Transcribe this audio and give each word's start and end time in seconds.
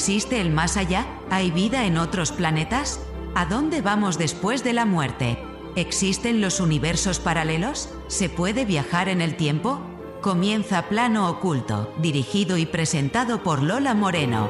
¿Existe 0.00 0.40
el 0.40 0.50
más 0.50 0.78
allá? 0.78 1.06
¿Hay 1.28 1.50
vida 1.50 1.84
en 1.84 1.98
otros 1.98 2.32
planetas? 2.32 3.00
¿A 3.34 3.44
dónde 3.44 3.82
vamos 3.82 4.16
después 4.16 4.64
de 4.64 4.72
la 4.72 4.86
muerte? 4.86 5.38
¿Existen 5.76 6.40
los 6.40 6.58
universos 6.58 7.20
paralelos? 7.20 7.90
¿Se 8.08 8.30
puede 8.30 8.64
viajar 8.64 9.10
en 9.10 9.20
el 9.20 9.36
tiempo? 9.36 9.78
Comienza 10.22 10.88
Plano 10.88 11.28
Oculto, 11.28 11.92
dirigido 11.98 12.56
y 12.56 12.64
presentado 12.64 13.42
por 13.42 13.62
Lola 13.62 13.92
Moreno. 13.92 14.48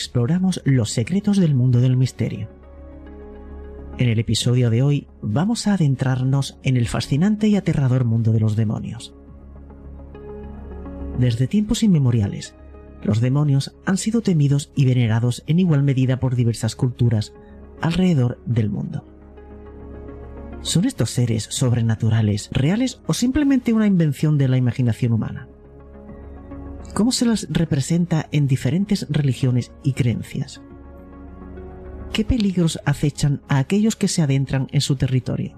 Exploramos 0.00 0.62
los 0.64 0.92
secretos 0.92 1.36
del 1.36 1.54
mundo 1.54 1.78
del 1.82 1.98
misterio. 1.98 2.48
En 3.98 4.08
el 4.08 4.18
episodio 4.18 4.70
de 4.70 4.82
hoy 4.82 5.08
vamos 5.20 5.66
a 5.66 5.74
adentrarnos 5.74 6.58
en 6.62 6.78
el 6.78 6.88
fascinante 6.88 7.48
y 7.48 7.56
aterrador 7.56 8.06
mundo 8.06 8.32
de 8.32 8.40
los 8.40 8.56
demonios. 8.56 9.12
Desde 11.18 11.46
tiempos 11.46 11.82
inmemoriales, 11.82 12.54
los 13.02 13.20
demonios 13.20 13.76
han 13.84 13.98
sido 13.98 14.22
temidos 14.22 14.72
y 14.74 14.86
venerados 14.86 15.44
en 15.46 15.58
igual 15.58 15.82
medida 15.82 16.18
por 16.18 16.34
diversas 16.34 16.76
culturas 16.76 17.34
alrededor 17.82 18.42
del 18.46 18.70
mundo. 18.70 19.06
¿Son 20.62 20.86
estos 20.86 21.10
seres 21.10 21.44
sobrenaturales 21.50 22.48
reales 22.52 23.02
o 23.06 23.12
simplemente 23.12 23.74
una 23.74 23.86
invención 23.86 24.38
de 24.38 24.48
la 24.48 24.56
imaginación 24.56 25.12
humana? 25.12 25.46
Cómo 27.00 27.12
se 27.12 27.24
las 27.24 27.46
representa 27.48 28.28
en 28.30 28.46
diferentes 28.46 29.06
religiones 29.08 29.72
y 29.82 29.94
creencias. 29.94 30.60
¿Qué 32.12 32.26
peligros 32.26 32.78
acechan 32.84 33.40
a 33.48 33.56
aquellos 33.56 33.96
que 33.96 34.06
se 34.06 34.20
adentran 34.20 34.66
en 34.70 34.82
su 34.82 34.96
territorio? 34.96 35.56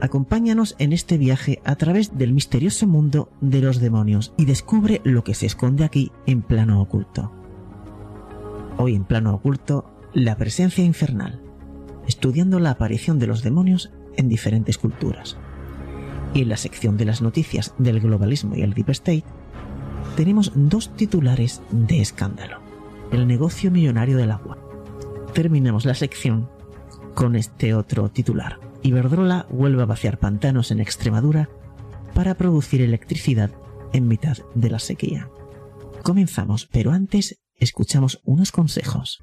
Acompáñanos 0.00 0.74
en 0.80 0.92
este 0.92 1.18
viaje 1.18 1.60
a 1.64 1.76
través 1.76 2.18
del 2.18 2.32
misterioso 2.32 2.88
mundo 2.88 3.30
de 3.40 3.60
los 3.60 3.78
demonios 3.78 4.34
y 4.36 4.44
descubre 4.44 5.00
lo 5.04 5.22
que 5.22 5.34
se 5.34 5.46
esconde 5.46 5.84
aquí 5.84 6.10
en 6.26 6.42
plano 6.42 6.82
oculto. 6.82 7.30
Hoy 8.76 8.96
en 8.96 9.04
plano 9.04 9.32
oculto, 9.32 9.88
la 10.12 10.36
presencia 10.36 10.82
infernal, 10.82 11.40
estudiando 12.08 12.58
la 12.58 12.70
aparición 12.70 13.20
de 13.20 13.28
los 13.28 13.44
demonios 13.44 13.92
en 14.16 14.28
diferentes 14.28 14.78
culturas. 14.78 15.36
Y 16.34 16.42
en 16.42 16.48
la 16.48 16.56
sección 16.56 16.96
de 16.96 17.04
las 17.04 17.22
noticias 17.22 17.72
del 17.78 18.00
globalismo 18.00 18.56
y 18.56 18.62
el 18.62 18.74
deep 18.74 18.90
state, 18.90 19.24
tenemos 20.16 20.52
dos 20.54 20.94
titulares 20.96 21.62
de 21.70 22.00
escándalo. 22.00 22.58
El 23.12 23.26
negocio 23.26 23.70
millonario 23.70 24.16
del 24.16 24.30
agua. 24.30 24.58
Terminamos 25.34 25.84
la 25.84 25.94
sección 25.94 26.48
con 27.14 27.36
este 27.36 27.74
otro 27.74 28.08
titular. 28.08 28.60
Iberdrola 28.82 29.46
vuelve 29.50 29.82
a 29.82 29.86
vaciar 29.86 30.18
pantanos 30.18 30.70
en 30.70 30.80
Extremadura 30.80 31.48
para 32.14 32.34
producir 32.34 32.82
electricidad 32.82 33.50
en 33.92 34.08
mitad 34.08 34.38
de 34.54 34.70
la 34.70 34.78
sequía. 34.78 35.28
Comenzamos, 36.02 36.66
pero 36.70 36.92
antes 36.92 37.40
escuchamos 37.56 38.20
unos 38.24 38.52
consejos. 38.52 39.22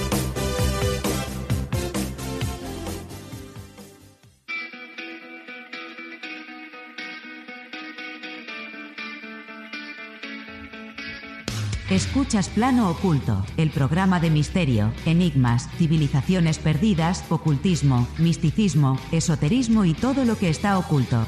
Escuchas 11.91 12.47
Plano 12.47 12.89
Oculto, 12.89 13.45
el 13.57 13.69
programa 13.69 14.21
de 14.21 14.29
misterio, 14.29 14.93
enigmas, 15.05 15.67
civilizaciones 15.77 16.57
perdidas, 16.57 17.25
ocultismo, 17.27 18.07
misticismo, 18.17 18.97
esoterismo 19.11 19.83
y 19.83 19.93
todo 19.93 20.23
lo 20.23 20.37
que 20.37 20.47
está 20.47 20.77
oculto. 20.77 21.27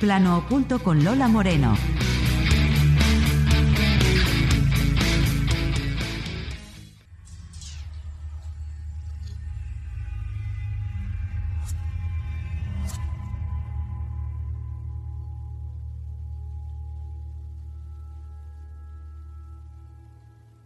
Plano 0.00 0.38
Oculto 0.38 0.80
con 0.80 1.04
Lola 1.04 1.28
Moreno. 1.28 1.76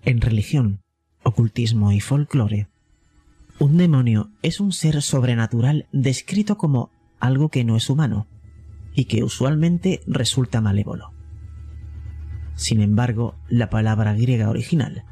En 0.09 0.23
religión, 0.23 0.81
ocultismo 1.23 1.93
y 1.93 2.01
folclore, 2.01 2.69
un 3.59 3.77
demonio 3.77 4.31
es 4.41 4.59
un 4.59 4.73
ser 4.73 5.03
sobrenatural 5.03 5.87
descrito 5.93 6.57
como 6.57 6.91
algo 7.21 7.51
que 7.51 7.63
no 7.63 7.77
es 7.77 7.91
humano 7.91 8.27
y 8.95 9.05
que 9.05 9.23
usualmente 9.23 10.01
resulta 10.07 10.63
malévolo. 10.63 11.13
Sin 12.55 12.81
embargo, 12.81 13.35
la 13.51 13.69
palabra 13.69 14.15
griega 14.15 14.49
original 14.49 15.05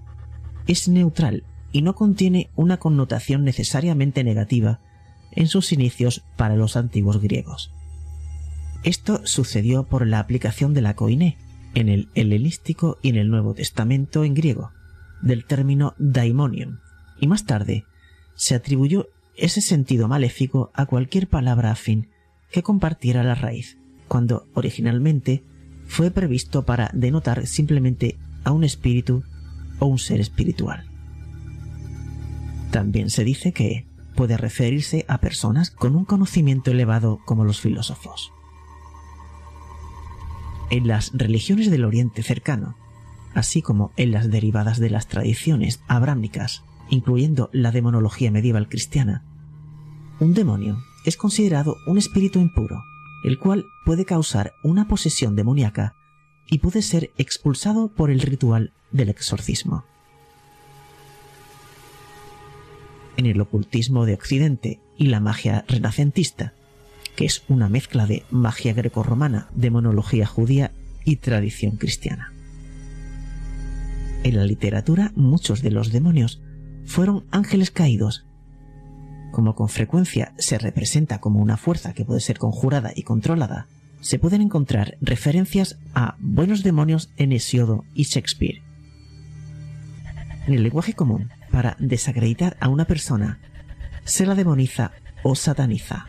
es 0.66 0.88
neutral 0.88 1.44
y 1.72 1.82
no 1.82 1.94
contiene 1.94 2.48
una 2.56 2.78
connotación 2.78 3.44
necesariamente 3.44 4.24
negativa 4.24 4.80
en 5.30 5.48
sus 5.48 5.72
inicios 5.72 6.24
para 6.38 6.56
los 6.56 6.74
antiguos 6.74 7.21
griegos. 7.21 7.71
Esto 8.82 9.21
sucedió 9.26 9.82
por 9.82 10.06
la 10.06 10.21
aplicación 10.21 10.72
de 10.72 10.80
la 10.80 10.97
koiné 10.97 11.36
en 11.74 11.91
el 11.91 12.09
helenístico 12.15 12.97
y 13.03 13.10
en 13.10 13.16
el 13.16 13.28
Nuevo 13.28 13.53
Testamento 13.53 14.24
en 14.24 14.32
griego, 14.32 14.72
del 15.22 15.45
término 15.45 15.95
daimonium, 15.98 16.78
y 17.21 17.27
más 17.27 17.45
tarde 17.45 17.84
se 18.34 18.54
atribuyó 18.54 19.09
ese 19.36 19.60
sentido 19.60 20.09
maléfico 20.09 20.71
a 20.74 20.86
cualquier 20.86 21.28
palabra 21.28 21.71
afín 21.71 22.09
que 22.51 22.63
compartiera 22.63 23.22
la 23.22 23.34
raíz, 23.34 23.78
cuando 24.09 24.47
originalmente 24.54 25.45
fue 25.86 26.10
previsto 26.10 26.65
para 26.65 26.91
denotar 26.92 27.47
simplemente 27.47 28.18
a 28.45 28.53
un 28.53 28.65
espíritu 28.65 29.22
o 29.78 29.86
un 29.86 29.98
ser 29.98 30.21
espiritual. 30.21 30.89
También 32.71 33.10
se 33.10 33.24
dice 33.24 33.53
que 33.53 33.86
puede 34.15 34.36
referirse 34.36 35.04
a 35.09 35.19
personas 35.19 35.71
con 35.71 35.95
un 35.95 36.04
conocimiento 36.04 36.71
elevado 36.71 37.21
como 37.24 37.45
los 37.45 37.60
filósofos. 37.60 38.33
En 40.71 40.89
las 40.89 41.12
religiones 41.12 41.71
del 41.71 41.84
Oriente 41.84 42.22
cercano, 42.22 42.77
así 43.36 43.60
como 43.60 43.92
en 43.98 44.12
las 44.12 44.30
derivadas 44.30 44.80
de 44.80 44.88
las 44.88 45.09
tradiciones 45.09 45.80
abrámicas, 45.88 46.65
incluyendo 46.88 47.50
la 47.53 47.71
demonología 47.71 48.30
medieval 48.30 48.66
cristiana. 48.66 49.22
Un 50.18 50.33
demonio 50.33 50.83
es 51.04 51.18
considerado 51.18 51.77
un 51.86 51.98
espíritu 51.98 52.41
impuro, 52.41 52.83
el 53.24 53.38
cual 53.38 53.66
puede 53.84 54.06
causar 54.06 54.54
una 54.65 54.88
posesión 54.88 55.36
demoníaca 55.36 55.94
y 56.47 56.59
puede 56.59 56.80
ser 56.80 57.10
expulsado 57.18 57.88
por 57.88 58.10
el 58.10 58.21
ritual 58.21 58.72
del 58.91 59.10
exorcismo. 59.10 59.84
En 63.18 63.27
el 63.27 63.38
ocultismo 63.38 64.06
de 64.06 64.15
Occidente 64.15 64.80
y 64.97 65.09
la 65.09 65.21
magia 65.21 65.66
renacentista, 65.68 66.54
que 67.16 67.27
es 67.27 67.44
una 67.48 67.68
mezcla 67.68 68.06
de 68.06 68.24
magia 68.30 68.72
grecorromana, 68.72 69.50
demonología 69.54 70.27
judía 70.27 70.72
y 71.04 71.16
tradición 71.16 71.77
cristiana. 71.77 72.33
En 74.22 74.36
la 74.36 74.45
literatura 74.45 75.13
muchos 75.15 75.63
de 75.63 75.71
los 75.71 75.92
demonios 75.92 76.42
fueron 76.84 77.24
ángeles 77.30 77.71
caídos. 77.71 78.27
Como 79.33 79.54
con 79.54 79.68
frecuencia 79.68 80.33
se 80.39 80.59
representa 80.59 81.21
como 81.21 81.41
una 81.41 81.57
fuerza 81.57 81.92
que 81.92 82.04
puede 82.04 82.21
ser 82.21 82.39
conjurada 82.39 82.92
y 82.95 83.03
controlada, 83.03 83.68
se 84.01 84.18
pueden 84.18 84.41
encontrar 84.41 84.97
referencias 85.01 85.78
a 85.95 86.16
buenos 86.21 86.63
demonios 86.63 87.10
en 87.16 87.33
Hesiodo 87.33 87.84
y 87.95 88.04
Shakespeare. 88.04 88.63
En 90.47 90.54
el 90.54 90.62
lenguaje 90.62 90.95
común, 90.95 91.30
para 91.51 91.77
desacreditar 91.80 92.57
a 92.60 92.69
una 92.69 92.84
persona, 92.84 93.41
se 94.04 94.27
la 94.27 94.34
demoniza 94.34 94.92
o 95.22 95.34
sataniza. 95.34 96.07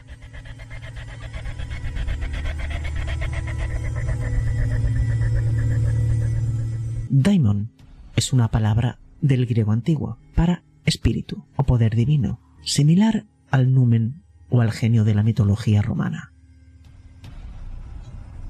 Es 8.17 8.33
una 8.33 8.49
palabra 8.49 8.99
del 9.21 9.45
griego 9.45 9.71
antiguo 9.71 10.17
para 10.35 10.63
espíritu 10.85 11.45
o 11.55 11.63
poder 11.63 11.95
divino, 11.95 12.41
similar 12.63 13.27
al 13.51 13.71
numen 13.71 14.23
o 14.49 14.59
al 14.61 14.71
genio 14.71 15.03
de 15.05 15.13
la 15.13 15.23
mitología 15.23 15.81
romana. 15.81 16.33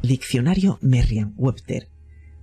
diccionario 0.01 0.79
Merriam-Webster 0.81 1.89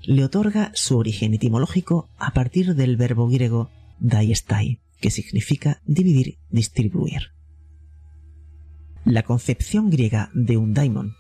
le 0.03 0.23
otorga 0.23 0.71
su 0.75 0.99
origen 0.99 1.33
etimológico 1.33 2.11
a 2.19 2.35
partir 2.35 2.75
del 2.75 2.99
verbo 2.99 3.27
griego 3.29 3.71
daestai, 4.01 4.81
que 5.01 5.11
significa 5.11 5.81
dividir, 5.87 6.39
distribuir. 6.51 7.33
La 9.07 9.23
concepción 9.23 9.89
griega 9.89 10.31
de 10.35 10.59
un 10.59 10.75
daimon 10.75 11.15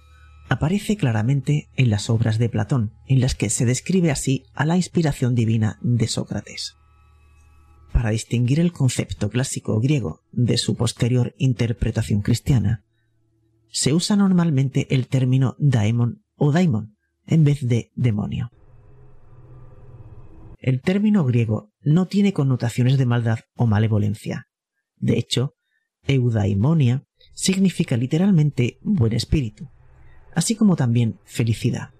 aparece 0.48 0.96
claramente 0.96 1.68
en 1.76 1.90
las 1.90 2.10
obras 2.10 2.38
de 2.38 2.48
Platón, 2.48 2.92
en 3.06 3.20
las 3.20 3.34
que 3.34 3.50
se 3.50 3.64
describe 3.64 4.10
así 4.10 4.44
a 4.54 4.64
la 4.64 4.76
inspiración 4.76 5.34
divina 5.34 5.78
de 5.82 6.06
Sócrates. 6.06 6.76
Para 7.92 8.10
distinguir 8.10 8.60
el 8.60 8.72
concepto 8.72 9.30
clásico 9.30 9.80
griego 9.80 10.22
de 10.32 10.58
su 10.58 10.76
posterior 10.76 11.34
interpretación 11.38 12.22
cristiana, 12.22 12.84
se 13.70 13.92
usa 13.92 14.16
normalmente 14.16 14.86
el 14.94 15.06
término 15.08 15.56
daemon 15.58 16.24
o 16.36 16.52
daimon 16.52 16.96
en 17.26 17.44
vez 17.44 17.66
de 17.66 17.90
demonio. 17.94 18.50
El 20.58 20.80
término 20.80 21.24
griego 21.24 21.72
no 21.82 22.06
tiene 22.06 22.32
connotaciones 22.32 22.98
de 22.98 23.06
maldad 23.06 23.40
o 23.54 23.66
malevolencia. 23.66 24.48
De 24.96 25.18
hecho, 25.18 25.54
eudaimonia 26.06 27.04
significa 27.34 27.96
literalmente 27.96 28.78
buen 28.82 29.12
espíritu, 29.12 29.70
así 30.34 30.54
como 30.54 30.76
también 30.76 31.18
felicidad. 31.24 31.90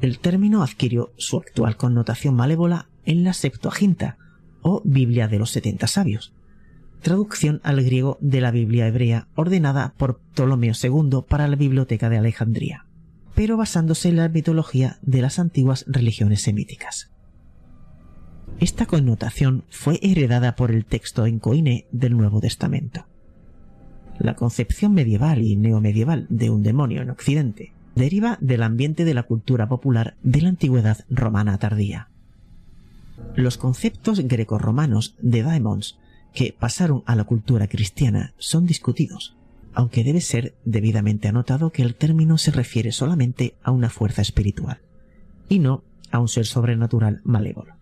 El 0.00 0.18
término 0.18 0.62
adquirió 0.62 1.12
su 1.16 1.36
actual 1.36 1.76
connotación 1.76 2.34
malévola 2.34 2.88
en 3.04 3.24
la 3.24 3.32
Septuaginta, 3.32 4.16
o 4.62 4.82
Biblia 4.84 5.28
de 5.28 5.38
los 5.38 5.50
setenta 5.50 5.86
sabios, 5.86 6.34
traducción 7.00 7.60
al 7.64 7.82
griego 7.82 8.18
de 8.20 8.40
la 8.40 8.50
Biblia 8.50 8.86
hebrea 8.86 9.28
ordenada 9.34 9.94
por 9.96 10.20
Ptolomeo 10.20 10.74
II 10.80 11.20
para 11.28 11.48
la 11.48 11.56
Biblioteca 11.56 12.08
de 12.08 12.18
Alejandría, 12.18 12.86
pero 13.34 13.56
basándose 13.56 14.08
en 14.08 14.16
la 14.16 14.28
mitología 14.28 14.98
de 15.02 15.22
las 15.22 15.38
antiguas 15.38 15.84
religiones 15.88 16.42
semíticas. 16.42 17.10
Esta 18.58 18.84
connotación 18.84 19.64
fue 19.70 19.98
heredada 20.02 20.56
por 20.56 20.70
el 20.70 20.84
texto 20.84 21.24
en 21.24 21.38
coine 21.38 21.86
del 21.92 22.16
Nuevo 22.16 22.40
Testamento. 22.40 23.06
La 24.20 24.36
concepción 24.36 24.92
medieval 24.92 25.40
y 25.40 25.56
neomedieval 25.56 26.26
de 26.28 26.50
un 26.50 26.62
demonio 26.62 27.00
en 27.00 27.08
Occidente 27.08 27.72
deriva 27.94 28.36
del 28.42 28.62
ambiente 28.62 29.06
de 29.06 29.14
la 29.14 29.22
cultura 29.22 29.66
popular 29.66 30.14
de 30.22 30.42
la 30.42 30.50
antigüedad 30.50 31.06
romana 31.08 31.56
tardía. 31.56 32.08
Los 33.34 33.56
conceptos 33.56 34.20
grecorromanos 34.20 35.16
de 35.22 35.42
daemons 35.42 35.98
que 36.34 36.54
pasaron 36.56 37.02
a 37.06 37.16
la 37.16 37.24
cultura 37.24 37.66
cristiana 37.66 38.34
son 38.36 38.66
discutidos, 38.66 39.36
aunque 39.72 40.04
debe 40.04 40.20
ser 40.20 40.54
debidamente 40.66 41.26
anotado 41.26 41.70
que 41.70 41.82
el 41.82 41.94
término 41.94 42.36
se 42.36 42.50
refiere 42.50 42.92
solamente 42.92 43.54
a 43.62 43.70
una 43.70 43.88
fuerza 43.88 44.20
espiritual, 44.20 44.82
y 45.48 45.60
no 45.60 45.82
a 46.10 46.18
un 46.18 46.28
ser 46.28 46.44
sobrenatural 46.44 47.22
malévolo. 47.24 47.74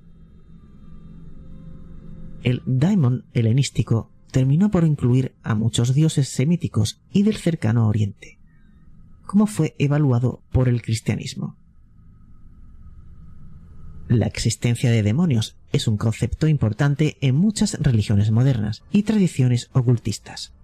El 2.45 2.63
daemon 2.65 3.25
helenístico 3.35 4.13
terminó 4.31 4.71
por 4.71 4.85
incluir 4.85 5.35
a 5.43 5.55
muchos 5.55 5.95
dioses 5.95 6.29
semíticos 6.29 7.01
y 7.13 7.23
del 7.23 7.37
cercano 7.37 7.89
oriente, 7.89 8.39
como 9.27 9.47
fue 9.47 9.75
evaluado 9.79 10.43
por 10.53 10.69
el 10.69 10.83
cristianismo. 10.83 11.57
La 14.09 14.27
existencia 14.27 14.91
de 14.91 15.03
demonios 15.03 15.57
es 15.73 15.87
un 15.87 15.99
concepto 15.99 16.49
importante 16.49 17.19
en 17.21 17.37
muchas 17.37 17.75
religiones 17.81 18.31
modernas 18.31 18.83
y 18.91 19.03
tradiciones 19.03 19.69
ocultistas. 19.73 20.55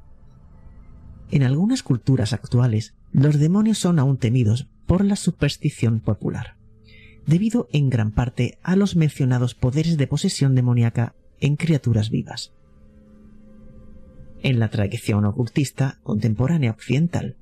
En 1.30 1.42
algunas 1.42 1.82
culturas 1.82 2.32
actuales, 2.32 2.94
los 3.12 3.38
demonios 3.38 3.78
son 3.78 3.98
aún 3.98 4.16
temidos 4.16 4.68
por 4.86 5.04
la 5.04 5.16
superstición 5.16 6.00
popular, 6.00 6.56
debido 7.26 7.68
en 7.72 7.90
gran 7.90 8.12
parte 8.12 8.58
a 8.62 8.76
los 8.76 8.96
mencionados 8.96 9.54
poderes 9.54 9.98
de 9.98 10.06
posesión 10.06 10.54
demoníaca 10.54 11.14
en 11.40 11.56
criaturas 11.56 12.10
vivas 12.10 12.52
en 14.44 14.60
la 14.60 14.68
tradición 14.68 15.24
ocultista 15.24 15.98
contemporánea 16.02 16.70
occidental, 16.70 17.36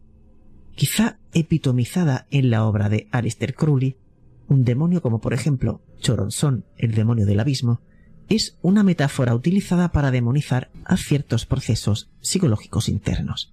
quizá 0.76 1.18
epitomizada 1.34 2.28
en 2.30 2.48
la 2.48 2.64
obra 2.64 2.88
de 2.88 3.08
Alistair 3.10 3.54
Crowley, 3.54 3.96
un 4.48 4.64
demonio 4.64 5.02
como 5.02 5.20
por 5.20 5.34
ejemplo 5.34 5.82
Choronzon, 5.98 6.64
el 6.76 6.94
demonio 6.94 7.26
del 7.26 7.40
abismo, 7.40 7.80
es 8.28 8.56
una 8.62 8.84
metáfora 8.84 9.34
utilizada 9.34 9.90
para 9.90 10.12
demonizar 10.12 10.70
a 10.84 10.96
ciertos 10.96 11.44
procesos 11.44 12.08
psicológicos 12.20 12.88
internos. 12.88 13.52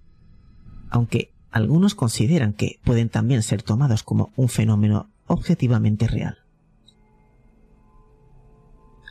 Aunque 0.88 1.34
algunos 1.50 1.96
consideran 1.96 2.52
que 2.52 2.78
pueden 2.84 3.08
también 3.08 3.42
ser 3.42 3.62
tomados 3.64 4.04
como 4.04 4.32
un 4.36 4.48
fenómeno 4.48 5.10
objetivamente 5.26 6.06
real. 6.06 6.38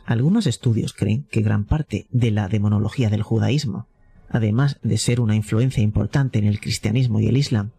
Algunos 0.06 0.46
estudios 0.46 0.94
creen 0.94 1.26
que 1.30 1.42
gran 1.42 1.66
parte 1.66 2.06
de 2.10 2.30
la 2.30 2.48
demonología 2.48 3.10
del 3.10 3.22
judaísmo 3.22 3.86
además 4.30 4.78
de 4.82 4.96
ser 4.96 5.20
una 5.20 5.34
influencia 5.34 5.82
importante 5.82 6.38
en 6.38 6.46
el 6.46 6.60
cristianismo 6.60 7.20
y 7.20 7.26
el 7.26 7.36
islam, 7.36 7.72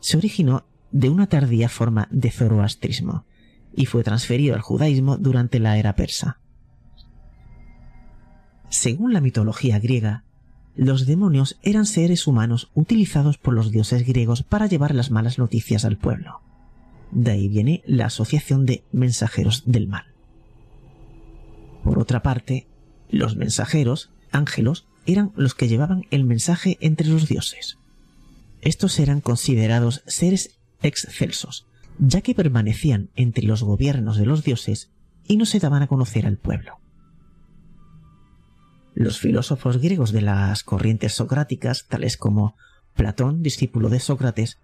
se 0.00 0.16
originó 0.16 0.64
de 0.92 1.10
una 1.10 1.26
tardía 1.26 1.68
forma 1.68 2.08
de 2.10 2.30
zoroastrismo 2.30 3.24
y 3.74 3.86
fue 3.86 4.04
transferido 4.04 4.54
al 4.54 4.60
judaísmo 4.60 5.16
durante 5.16 5.58
la 5.58 5.78
era 5.78 5.96
persa. 5.96 6.38
Según 8.68 9.12
la 9.12 9.20
mitología 9.20 9.78
griega, 9.78 10.24
los 10.74 11.04
demonios 11.04 11.58
eran 11.62 11.84
seres 11.84 12.26
humanos 12.26 12.70
utilizados 12.74 13.36
por 13.36 13.52
los 13.52 13.70
dioses 13.70 14.06
griegos 14.06 14.42
para 14.42 14.66
llevar 14.66 14.94
las 14.94 15.10
malas 15.10 15.38
noticias 15.38 15.84
al 15.84 15.98
pueblo. 15.98 16.40
De 17.10 17.32
ahí 17.32 17.48
viene 17.48 17.82
la 17.86 18.06
asociación 18.06 18.64
de 18.64 18.84
mensajeros 18.92 19.64
del 19.66 19.88
mal. 19.88 20.06
Por 21.84 21.98
otra 21.98 22.22
parte, 22.22 22.68
los 23.10 23.36
mensajeros, 23.36 24.10
ángelos, 24.30 24.86
eran 25.06 25.32
los 25.36 25.54
que 25.54 25.68
llevaban 25.68 26.04
el 26.10 26.24
mensaje 26.24 26.78
entre 26.80 27.08
los 27.08 27.28
dioses. 27.28 27.78
Estos 28.60 28.98
eran 28.98 29.20
considerados 29.20 30.02
seres 30.06 30.58
excelsos, 30.82 31.66
ya 31.98 32.20
que 32.20 32.34
permanecían 32.34 33.10
entre 33.16 33.44
los 33.44 33.62
gobiernos 33.62 34.16
de 34.16 34.26
los 34.26 34.44
dioses 34.44 34.90
y 35.26 35.36
no 35.36 35.46
se 35.46 35.58
daban 35.58 35.82
a 35.82 35.88
conocer 35.88 36.26
al 36.26 36.38
pueblo. 36.38 36.78
Los 38.94 39.18
filósofos 39.18 39.78
griegos 39.78 40.12
de 40.12 40.22
las 40.22 40.62
corrientes 40.64 41.14
socráticas, 41.14 41.86
tales 41.88 42.16
como 42.16 42.56
Platón, 42.94 43.42
discípulo 43.42 43.88
de 43.88 44.00
Sócrates, 44.00 44.58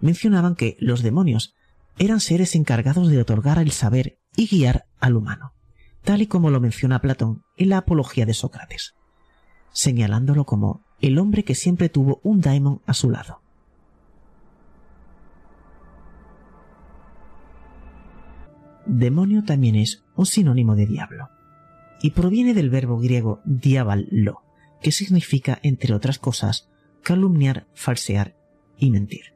mencionaban 0.00 0.54
que 0.54 0.76
los 0.78 1.02
demonios 1.02 1.54
eran 1.98 2.20
seres 2.20 2.54
encargados 2.54 3.08
de 3.08 3.20
otorgar 3.20 3.58
el 3.58 3.72
saber 3.72 4.18
y 4.36 4.46
guiar 4.46 4.86
al 5.00 5.16
humano, 5.16 5.54
tal 6.02 6.22
y 6.22 6.26
como 6.26 6.50
lo 6.50 6.60
menciona 6.60 7.00
Platón 7.00 7.42
en 7.56 7.70
la 7.70 7.78
Apología 7.78 8.26
de 8.26 8.34
Sócrates 8.34 8.94
señalándolo 9.74 10.46
como 10.46 10.80
el 11.02 11.18
hombre 11.18 11.44
que 11.44 11.54
siempre 11.54 11.90
tuvo 11.90 12.20
un 12.22 12.40
daimon 12.40 12.80
a 12.86 12.94
su 12.94 13.10
lado. 13.10 13.40
Demonio 18.86 19.44
también 19.44 19.76
es 19.76 20.04
un 20.14 20.26
sinónimo 20.26 20.76
de 20.76 20.86
diablo, 20.86 21.28
y 22.00 22.10
proviene 22.10 22.54
del 22.54 22.70
verbo 22.70 22.98
griego 22.98 23.40
diabalo, 23.44 24.42
que 24.80 24.92
significa, 24.92 25.58
entre 25.62 25.94
otras 25.94 26.18
cosas, 26.18 26.68
calumniar, 27.02 27.66
falsear 27.74 28.36
y 28.78 28.90
mentir. 28.90 29.34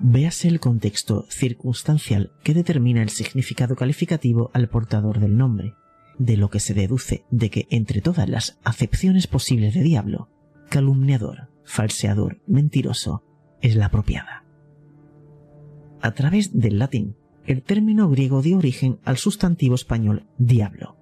Véase 0.00 0.48
el 0.48 0.58
contexto 0.58 1.26
circunstancial 1.28 2.32
que 2.42 2.54
determina 2.54 3.02
el 3.02 3.10
significado 3.10 3.76
calificativo 3.76 4.50
al 4.52 4.68
portador 4.68 5.20
del 5.20 5.36
nombre, 5.36 5.74
de 6.24 6.36
lo 6.36 6.50
que 6.50 6.60
se 6.60 6.72
deduce 6.72 7.24
de 7.30 7.50
que 7.50 7.66
entre 7.70 8.00
todas 8.00 8.28
las 8.28 8.58
acepciones 8.62 9.26
posibles 9.26 9.74
de 9.74 9.82
diablo, 9.82 10.28
calumniador, 10.70 11.48
falseador, 11.64 12.40
mentiroso, 12.46 13.24
es 13.60 13.74
la 13.74 13.86
apropiada. 13.86 14.44
A 16.00 16.12
través 16.12 16.58
del 16.58 16.78
latín, 16.78 17.16
el 17.44 17.62
término 17.62 18.08
griego 18.08 18.40
dio 18.40 18.58
origen 18.58 19.00
al 19.04 19.16
sustantivo 19.16 19.74
español 19.74 20.26
diablo. 20.38 20.96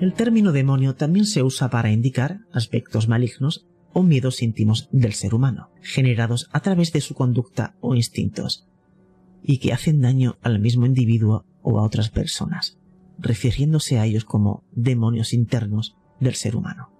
El 0.00 0.14
término 0.14 0.52
demonio 0.52 0.96
también 0.96 1.26
se 1.26 1.42
usa 1.42 1.68
para 1.68 1.92
indicar 1.92 2.40
aspectos 2.52 3.06
malignos 3.06 3.66
o 3.92 4.02
miedos 4.02 4.42
íntimos 4.42 4.88
del 4.92 5.12
ser 5.12 5.34
humano, 5.34 5.70
generados 5.82 6.48
a 6.52 6.60
través 6.60 6.92
de 6.92 7.00
su 7.00 7.14
conducta 7.14 7.76
o 7.80 7.94
instintos, 7.94 8.66
y 9.44 9.58
que 9.58 9.72
hacen 9.72 10.00
daño 10.00 10.38
al 10.42 10.58
mismo 10.58 10.86
individuo 10.86 11.44
o 11.62 11.78
a 11.78 11.82
otras 11.82 12.08
personas, 12.08 12.78
refiriéndose 13.18 13.98
a 13.98 14.06
ellos 14.06 14.24
como 14.24 14.64
demonios 14.72 15.34
internos 15.34 15.96
del 16.18 16.34
ser 16.34 16.56
humano. 16.56 16.90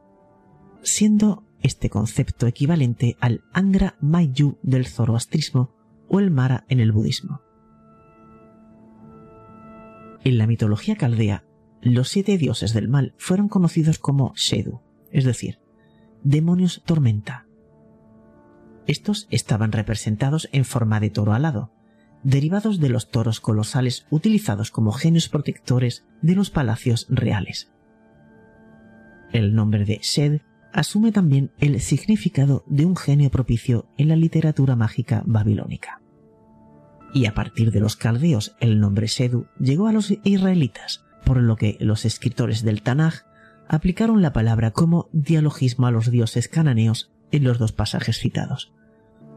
Siendo 0.82 1.44
este 1.62 1.88
concepto 1.88 2.46
equivalente 2.46 3.16
al 3.20 3.42
Angra 3.54 3.96
Mayu 4.00 4.58
del 4.62 4.86
zoroastrismo 4.86 5.74
o 6.08 6.20
el 6.20 6.30
Mara 6.30 6.66
en 6.68 6.80
el 6.80 6.92
budismo. 6.92 7.40
En 10.22 10.36
la 10.36 10.46
mitología 10.46 10.96
caldea, 10.96 11.44
los 11.80 12.10
siete 12.10 12.36
dioses 12.36 12.74
del 12.74 12.88
mal 12.88 13.14
fueron 13.16 13.48
conocidos 13.48 13.98
como 13.98 14.34
Shedu, 14.36 14.82
es 15.10 15.24
decir, 15.24 15.60
demonios 16.22 16.82
tormenta. 16.84 17.46
Estos 18.86 19.26
estaban 19.30 19.72
representados 19.72 20.48
en 20.52 20.66
forma 20.66 21.00
de 21.00 21.10
toro 21.10 21.32
alado, 21.32 21.72
derivados 22.24 22.80
de 22.80 22.88
los 22.88 23.10
toros 23.10 23.40
colosales 23.40 24.06
utilizados 24.10 24.70
como 24.70 24.92
genios 24.92 25.28
protectores 25.28 26.04
de 26.22 26.34
los 26.34 26.50
palacios 26.50 27.06
reales. 27.08 27.70
El 29.32 29.54
nombre 29.54 29.84
de 29.84 30.00
Shed 30.02 30.40
asume 30.72 31.12
también 31.12 31.52
el 31.58 31.80
significado 31.80 32.64
de 32.66 32.84
un 32.84 32.96
genio 32.96 33.30
propicio 33.30 33.86
en 33.96 34.08
la 34.08 34.16
literatura 34.16 34.74
mágica 34.74 35.22
babilónica. 35.26 36.00
Y 37.12 37.26
a 37.26 37.34
partir 37.34 37.70
de 37.70 37.78
los 37.78 37.94
caldeos 37.94 38.56
el 38.58 38.80
nombre 38.80 39.06
Shedu 39.06 39.46
llegó 39.60 39.86
a 39.86 39.92
los 39.92 40.12
israelitas, 40.24 41.04
por 41.24 41.40
lo 41.40 41.56
que 41.56 41.76
los 41.78 42.04
escritores 42.04 42.64
del 42.64 42.82
Tanaj 42.82 43.22
aplicaron 43.68 44.20
la 44.20 44.32
palabra 44.32 44.72
como 44.72 45.08
dialogismo 45.12 45.86
a 45.86 45.90
los 45.90 46.10
dioses 46.10 46.48
cananeos 46.48 47.12
en 47.30 47.44
los 47.44 47.58
dos 47.58 47.72
pasajes 47.72 48.18
citados. 48.18 48.72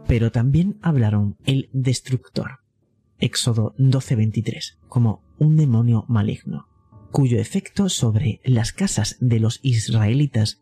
Pero 0.08 0.32
también 0.32 0.80
hablaron 0.82 1.38
el 1.46 1.70
destructor, 1.72 2.60
Éxodo 3.20 3.74
12:23, 3.78 4.78
como 4.88 5.24
un 5.40 5.56
demonio 5.58 6.06
maligno, 6.08 6.68
cuyo 7.12 7.40
efecto 7.40 7.90
sobre 7.90 8.42
las 8.44 8.74
casas 8.74 9.18
de 9.20 9.40
los 9.40 9.60
israelitas 9.64 10.62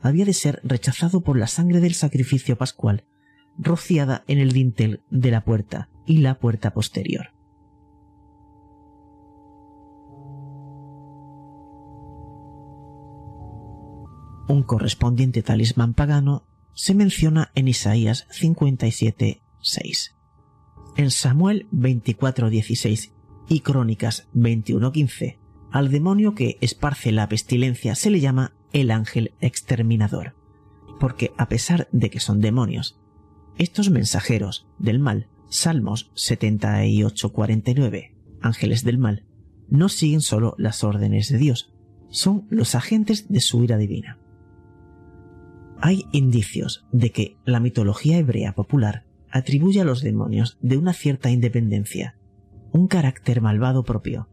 había 0.00 0.24
de 0.24 0.34
ser 0.34 0.60
rechazado 0.64 1.22
por 1.22 1.38
la 1.38 1.46
sangre 1.46 1.80
del 1.80 1.94
sacrificio 1.94 2.56
pascual, 2.56 3.04
rociada 3.56 4.24
en 4.26 4.38
el 4.38 4.52
dintel 4.52 5.02
de 5.10 5.30
la 5.30 5.44
puerta 5.44 5.88
y 6.06 6.18
la 6.18 6.38
puerta 6.38 6.74
posterior. 6.74 7.28
Un 14.46 14.62
correspondiente 14.62 15.42
talismán 15.42 15.94
pagano 15.94 16.46
se 16.74 16.94
menciona 16.94 17.50
en 17.54 17.68
Isaías 17.68 18.26
57:6. 18.30 20.13
En 20.96 21.10
Samuel 21.10 21.66
24:16 21.72 23.10
y 23.48 23.60
Crónicas 23.60 24.28
21:15, 24.32 25.38
al 25.72 25.90
demonio 25.90 26.36
que 26.36 26.56
esparce 26.60 27.10
la 27.10 27.28
pestilencia 27.28 27.96
se 27.96 28.10
le 28.10 28.20
llama 28.20 28.54
el 28.72 28.92
ángel 28.92 29.32
exterminador, 29.40 30.36
porque 31.00 31.32
a 31.36 31.48
pesar 31.48 31.88
de 31.90 32.10
que 32.10 32.20
son 32.20 32.40
demonios, 32.40 33.00
estos 33.58 33.90
mensajeros 33.90 34.68
del 34.78 35.00
mal, 35.00 35.26
Salmos 35.48 36.12
78:49, 36.14 38.14
ángeles 38.40 38.84
del 38.84 38.98
mal, 38.98 39.24
no 39.68 39.88
siguen 39.88 40.20
solo 40.20 40.54
las 40.58 40.84
órdenes 40.84 41.28
de 41.28 41.38
Dios, 41.38 41.74
son 42.08 42.46
los 42.50 42.76
agentes 42.76 43.28
de 43.28 43.40
su 43.40 43.64
ira 43.64 43.78
divina. 43.78 44.20
Hay 45.80 46.04
indicios 46.12 46.86
de 46.92 47.10
que 47.10 47.36
la 47.44 47.58
mitología 47.58 48.18
hebrea 48.18 48.54
popular 48.54 49.06
atribuye 49.34 49.80
a 49.80 49.84
los 49.84 50.00
demonios 50.00 50.58
de 50.62 50.76
una 50.76 50.92
cierta 50.92 51.28
independencia, 51.28 52.16
un 52.72 52.86
carácter 52.86 53.40
malvado 53.40 53.82
propio, 53.82 54.28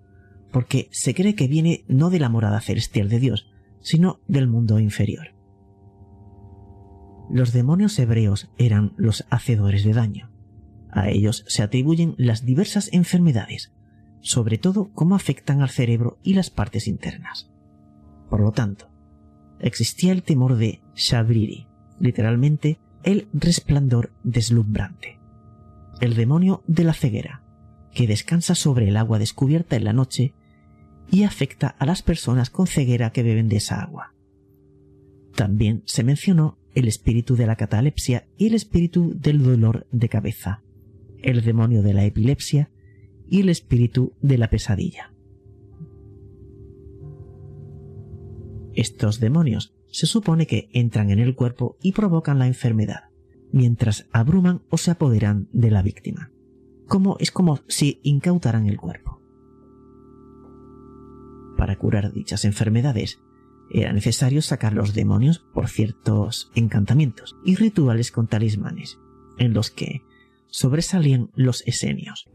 porque 0.51 0.89
se 0.91 1.15
cree 1.15 1.33
que 1.33 1.47
viene 1.47 1.85
no 1.87 2.11
de 2.11 2.19
la 2.19 2.29
morada 2.29 2.61
celestial 2.61 3.09
de 3.09 3.19
Dios, 3.19 3.49
sino 3.79 4.19
del 4.27 4.47
mundo 4.47 4.79
inferior. 4.79 5.33
Los 7.31 7.51
demonios 7.51 7.97
hebreos 7.97 8.51
eran 8.59 8.93
los 8.95 9.25
hacedores 9.31 9.83
de 9.83 9.93
daño. 9.93 10.31
A 10.91 11.09
ellos 11.09 11.45
se 11.47 11.63
atribuyen 11.63 12.13
las 12.19 12.45
diversas 12.45 12.93
enfermedades, 12.93 13.73
sobre 14.19 14.59
todo 14.59 14.91
cómo 14.93 15.15
afectan 15.15 15.63
al 15.63 15.69
cerebro 15.69 16.19
y 16.21 16.35
las 16.35 16.51
partes 16.51 16.87
internas. 16.87 17.49
Por 18.29 18.41
lo 18.41 18.51
tanto, 18.51 18.91
existía 19.59 20.11
el 20.11 20.21
temor 20.21 20.57
de 20.57 20.83
Shabriri, 20.93 21.65
literalmente 21.99 22.79
el 23.03 23.27
resplandor 23.33 24.11
deslumbrante. 24.23 25.19
El 25.99 26.15
demonio 26.15 26.63
de 26.67 26.83
la 26.83 26.93
ceguera, 26.93 27.43
que 27.93 28.07
descansa 28.07 28.55
sobre 28.55 28.87
el 28.87 28.97
agua 28.97 29.19
descubierta 29.19 29.75
en 29.75 29.83
la 29.83 29.93
noche 29.93 30.33
y 31.11 31.23
afecta 31.23 31.67
a 31.67 31.85
las 31.85 32.01
personas 32.01 32.49
con 32.49 32.67
ceguera 32.67 33.11
que 33.11 33.23
beben 33.23 33.49
de 33.49 33.57
esa 33.57 33.81
agua. 33.81 34.13
También 35.35 35.83
se 35.85 36.03
mencionó 36.03 36.57
el 36.73 36.87
espíritu 36.87 37.35
de 37.35 37.47
la 37.47 37.55
catalepsia 37.55 38.27
y 38.37 38.47
el 38.47 38.53
espíritu 38.53 39.13
del 39.15 39.43
dolor 39.43 39.87
de 39.91 40.09
cabeza, 40.09 40.63
el 41.21 41.41
demonio 41.41 41.81
de 41.81 41.93
la 41.93 42.05
epilepsia 42.05 42.71
y 43.29 43.41
el 43.41 43.49
espíritu 43.49 44.13
de 44.21 44.37
la 44.37 44.49
pesadilla. 44.49 45.13
Estos 48.73 49.19
demonios 49.19 49.73
se 49.91 50.07
supone 50.07 50.47
que 50.47 50.69
entran 50.73 51.11
en 51.11 51.19
el 51.19 51.35
cuerpo 51.35 51.77
y 51.81 51.91
provocan 51.91 52.39
la 52.39 52.47
enfermedad, 52.47 53.09
mientras 53.51 54.07
abruman 54.11 54.63
o 54.69 54.77
se 54.77 54.91
apoderan 54.91 55.49
de 55.51 55.71
la 55.71 55.81
víctima. 55.81 56.31
Como 56.87 57.17
es 57.19 57.31
como 57.31 57.59
si 57.67 57.99
incautaran 58.03 58.67
el 58.67 58.77
cuerpo. 58.77 59.21
Para 61.57 61.77
curar 61.77 62.11
dichas 62.11 62.45
enfermedades, 62.45 63.19
era 63.69 63.93
necesario 63.93 64.41
sacar 64.41 64.73
los 64.73 64.93
demonios 64.93 65.39
por 65.53 65.69
ciertos 65.69 66.51
encantamientos 66.55 67.37
y 67.45 67.55
rituales 67.55 68.11
con 68.11 68.27
talismanes, 68.27 68.97
en 69.37 69.53
los 69.53 69.71
que 69.71 70.01
sobresalían 70.47 71.31
los 71.35 71.65
esenios. 71.67 72.29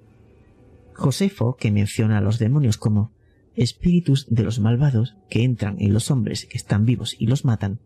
Josefo, 0.94 1.56
que 1.56 1.70
menciona 1.70 2.18
a 2.18 2.22
los 2.22 2.38
demonios 2.38 2.78
como 2.78 3.12
espíritus 3.56 4.26
de 4.28 4.42
los 4.42 4.58
malvados 4.58 5.16
que 5.28 5.42
entran 5.42 5.76
en 5.80 5.92
los 5.92 6.10
hombres 6.10 6.46
que 6.46 6.56
están 6.56 6.84
vivos 6.84 7.16
y 7.18 7.26
los 7.26 7.44
matan, 7.44 7.80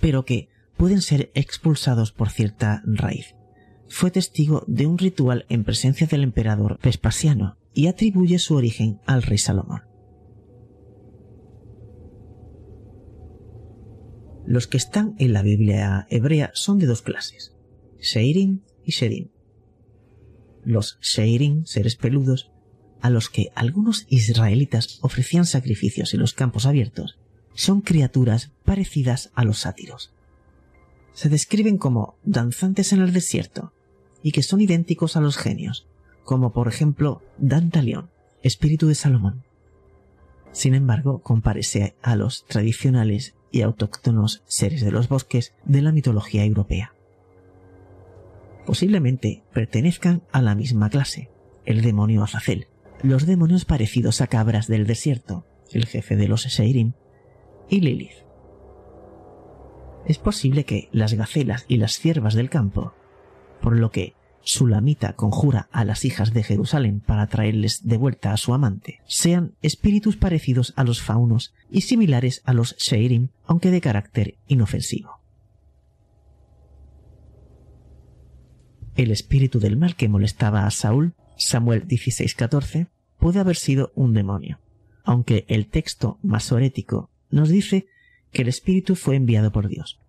pero 0.00 0.24
que 0.24 0.48
pueden 0.76 1.00
ser 1.00 1.30
expulsados 1.34 2.12
por 2.12 2.30
cierta 2.30 2.82
raíz. 2.84 3.34
Fue 3.88 4.10
testigo 4.10 4.64
de 4.66 4.86
un 4.86 4.98
ritual 4.98 5.46
en 5.48 5.64
presencia 5.64 6.06
del 6.06 6.22
emperador 6.22 6.78
Vespasiano 6.82 7.56
y 7.72 7.86
atribuye 7.86 8.38
su 8.38 8.54
origen 8.54 9.00
al 9.06 9.22
rey 9.22 9.38
Salomón. 9.38 9.82
Los 14.46 14.66
que 14.66 14.76
están 14.76 15.14
en 15.18 15.32
la 15.32 15.42
Biblia 15.42 16.06
hebrea 16.08 16.50
son 16.54 16.78
de 16.78 16.86
dos 16.86 17.02
clases, 17.02 17.52
Sheirim 18.00 18.62
y 18.84 18.92
Shedim. 18.92 19.30
Los 20.64 20.98
Sheirim, 21.00 21.64
seres 21.64 21.96
peludos, 21.96 22.52
a 23.06 23.10
los 23.10 23.30
que 23.30 23.52
algunos 23.54 24.04
israelitas 24.08 24.98
ofrecían 25.00 25.46
sacrificios 25.46 26.12
en 26.12 26.18
los 26.18 26.34
campos 26.34 26.66
abiertos 26.66 27.16
son 27.54 27.80
criaturas 27.80 28.50
parecidas 28.64 29.30
a 29.36 29.44
los 29.44 29.60
sátiros. 29.60 30.12
Se 31.12 31.28
describen 31.28 31.78
como 31.78 32.16
danzantes 32.24 32.92
en 32.92 33.00
el 33.00 33.12
desierto 33.12 33.72
y 34.24 34.32
que 34.32 34.42
son 34.42 34.60
idénticos 34.60 35.16
a 35.16 35.20
los 35.20 35.36
genios, 35.36 35.86
como 36.24 36.52
por 36.52 36.66
ejemplo 36.66 37.22
Dantalión, 37.38 38.10
espíritu 38.42 38.88
de 38.88 38.96
Salomón. 38.96 39.44
Sin 40.50 40.74
embargo, 40.74 41.20
comparece 41.20 41.94
a 42.02 42.16
los 42.16 42.44
tradicionales 42.46 43.36
y 43.52 43.62
autóctonos 43.62 44.42
seres 44.46 44.84
de 44.84 44.90
los 44.90 45.08
bosques 45.08 45.54
de 45.64 45.80
la 45.80 45.92
mitología 45.92 46.44
europea. 46.44 46.92
Posiblemente 48.66 49.44
pertenezcan 49.52 50.22
a 50.32 50.42
la 50.42 50.56
misma 50.56 50.90
clase, 50.90 51.30
el 51.64 51.82
demonio 51.82 52.24
Azazel, 52.24 52.66
los 53.02 53.26
demonios 53.26 53.64
parecidos 53.64 54.20
a 54.20 54.26
cabras 54.26 54.66
del 54.66 54.86
desierto, 54.86 55.44
el 55.72 55.86
jefe 55.86 56.16
de 56.16 56.28
los 56.28 56.42
Seirim, 56.42 56.92
y 57.68 57.80
Lilith. 57.80 58.24
Es 60.06 60.18
posible 60.18 60.64
que 60.64 60.88
las 60.92 61.14
gacelas 61.14 61.64
y 61.68 61.78
las 61.78 61.98
ciervas 61.98 62.34
del 62.34 62.50
campo, 62.50 62.94
por 63.60 63.76
lo 63.76 63.90
que 63.90 64.14
Sulamita 64.42 65.14
conjura 65.14 65.68
a 65.72 65.84
las 65.84 66.04
hijas 66.04 66.32
de 66.32 66.44
Jerusalén 66.44 67.00
para 67.00 67.26
traerles 67.26 67.84
de 67.88 67.96
vuelta 67.96 68.32
a 68.32 68.36
su 68.36 68.54
amante, 68.54 69.00
sean 69.06 69.56
espíritus 69.60 70.16
parecidos 70.16 70.72
a 70.76 70.84
los 70.84 71.02
faunos 71.02 71.52
y 71.68 71.80
similares 71.80 72.42
a 72.44 72.52
los 72.52 72.76
Sheirim, 72.76 73.30
aunque 73.46 73.72
de 73.72 73.80
carácter 73.80 74.36
inofensivo. 74.46 75.16
el 78.96 79.10
espíritu 79.10 79.60
del 79.60 79.76
mal 79.76 79.94
que 79.94 80.08
molestaba 80.08 80.66
a 80.66 80.70
Saúl, 80.70 81.14
Samuel 81.36 81.86
16:14, 81.86 82.88
puede 83.18 83.40
haber 83.40 83.56
sido 83.56 83.92
un 83.94 84.14
demonio, 84.14 84.58
aunque 85.04 85.44
el 85.48 85.68
texto 85.68 86.18
masorético 86.22 87.10
nos 87.30 87.48
dice 87.48 87.86
que 88.32 88.42
el 88.42 88.48
espíritu 88.48 88.96
fue 88.96 89.16
enviado 89.16 89.52
por 89.52 89.68
Dios. 89.68 90.00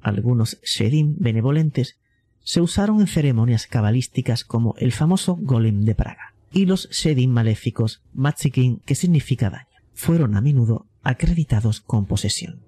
Algunos 0.00 0.58
Shedim 0.62 1.16
benevolentes 1.18 1.98
se 2.42 2.60
usaron 2.60 3.00
en 3.00 3.06
ceremonias 3.06 3.66
cabalísticas 3.66 4.44
como 4.44 4.74
el 4.78 4.92
famoso 4.92 5.36
Golem 5.36 5.82
de 5.82 5.94
Praga, 5.94 6.34
y 6.52 6.66
los 6.66 6.88
Shedim 6.90 7.30
maléficos, 7.30 8.02
Matsikin, 8.14 8.78
que 8.86 8.94
significa 8.94 9.50
daño, 9.50 9.66
fueron 9.92 10.36
a 10.36 10.40
menudo 10.40 10.86
acreditados 11.02 11.80
con 11.80 12.06
posesión. 12.06 12.60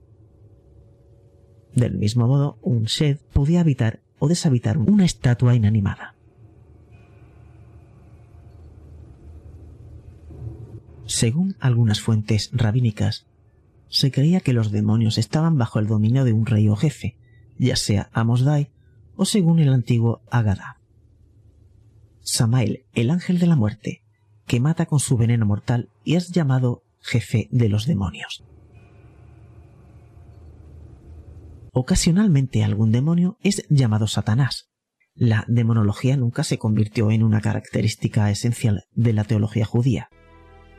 Del 1.74 1.96
mismo 1.96 2.26
modo, 2.26 2.58
un 2.60 2.84
Shed 2.84 3.18
podía 3.32 3.60
habitar 3.60 4.00
o 4.18 4.28
deshabitar 4.28 4.78
una 4.78 5.04
estatua 5.04 5.54
inanimada. 5.54 6.11
Según 11.06 11.56
algunas 11.60 12.00
fuentes 12.00 12.50
rabínicas, 12.52 13.26
se 13.88 14.10
creía 14.10 14.40
que 14.40 14.52
los 14.52 14.70
demonios 14.70 15.18
estaban 15.18 15.58
bajo 15.58 15.78
el 15.78 15.86
dominio 15.86 16.24
de 16.24 16.32
un 16.32 16.46
rey 16.46 16.68
o 16.68 16.76
jefe, 16.76 17.16
ya 17.58 17.76
sea 17.76 18.08
Amosdai 18.12 18.70
o 19.16 19.24
según 19.24 19.58
el 19.58 19.72
antiguo 19.72 20.22
Agada. 20.30 20.78
Samael, 22.20 22.84
el 22.94 23.10
ángel 23.10 23.38
de 23.38 23.46
la 23.46 23.56
muerte, 23.56 24.02
que 24.46 24.60
mata 24.60 24.86
con 24.86 25.00
su 25.00 25.16
veneno 25.16 25.44
mortal 25.44 25.90
y 26.04 26.14
es 26.14 26.30
llamado 26.30 26.82
jefe 27.00 27.48
de 27.50 27.68
los 27.68 27.86
demonios. 27.86 28.44
Ocasionalmente 31.72 32.64
algún 32.64 32.92
demonio 32.92 33.38
es 33.42 33.66
llamado 33.68 34.06
Satanás. 34.06 34.70
La 35.14 35.44
demonología 35.48 36.16
nunca 36.16 36.44
se 36.44 36.58
convirtió 36.58 37.10
en 37.10 37.22
una 37.22 37.40
característica 37.40 38.30
esencial 38.30 38.84
de 38.92 39.12
la 39.12 39.24
teología 39.24 39.64
judía. 39.64 40.08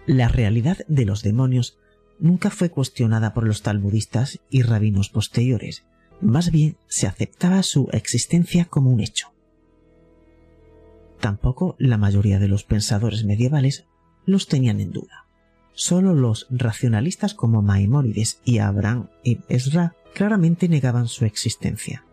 La 0.05 0.27
realidad 0.27 0.79
de 0.87 1.05
los 1.05 1.23
demonios 1.23 1.77
nunca 2.19 2.49
fue 2.49 2.69
cuestionada 2.69 3.33
por 3.33 3.47
los 3.47 3.61
talmudistas 3.61 4.39
y 4.49 4.61
rabinos 4.61 5.09
posteriores, 5.09 5.85
más 6.19 6.51
bien 6.51 6.77
se 6.87 7.07
aceptaba 7.07 7.63
su 7.63 7.89
existencia 7.91 8.65
como 8.65 8.91
un 8.91 8.99
hecho. 8.99 9.27
Tampoco 11.19 11.75
la 11.79 11.97
mayoría 11.97 12.39
de 12.39 12.47
los 12.47 12.63
pensadores 12.63 13.23
medievales 13.23 13.85
los 14.25 14.47
tenían 14.47 14.79
en 14.79 14.91
duda. 14.91 15.25
Solo 15.73 16.13
los 16.13 16.47
racionalistas 16.49 17.33
como 17.33 17.61
Maimónides 17.61 18.41
y 18.43 18.59
Abraham 18.59 19.09
y 19.23 19.39
Esra 19.47 19.95
claramente 20.13 20.67
negaban 20.67 21.07
su 21.07 21.25
existencia. 21.25 22.05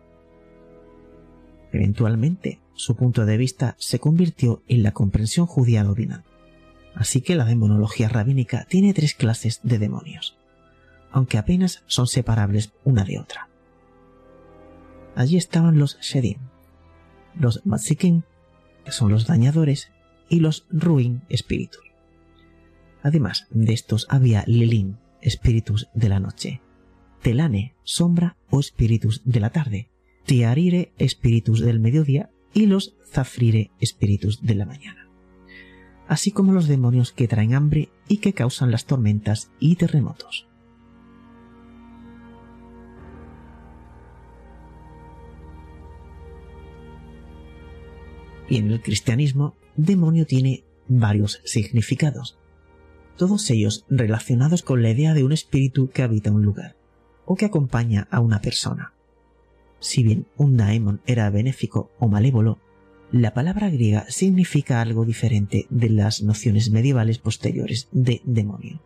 Eventualmente, 1.72 2.60
su 2.74 2.96
punto 2.96 3.26
de 3.26 3.36
vista 3.36 3.76
se 3.78 3.98
convirtió 3.98 4.62
en 4.66 4.82
la 4.82 4.92
comprensión 4.92 5.46
judía 5.46 5.84
dominante. 5.84 6.29
Así 6.94 7.20
que 7.20 7.36
la 7.36 7.44
demonología 7.44 8.08
rabínica 8.08 8.66
tiene 8.68 8.94
tres 8.94 9.14
clases 9.14 9.60
de 9.62 9.78
demonios, 9.78 10.36
aunque 11.10 11.38
apenas 11.38 11.82
son 11.86 12.06
separables 12.06 12.72
una 12.84 13.04
de 13.04 13.18
otra. 13.18 13.48
Allí 15.14 15.36
estaban 15.36 15.78
los 15.78 15.98
Shedim, 16.00 16.38
los 17.38 17.64
Matsikin, 17.64 18.24
que 18.84 18.92
son 18.92 19.10
los 19.10 19.26
dañadores, 19.26 19.90
y 20.28 20.40
los 20.40 20.66
Ruin, 20.70 21.22
espíritus. 21.28 21.82
Además 23.02 23.46
de 23.50 23.72
estos 23.72 24.06
había 24.08 24.44
Lilin, 24.46 24.98
espíritus 25.20 25.88
de 25.94 26.08
la 26.08 26.20
noche, 26.20 26.60
Telane, 27.22 27.74
sombra 27.82 28.36
o 28.48 28.60
espíritus 28.60 29.22
de 29.24 29.40
la 29.40 29.50
tarde, 29.50 29.90
Tiarire, 30.24 30.92
espíritus 30.98 31.60
del 31.60 31.80
mediodía, 31.80 32.30
y 32.52 32.66
los 32.66 32.96
Zafrire, 33.10 33.70
espíritus 33.80 34.42
de 34.42 34.54
la 34.54 34.66
mañana. 34.66 34.99
Así 36.10 36.32
como 36.32 36.52
los 36.52 36.66
demonios 36.66 37.12
que 37.12 37.28
traen 37.28 37.54
hambre 37.54 37.88
y 38.08 38.16
que 38.16 38.32
causan 38.32 38.72
las 38.72 38.84
tormentas 38.84 39.52
y 39.60 39.76
terremotos. 39.76 40.48
Y 48.48 48.56
en 48.56 48.72
el 48.72 48.82
cristianismo, 48.82 49.54
demonio 49.76 50.26
tiene 50.26 50.64
varios 50.88 51.42
significados, 51.44 52.40
todos 53.16 53.48
ellos 53.48 53.86
relacionados 53.88 54.64
con 54.64 54.82
la 54.82 54.90
idea 54.90 55.14
de 55.14 55.22
un 55.22 55.30
espíritu 55.30 55.90
que 55.90 56.02
habita 56.02 56.32
un 56.32 56.42
lugar 56.42 56.74
o 57.24 57.36
que 57.36 57.44
acompaña 57.44 58.08
a 58.10 58.18
una 58.18 58.40
persona. 58.40 58.94
Si 59.78 60.02
bien 60.02 60.26
un 60.36 60.56
daemon 60.56 61.02
era 61.06 61.30
benéfico 61.30 61.92
o 62.00 62.08
malévolo, 62.08 62.58
la 63.12 63.34
palabra 63.34 63.68
griega 63.70 64.06
significa 64.08 64.80
algo 64.80 65.04
diferente 65.04 65.66
de 65.68 65.90
las 65.90 66.22
nociones 66.22 66.70
medievales 66.70 67.18
posteriores 67.18 67.88
de 67.90 68.22
demonio. 68.24 68.80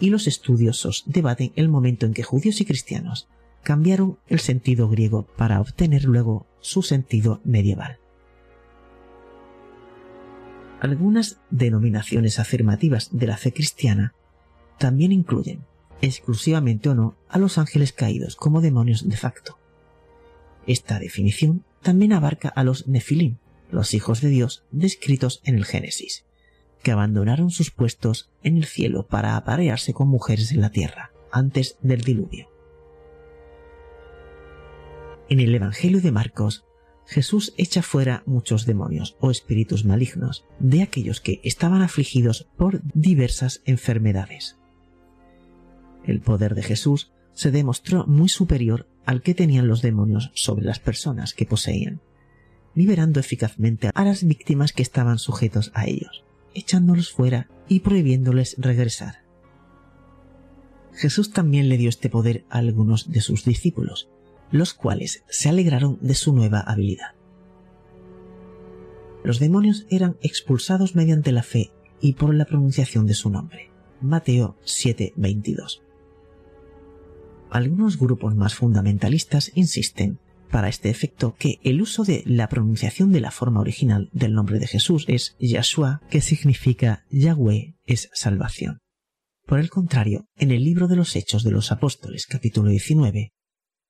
Y 0.00 0.10
los 0.10 0.26
estudiosos 0.26 1.04
debaten 1.06 1.52
el 1.54 1.68
momento 1.68 2.06
en 2.06 2.14
que 2.14 2.24
judíos 2.24 2.60
y 2.60 2.64
cristianos 2.64 3.28
cambiaron 3.62 4.18
el 4.26 4.40
sentido 4.40 4.88
griego 4.88 5.26
para 5.36 5.60
obtener 5.60 6.04
luego 6.04 6.46
su 6.60 6.82
sentido 6.82 7.40
medieval. 7.44 7.98
Algunas 10.80 11.40
denominaciones 11.50 12.38
afirmativas 12.38 13.10
de 13.12 13.26
la 13.26 13.36
fe 13.36 13.52
cristiana 13.52 14.14
también 14.78 15.10
incluyen, 15.10 15.64
exclusivamente 16.00 16.88
o 16.88 16.94
no, 16.94 17.16
a 17.28 17.38
los 17.38 17.58
ángeles 17.58 17.92
caídos 17.92 18.36
como 18.36 18.60
demonios 18.60 19.08
de 19.08 19.16
facto. 19.16 19.58
Esta 20.66 20.98
definición 20.98 21.64
también 21.82 22.12
abarca 22.12 22.48
a 22.48 22.64
los 22.64 22.86
Nefilim, 22.88 23.38
los 23.70 23.94
hijos 23.94 24.20
de 24.20 24.28
Dios 24.28 24.64
descritos 24.70 25.40
en 25.44 25.56
el 25.56 25.64
Génesis, 25.64 26.24
que 26.82 26.90
abandonaron 26.90 27.50
sus 27.50 27.70
puestos 27.70 28.30
en 28.42 28.56
el 28.56 28.64
cielo 28.64 29.06
para 29.06 29.36
aparearse 29.36 29.92
con 29.92 30.08
mujeres 30.08 30.52
en 30.52 30.60
la 30.60 30.70
tierra 30.70 31.12
antes 31.30 31.76
del 31.82 32.02
diluvio. 32.02 32.48
En 35.28 35.40
el 35.40 35.54
Evangelio 35.54 36.00
de 36.00 36.12
Marcos 36.12 36.64
Jesús 37.08 37.54
echa 37.56 37.80
fuera 37.80 38.22
muchos 38.26 38.66
demonios 38.66 39.16
o 39.18 39.30
espíritus 39.30 39.86
malignos 39.86 40.44
de 40.58 40.82
aquellos 40.82 41.22
que 41.22 41.40
estaban 41.42 41.80
afligidos 41.80 42.48
por 42.58 42.82
diversas 42.92 43.62
enfermedades. 43.64 44.58
El 46.04 46.20
poder 46.20 46.54
de 46.54 46.62
Jesús 46.62 47.10
se 47.32 47.50
demostró 47.50 48.06
muy 48.06 48.28
superior 48.28 48.88
al 49.08 49.22
que 49.22 49.32
tenían 49.32 49.68
los 49.68 49.80
demonios 49.80 50.30
sobre 50.34 50.66
las 50.66 50.80
personas 50.80 51.32
que 51.32 51.46
poseían, 51.46 52.02
liberando 52.74 53.20
eficazmente 53.20 53.88
a 53.94 54.04
las 54.04 54.22
víctimas 54.22 54.74
que 54.74 54.82
estaban 54.82 55.18
sujetos 55.18 55.72
a 55.72 55.86
ellos, 55.86 56.24
echándolos 56.52 57.10
fuera 57.10 57.48
y 57.68 57.80
prohibiéndoles 57.80 58.56
regresar. 58.58 59.24
Jesús 60.92 61.32
también 61.32 61.70
le 61.70 61.78
dio 61.78 61.88
este 61.88 62.10
poder 62.10 62.44
a 62.50 62.58
algunos 62.58 63.10
de 63.10 63.22
sus 63.22 63.46
discípulos, 63.46 64.10
los 64.50 64.74
cuales 64.74 65.24
se 65.30 65.48
alegraron 65.48 65.96
de 66.02 66.14
su 66.14 66.34
nueva 66.34 66.60
habilidad. 66.60 67.14
Los 69.24 69.38
demonios 69.38 69.86
eran 69.88 70.18
expulsados 70.20 70.96
mediante 70.96 71.32
la 71.32 71.42
fe 71.42 71.70
y 72.02 72.12
por 72.12 72.34
la 72.34 72.44
pronunciación 72.44 73.06
de 73.06 73.14
su 73.14 73.30
nombre. 73.30 73.70
Mateo 74.02 74.58
7:22. 74.66 75.87
Algunos 77.50 77.98
grupos 77.98 78.34
más 78.34 78.54
fundamentalistas 78.54 79.52
insisten, 79.54 80.18
para 80.50 80.68
este 80.68 80.90
efecto, 80.90 81.34
que 81.38 81.60
el 81.62 81.80
uso 81.80 82.04
de 82.04 82.22
la 82.26 82.48
pronunciación 82.48 83.12
de 83.12 83.20
la 83.20 83.30
forma 83.30 83.60
original 83.60 84.10
del 84.12 84.34
nombre 84.34 84.58
de 84.58 84.66
Jesús 84.66 85.04
es 85.08 85.36
Yahshua, 85.40 86.00
que 86.10 86.20
significa 86.20 87.04
Yahweh 87.10 87.76
es 87.86 88.10
salvación. 88.12 88.78
Por 89.46 89.60
el 89.60 89.70
contrario, 89.70 90.26
en 90.36 90.50
el 90.50 90.62
libro 90.62 90.88
de 90.88 90.96
los 90.96 91.16
Hechos 91.16 91.42
de 91.42 91.50
los 91.50 91.72
Apóstoles 91.72 92.26
capítulo 92.26 92.68
19, 92.68 93.32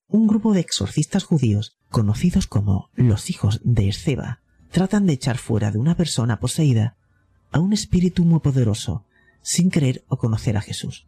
un 0.06 0.26
grupo 0.26 0.52
de 0.52 0.60
exorcistas 0.60 1.24
judíos, 1.24 1.76
conocidos 1.90 2.46
como 2.46 2.90
los 2.94 3.28
hijos 3.28 3.60
de 3.64 3.88
Esceba, 3.88 4.40
tratan 4.70 5.06
de 5.06 5.14
echar 5.14 5.36
fuera 5.36 5.70
de 5.70 5.78
una 5.78 5.96
persona 5.96 6.38
poseída 6.38 6.96
a 7.50 7.58
un 7.58 7.72
espíritu 7.72 8.24
muy 8.24 8.40
poderoso, 8.40 9.04
sin 9.42 9.70
creer 9.70 10.04
o 10.08 10.16
conocer 10.16 10.56
a 10.56 10.60
Jesús. 10.60 11.06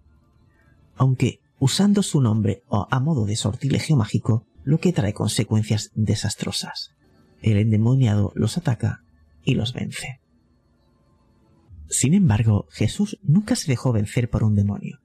Aunque 0.97 1.41
usando 1.61 2.03
su 2.03 2.20
nombre 2.20 2.64
o 2.66 2.88
a 2.90 2.99
modo 2.99 3.27
de 3.27 3.37
sortilegio 3.37 3.94
mágico, 3.94 4.46
lo 4.64 4.79
que 4.79 4.92
trae 4.92 5.12
consecuencias 5.12 5.92
desastrosas. 5.94 6.92
El 7.42 7.59
endemoniado 7.59 8.33
los 8.35 8.59
ataca 8.59 9.05
y 9.44 9.55
los 9.55 9.73
vence. 9.73 10.20
Sin 11.88 12.14
embargo, 12.14 12.66
Jesús 12.70 13.18
nunca 13.23 13.57
se 13.57 13.70
dejó 13.70 13.92
vencer 13.92 14.31
por 14.31 14.42
un 14.42 14.55
demonio. 14.55 15.01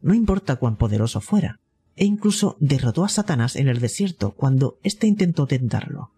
No 0.00 0.14
importa 0.14 0.56
cuán 0.56 0.76
poderoso 0.76 1.20
fuera, 1.20 1.60
e 1.96 2.04
incluso 2.04 2.56
derrotó 2.60 3.04
a 3.04 3.08
Satanás 3.08 3.56
en 3.56 3.68
el 3.68 3.80
desierto 3.80 4.32
cuando 4.32 4.78
éste 4.84 5.06
intentó 5.08 5.46
tentarlo. 5.46 6.12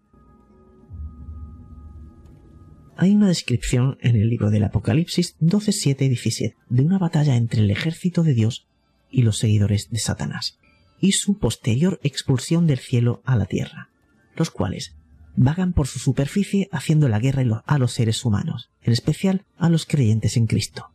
Hay 2.97 3.15
una 3.15 3.27
descripción 3.27 3.97
en 4.01 4.15
el 4.15 4.29
libro 4.29 4.51
del 4.51 4.63
Apocalipsis 4.63 5.35
12, 5.39 5.71
7 5.71 6.05
y 6.05 6.09
17 6.09 6.57
de 6.69 6.83
una 6.83 6.99
batalla 6.99 7.35
entre 7.35 7.61
el 7.61 7.71
ejército 7.71 8.21
de 8.21 8.35
Dios 8.35 8.67
y 9.11 9.23
los 9.23 9.37
seguidores 9.37 9.89
de 9.89 9.99
Satanás, 9.99 10.59
y 10.99 11.13
su 11.13 11.37
posterior 11.37 11.99
expulsión 12.03 12.67
del 12.67 12.79
cielo 12.79 13.21
a 13.25 13.35
la 13.35 13.45
tierra, 13.45 13.89
los 14.35 14.51
cuales, 14.51 14.95
vagan 15.35 15.73
por 15.73 15.87
su 15.87 15.99
superficie 15.99 16.69
haciendo 16.71 17.07
la 17.07 17.19
guerra 17.19 17.63
a 17.65 17.77
los 17.77 17.93
seres 17.93 18.23
humanos, 18.25 18.71
en 18.81 18.93
especial 18.93 19.45
a 19.57 19.69
los 19.69 19.85
creyentes 19.85 20.37
en 20.37 20.47
Cristo. 20.47 20.91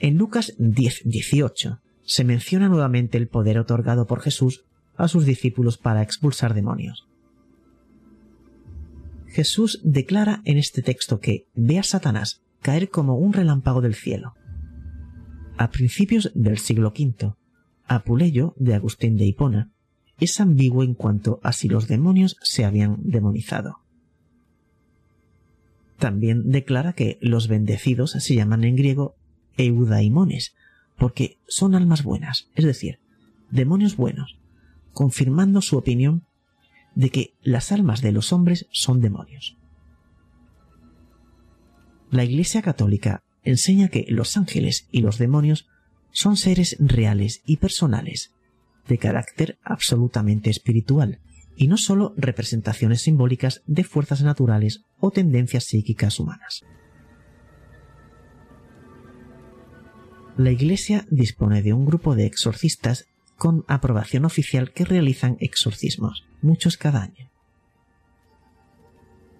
En 0.00 0.16
Lucas 0.16 0.54
10:18 0.58 1.80
se 2.02 2.24
menciona 2.24 2.68
nuevamente 2.68 3.18
el 3.18 3.28
poder 3.28 3.58
otorgado 3.58 4.06
por 4.06 4.20
Jesús 4.20 4.64
a 4.96 5.08
sus 5.08 5.24
discípulos 5.24 5.76
para 5.76 6.02
expulsar 6.02 6.54
demonios. 6.54 7.08
Jesús 9.26 9.80
declara 9.84 10.40
en 10.44 10.56
este 10.56 10.82
texto 10.82 11.20
que 11.20 11.46
ve 11.54 11.78
a 11.78 11.82
Satanás 11.82 12.40
caer 12.62 12.88
como 12.88 13.16
un 13.16 13.32
relámpago 13.32 13.80
del 13.80 13.94
cielo. 13.94 14.34
A 15.58 15.70
principios 15.70 16.30
del 16.36 16.58
siglo 16.58 16.94
V, 16.96 17.34
Apuleyo 17.88 18.54
de 18.58 18.76
Agustín 18.76 19.16
de 19.16 19.24
Hipona 19.24 19.72
es 20.20 20.38
ambiguo 20.38 20.84
en 20.84 20.94
cuanto 20.94 21.40
a 21.42 21.52
si 21.52 21.68
los 21.68 21.88
demonios 21.88 22.36
se 22.42 22.64
habían 22.64 22.98
demonizado. 23.02 23.80
También 25.98 26.50
declara 26.50 26.92
que 26.92 27.18
los 27.20 27.48
bendecidos 27.48 28.12
se 28.12 28.36
llaman 28.36 28.62
en 28.62 28.76
griego 28.76 29.16
eudaimones, 29.56 30.54
porque 30.96 31.38
son 31.48 31.74
almas 31.74 32.04
buenas, 32.04 32.50
es 32.54 32.64
decir, 32.64 33.00
demonios 33.50 33.96
buenos, 33.96 34.38
confirmando 34.92 35.60
su 35.60 35.76
opinión 35.76 36.22
de 36.94 37.10
que 37.10 37.34
las 37.42 37.72
almas 37.72 38.00
de 38.00 38.12
los 38.12 38.32
hombres 38.32 38.68
son 38.70 39.00
demonios. 39.00 39.56
La 42.10 42.22
Iglesia 42.22 42.62
Católica 42.62 43.24
enseña 43.42 43.88
que 43.88 44.04
los 44.08 44.36
ángeles 44.36 44.88
y 44.90 45.00
los 45.00 45.18
demonios 45.18 45.68
son 46.10 46.36
seres 46.36 46.76
reales 46.78 47.42
y 47.46 47.58
personales, 47.58 48.32
de 48.86 48.98
carácter 48.98 49.58
absolutamente 49.62 50.50
espiritual, 50.50 51.20
y 51.56 51.66
no 51.66 51.76
sólo 51.76 52.14
representaciones 52.16 53.02
simbólicas 53.02 53.62
de 53.66 53.84
fuerzas 53.84 54.22
naturales 54.22 54.84
o 55.00 55.10
tendencias 55.10 55.64
psíquicas 55.64 56.20
humanas. 56.20 56.62
La 60.36 60.52
Iglesia 60.52 61.04
dispone 61.10 61.62
de 61.62 61.72
un 61.72 61.84
grupo 61.84 62.14
de 62.14 62.26
exorcistas 62.26 63.06
con 63.36 63.64
aprobación 63.66 64.24
oficial 64.24 64.72
que 64.72 64.84
realizan 64.84 65.36
exorcismos, 65.40 66.26
muchos 66.42 66.76
cada 66.76 67.02
año. 67.02 67.27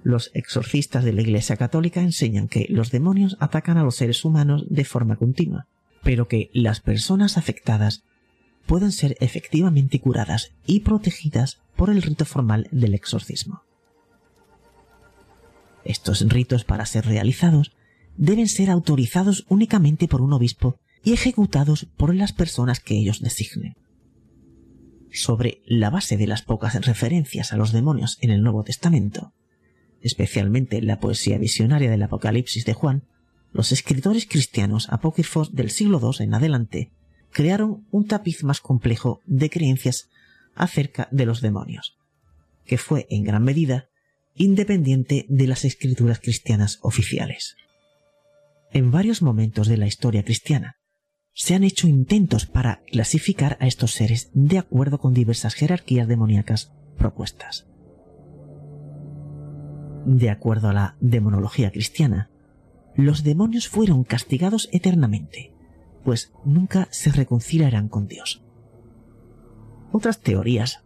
Los 0.09 0.31
exorcistas 0.33 1.05
de 1.05 1.13
la 1.13 1.21
Iglesia 1.21 1.59
Católica 1.59 2.01
enseñan 2.01 2.49
que 2.49 2.65
los 2.71 2.91
demonios 2.91 3.37
atacan 3.41 3.77
a 3.77 3.83
los 3.83 3.97
seres 3.97 4.25
humanos 4.25 4.65
de 4.71 4.87
forma 4.87 5.17
continua, 5.17 5.67
pero 6.03 6.29
que 6.29 6.49
las 6.55 6.81
personas 6.81 7.37
afectadas 7.37 8.05
pueden 8.65 8.91
ser 8.91 9.19
efectivamente 9.21 10.01
curadas 10.01 10.53
y 10.65 10.81
protegidas 10.81 11.59
por 11.77 11.91
el 11.91 12.01
rito 12.01 12.25
formal 12.25 12.69
del 12.71 12.95
exorcismo. 12.95 13.65
Estos 15.85 16.27
ritos 16.27 16.65
para 16.65 16.87
ser 16.87 17.05
realizados 17.05 17.73
deben 18.17 18.49
ser 18.49 18.71
autorizados 18.71 19.45
únicamente 19.51 20.09
por 20.09 20.23
un 20.23 20.33
obispo 20.33 20.79
y 21.05 21.13
ejecutados 21.13 21.87
por 21.99 22.15
las 22.15 22.33
personas 22.33 22.81
que 22.81 22.95
ellos 22.95 23.21
designen. 23.21 23.77
Sobre 25.13 25.61
la 25.67 25.91
base 25.91 26.17
de 26.17 26.27
las 26.27 26.41
pocas 26.41 26.83
referencias 26.87 27.53
a 27.53 27.59
los 27.59 27.73
demonios 27.73 28.17
en 28.23 28.31
el 28.31 28.43
Nuevo 28.43 28.65
Testamento, 28.65 29.35
especialmente 30.03 30.83
la 30.83 31.01
poesía 31.01 31.39
visionaria 31.39 31.91
del 31.91 32.03
Apocalipsis 32.03 32.65
de 32.65 32.75
Juan, 32.75 33.05
los 33.53 33.73
escritores 33.73 34.27
cristianos 34.27 34.89
apócrifos 34.91 35.55
del 35.55 35.71
siglo 35.71 36.01
II 36.03 36.25
en 36.25 36.35
adelante 36.35 36.91
crearon 37.31 37.87
un 37.91 38.07
tapiz 38.07 38.45
más 38.45 38.61
complejo 38.61 39.21
de 39.27 39.51
creencias 39.51 40.09
acerca 40.55 41.09
de 41.11 41.27
los 41.27 41.41
demonios, 41.41 41.97
que 42.65 42.79
fue 42.79 43.07
en 43.11 43.25
gran 43.25 43.45
medida 43.45 43.89
independiente 44.35 45.27
de 45.29 45.47
las 45.47 45.65
escrituras 45.65 46.21
cristianas 46.21 46.79
oficiales. 46.83 47.57
En 48.73 48.91
varios 48.91 49.23
momentos 49.23 49.67
de 49.67 49.77
la 49.77 49.87
historia 49.87 50.25
cristiana 50.25 50.77
se 51.33 51.55
han 51.55 51.65
hecho 51.65 51.89
intentos 51.89 52.47
para 52.47 52.83
clasificar 52.91 53.57
a 53.61 53.67
estos 53.67 53.93
seres 53.93 54.31
de 54.35 54.59
acuerdo 54.59 54.99
con 54.99 55.15
diversas 55.15 55.55
jerarquías 55.55 56.09
demoníacas 56.09 56.73
propuestas. 56.97 57.67
De 60.11 60.31
acuerdo 60.31 60.71
a 60.71 60.73
la 60.73 60.97
demonología 61.01 61.71
cristiana, 61.71 62.31
los 62.97 63.25
demonios 63.25 63.69
fueron 63.69 64.05
castigados 64.05 64.71
eternamente, 64.73 65.53
pues 66.03 66.33
nunca 66.47 66.89
se 66.91 67.13
reconciliarán 67.13 67.91
con 67.91 68.09
Dios. 68.09 68.43
Otras 69.93 70.21
teorías 70.21 70.83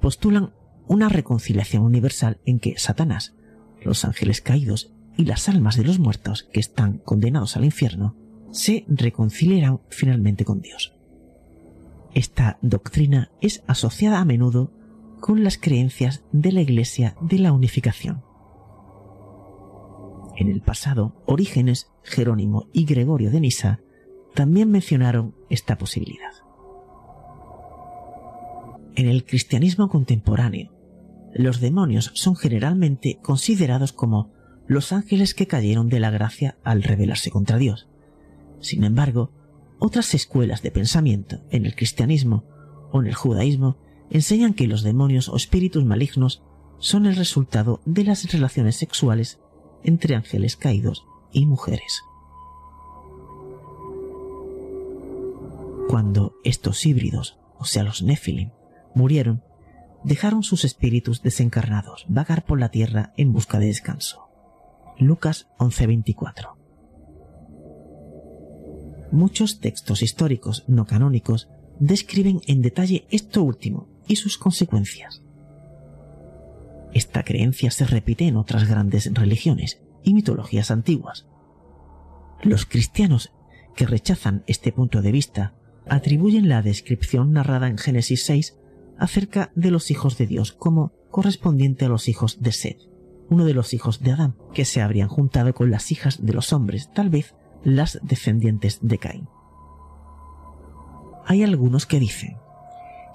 postulan 0.00 0.54
una 0.88 1.08
reconciliación 1.08 1.84
universal 1.84 2.40
en 2.46 2.58
que 2.58 2.76
Satanás, 2.76 3.36
los 3.84 4.04
ángeles 4.04 4.40
caídos 4.40 4.92
y 5.16 5.24
las 5.24 5.48
almas 5.48 5.76
de 5.76 5.84
los 5.84 6.00
muertos 6.00 6.42
que 6.52 6.58
están 6.58 6.98
condenados 6.98 7.56
al 7.56 7.64
infierno 7.64 8.16
se 8.50 8.86
reconciliarán 8.88 9.82
finalmente 9.88 10.44
con 10.44 10.60
Dios. 10.60 10.96
Esta 12.12 12.58
doctrina 12.60 13.30
es 13.40 13.62
asociada 13.68 14.18
a 14.18 14.24
menudo 14.24 14.72
con 15.20 15.44
las 15.44 15.58
creencias 15.58 16.24
de 16.32 16.50
la 16.50 16.60
Iglesia 16.60 17.14
de 17.20 17.38
la 17.38 17.52
Unificación. 17.52 18.33
En 20.36 20.48
el 20.48 20.60
pasado, 20.60 21.14
Orígenes, 21.26 21.90
Jerónimo 22.02 22.68
y 22.72 22.84
Gregorio 22.84 23.30
de 23.30 23.40
Nisa 23.40 23.80
también 24.34 24.70
mencionaron 24.70 25.34
esta 25.48 25.78
posibilidad. 25.78 26.32
En 28.96 29.08
el 29.08 29.24
cristianismo 29.24 29.88
contemporáneo, 29.88 30.72
los 31.34 31.60
demonios 31.60 32.12
son 32.14 32.36
generalmente 32.36 33.18
considerados 33.22 33.92
como 33.92 34.32
los 34.66 34.92
ángeles 34.92 35.34
que 35.34 35.46
cayeron 35.46 35.88
de 35.88 36.00
la 36.00 36.10
gracia 36.10 36.56
al 36.64 36.82
rebelarse 36.82 37.30
contra 37.30 37.58
Dios. 37.58 37.88
Sin 38.60 38.84
embargo, 38.84 39.32
otras 39.78 40.14
escuelas 40.14 40.62
de 40.62 40.70
pensamiento 40.70 41.40
en 41.50 41.66
el 41.66 41.74
cristianismo 41.74 42.44
o 42.92 43.00
en 43.00 43.08
el 43.08 43.14
judaísmo 43.14 43.76
enseñan 44.10 44.54
que 44.54 44.66
los 44.66 44.82
demonios 44.82 45.28
o 45.28 45.36
espíritus 45.36 45.84
malignos 45.84 46.42
son 46.78 47.06
el 47.06 47.16
resultado 47.16 47.80
de 47.84 48.04
las 48.04 48.30
relaciones 48.32 48.76
sexuales 48.76 49.40
entre 49.84 50.16
ángeles 50.16 50.56
caídos 50.56 51.06
y 51.32 51.46
mujeres. 51.46 52.02
Cuando 55.88 56.34
estos 56.42 56.84
híbridos, 56.86 57.38
o 57.58 57.64
sea 57.64 57.84
los 57.84 58.02
Nephilim, 58.02 58.50
murieron, 58.94 59.44
dejaron 60.02 60.42
sus 60.42 60.64
espíritus 60.64 61.22
desencarnados 61.22 62.04
vagar 62.08 62.44
por 62.44 62.58
la 62.58 62.70
tierra 62.70 63.12
en 63.16 63.32
busca 63.32 63.58
de 63.58 63.66
descanso. 63.66 64.28
Lucas 64.98 65.48
11:24 65.58 66.56
Muchos 69.12 69.60
textos 69.60 70.02
históricos 70.02 70.64
no 70.66 70.86
canónicos 70.86 71.48
describen 71.78 72.40
en 72.46 72.62
detalle 72.62 73.06
esto 73.10 73.42
último 73.42 73.88
y 74.06 74.16
sus 74.16 74.38
consecuencias. 74.38 75.23
Esta 76.94 77.24
creencia 77.24 77.72
se 77.72 77.84
repite 77.84 78.26
en 78.26 78.36
otras 78.36 78.68
grandes 78.68 79.12
religiones 79.12 79.82
y 80.04 80.14
mitologías 80.14 80.70
antiguas. 80.70 81.26
Los 82.42 82.66
cristianos 82.66 83.32
que 83.74 83.84
rechazan 83.84 84.44
este 84.46 84.70
punto 84.70 85.02
de 85.02 85.10
vista 85.10 85.54
atribuyen 85.88 86.48
la 86.48 86.62
descripción 86.62 87.32
narrada 87.32 87.66
en 87.68 87.78
Génesis 87.78 88.24
6 88.24 88.56
acerca 88.96 89.50
de 89.56 89.72
los 89.72 89.90
hijos 89.90 90.16
de 90.18 90.28
Dios 90.28 90.52
como 90.52 90.92
correspondiente 91.10 91.84
a 91.84 91.88
los 91.88 92.08
hijos 92.08 92.40
de 92.40 92.52
Sed, 92.52 92.76
uno 93.28 93.44
de 93.44 93.54
los 93.54 93.74
hijos 93.74 94.00
de 94.00 94.12
Adán, 94.12 94.36
que 94.52 94.64
se 94.64 94.80
habrían 94.80 95.08
juntado 95.08 95.52
con 95.52 95.72
las 95.72 95.90
hijas 95.90 96.24
de 96.24 96.32
los 96.32 96.52
hombres, 96.52 96.90
tal 96.94 97.10
vez 97.10 97.34
las 97.64 97.98
descendientes 98.02 98.78
de 98.82 98.98
Caín. 98.98 99.28
Hay 101.26 101.42
algunos 101.42 101.86
que 101.86 101.98
dicen 101.98 102.36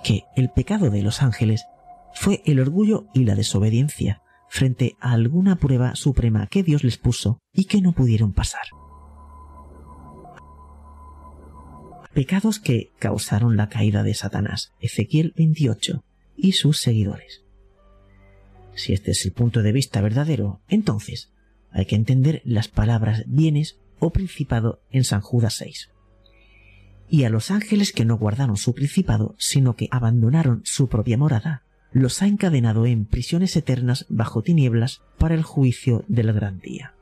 que 0.04 0.24
el 0.36 0.50
pecado 0.50 0.90
de 0.90 1.02
los 1.02 1.22
ángeles 1.22 1.66
fue 2.14 2.42
el 2.46 2.60
orgullo 2.60 3.08
y 3.14 3.26
la 3.26 3.36
desobediencia 3.36 4.22
frente 4.50 4.96
a 5.00 5.12
alguna 5.14 5.58
prueba 5.58 5.96
suprema 5.96 6.48
que 6.48 6.64
Dios 6.64 6.84
les 6.84 6.98
puso 6.98 7.40
y 7.54 7.66
que 7.66 7.82
no 7.82 7.94
pudieron 7.94 8.34
pasar. 8.34 8.64
pecados 12.20 12.60
que 12.60 12.92
causaron 13.00 13.56
la 13.56 13.70
caída 13.70 14.04
de 14.04 14.14
Satanás, 14.14 14.74
Ezequiel 14.82 15.34
28, 15.38 16.04
y 16.36 16.52
sus 16.52 16.82
seguidores. 16.82 17.46
Si 18.76 18.92
este 18.92 19.12
es 19.12 19.26
el 19.26 19.32
punto 19.32 19.62
de 19.62 19.72
vista 19.72 20.02
verdadero, 20.02 20.62
entonces 20.68 21.32
hay 21.72 21.86
que 21.86 21.96
entender 21.96 22.42
las 22.44 22.68
palabras 22.68 23.24
bienes 23.28 23.80
o 24.00 24.12
principado 24.12 24.82
en 24.90 25.06
San 25.06 25.22
Judas 25.22 25.56
6. 25.60 25.92
Y 27.10 27.24
a 27.24 27.30
los 27.30 27.52
ángeles 27.52 27.92
que 27.92 28.06
no 28.06 28.18
guardaron 28.18 28.58
su 28.58 28.74
principado, 28.74 29.36
sino 29.38 29.76
que 29.76 29.88
abandonaron 29.90 30.62
su 30.66 30.90
propia 30.90 31.18
morada, 31.18 31.64
los 31.92 32.22
ha 32.22 32.28
encadenado 32.28 32.86
en 32.86 33.06
prisiones 33.06 33.56
eternas 33.56 34.06
bajo 34.10 34.42
tinieblas 34.42 35.02
para 35.18 35.36
el 35.36 35.44
juicio 35.44 36.04
del 36.08 36.32
gran 36.34 36.60
día, 36.60 36.94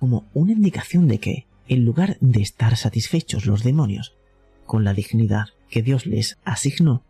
como 0.00 0.26
una 0.34 0.52
indicación 0.52 1.08
de 1.08 1.18
que, 1.18 1.46
en 1.68 1.84
lugar 1.84 2.16
de 2.20 2.42
estar 2.42 2.76
satisfechos 2.76 3.46
los 3.46 3.62
demonios 3.62 4.14
con 4.66 4.84
la 4.84 4.94
dignidad 4.94 5.46
que 5.70 5.82
Dios 5.82 6.06
les 6.06 6.38
asignó, 6.44 7.02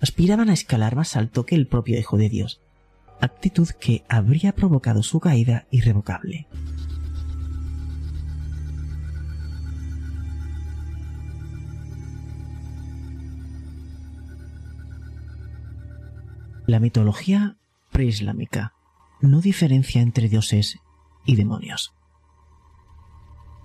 aspiraban 0.00 0.50
a 0.50 0.52
escalar 0.52 0.96
más 0.96 1.16
alto 1.16 1.44
que 1.44 1.54
el 1.54 1.66
propio 1.66 1.98
Hijo 1.98 2.16
de 2.16 2.28
Dios, 2.28 2.60
actitud 3.20 3.68
que 3.80 4.04
habría 4.08 4.52
provocado 4.52 5.02
su 5.02 5.20
caída 5.20 5.66
irrevocable. 5.70 6.46
La 16.66 16.80
mitología 16.80 17.56
preislámica 17.92 18.74
no 19.20 19.40
diferencia 19.40 20.02
entre 20.02 20.28
dioses 20.28 20.78
y 21.24 21.36
demonios. 21.36 21.94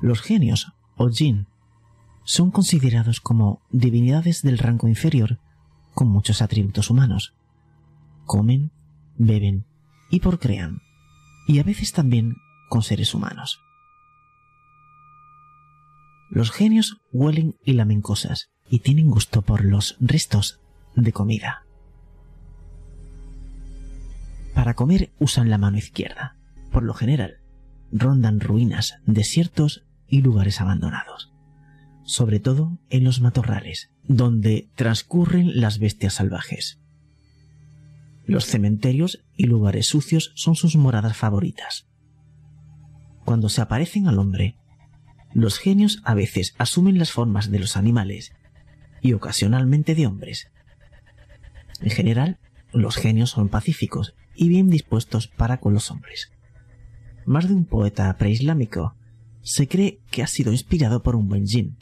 Los 0.01 0.21
genios, 0.21 0.73
o 0.97 1.09
jinn, 1.09 1.47
son 2.23 2.51
considerados 2.51 3.19
como 3.19 3.59
divinidades 3.71 4.43
del 4.43 4.59
rango 4.59 4.87
inferior 4.87 5.39
con 5.95 6.09
muchos 6.09 6.43
atributos 6.43 6.91
humanos. 6.91 7.33
Comen, 8.25 8.71
beben 9.17 9.65
y 10.11 10.19
procrean, 10.19 10.81
y 11.47 11.57
a 11.57 11.63
veces 11.63 11.93
también 11.93 12.35
con 12.69 12.83
seres 12.83 13.15
humanos. 13.15 13.61
Los 16.29 16.51
genios 16.51 16.97
huelen 17.11 17.55
y 17.65 17.73
lamen 17.73 18.01
cosas 18.01 18.51
y 18.69 18.79
tienen 18.79 19.09
gusto 19.09 19.41
por 19.41 19.65
los 19.65 19.97
restos 19.99 20.59
de 20.95 21.11
comida. 21.11 21.65
Para 24.61 24.75
comer 24.75 25.11
usan 25.17 25.49
la 25.49 25.57
mano 25.57 25.79
izquierda. 25.79 26.37
Por 26.71 26.83
lo 26.83 26.93
general, 26.93 27.37
rondan 27.91 28.39
ruinas, 28.39 28.99
desiertos 29.07 29.87
y 30.07 30.21
lugares 30.21 30.61
abandonados. 30.61 31.33
Sobre 32.03 32.39
todo 32.39 32.77
en 32.91 33.03
los 33.03 33.21
matorrales, 33.21 33.89
donde 34.03 34.69
transcurren 34.75 35.59
las 35.59 35.79
bestias 35.79 36.13
salvajes. 36.13 36.79
Los 38.27 38.45
cementerios 38.45 39.25
y 39.35 39.45
lugares 39.45 39.87
sucios 39.87 40.31
son 40.35 40.53
sus 40.53 40.75
moradas 40.75 41.17
favoritas. 41.17 41.87
Cuando 43.25 43.49
se 43.49 43.61
aparecen 43.61 44.07
al 44.07 44.19
hombre, 44.19 44.59
los 45.33 45.57
genios 45.57 46.03
a 46.03 46.13
veces 46.13 46.53
asumen 46.59 46.99
las 46.99 47.11
formas 47.11 47.49
de 47.49 47.57
los 47.57 47.77
animales 47.77 48.31
y 49.01 49.13
ocasionalmente 49.13 49.95
de 49.95 50.05
hombres. 50.05 50.51
En 51.79 51.89
general, 51.89 52.37
los 52.73 52.95
genios 52.95 53.31
son 53.31 53.49
pacíficos 53.49 54.13
y 54.35 54.49
bien 54.49 54.69
dispuestos 54.69 55.27
para 55.27 55.59
con 55.59 55.73
los 55.73 55.91
hombres. 55.91 56.31
Más 57.25 57.47
de 57.47 57.53
un 57.53 57.65
poeta 57.65 58.15
preislámico 58.17 58.95
se 59.41 59.67
cree 59.67 59.99
que 60.11 60.23
ha 60.23 60.27
sido 60.27 60.51
inspirado 60.51 61.03
por 61.03 61.15
un 61.15 61.27
buen 61.27 61.45
jin, 61.45 61.77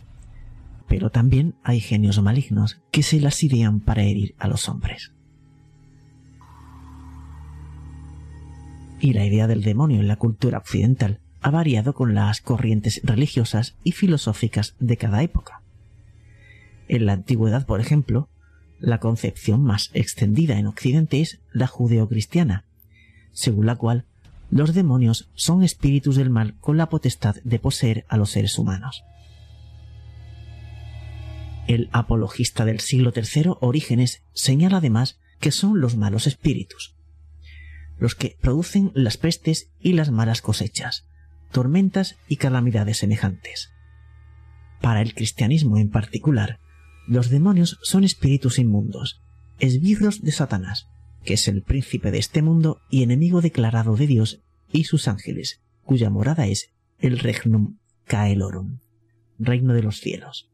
pero 0.87 1.09
también 1.09 1.55
hay 1.63 1.79
genios 1.79 2.21
malignos 2.21 2.81
que 2.91 3.03
se 3.03 3.19
las 3.19 3.43
idean 3.43 3.79
para 3.79 4.03
herir 4.03 4.35
a 4.39 4.47
los 4.47 4.67
hombres. 4.69 5.13
Y 8.99 9.13
la 9.13 9.25
idea 9.25 9.47
del 9.47 9.63
demonio 9.63 10.01
en 10.01 10.07
la 10.07 10.17
cultura 10.17 10.57
occidental 10.57 11.21
ha 11.41 11.51
variado 11.51 11.93
con 11.93 12.15
las 12.15 12.41
corrientes 12.41 13.01
religiosas 13.03 13.77
y 13.83 13.93
filosóficas 13.93 14.75
de 14.79 14.97
cada 14.97 15.23
época. 15.23 15.61
En 16.87 17.05
la 17.05 17.13
antigüedad, 17.13 17.65
por 17.65 17.79
ejemplo, 17.79 18.29
la 18.79 18.99
concepción 18.99 19.63
más 19.63 19.91
extendida 19.93 20.57
en 20.57 20.67
Occidente 20.67 21.21
es 21.21 21.39
la 21.51 21.67
judeocristiana, 21.67 22.65
según 23.31 23.65
la 23.65 23.75
cual 23.75 24.05
los 24.51 24.73
demonios 24.73 25.29
son 25.35 25.63
espíritus 25.63 26.15
del 26.15 26.29
mal 26.29 26.55
con 26.59 26.77
la 26.77 26.89
potestad 26.89 27.35
de 27.43 27.59
poseer 27.59 28.05
a 28.09 28.17
los 28.17 28.31
seres 28.31 28.57
humanos. 28.57 29.03
El 31.67 31.89
apologista 31.91 32.65
del 32.65 32.79
siglo 32.79 33.13
III, 33.15 33.51
Orígenes, 33.59 34.23
señala 34.33 34.77
además 34.77 35.19
que 35.39 35.51
son 35.51 35.79
los 35.79 35.95
malos 35.95 36.25
espíritus, 36.25 36.95
los 37.99 38.15
que 38.15 38.37
producen 38.41 38.91
las 38.95 39.17
pestes 39.17 39.69
y 39.79 39.93
las 39.93 40.09
malas 40.09 40.41
cosechas, 40.41 41.05
tormentas 41.51 42.15
y 42.27 42.37
calamidades 42.37 42.97
semejantes. 42.97 43.71
Para 44.81 45.01
el 45.01 45.13
cristianismo 45.13 45.77
en 45.77 45.89
particular, 45.89 46.59
los 47.09 47.31
demonios 47.31 47.79
son 47.81 48.03
espíritus 48.03 48.59
inmundos, 48.59 49.23
esbirros 49.57 50.21
de 50.21 50.31
Satanás, 50.31 50.87
que 51.23 51.33
es 51.33 51.47
el 51.47 51.63
príncipe 51.63 52.11
de 52.11 52.19
este 52.19 52.43
mundo 52.43 52.81
y 52.91 53.01
enemigo 53.01 53.41
declarado 53.41 53.95
de 53.95 54.05
Dios 54.05 54.43
y 54.71 54.83
sus 54.83 55.07
ángeles, 55.07 55.59
cuya 55.83 56.11
morada 56.11 56.45
es 56.45 56.69
el 56.99 57.17
Regnum 57.17 57.79
Caelorum, 58.05 58.77
reino 59.39 59.73
de 59.73 59.81
los 59.81 60.01
cielos. 60.01 60.51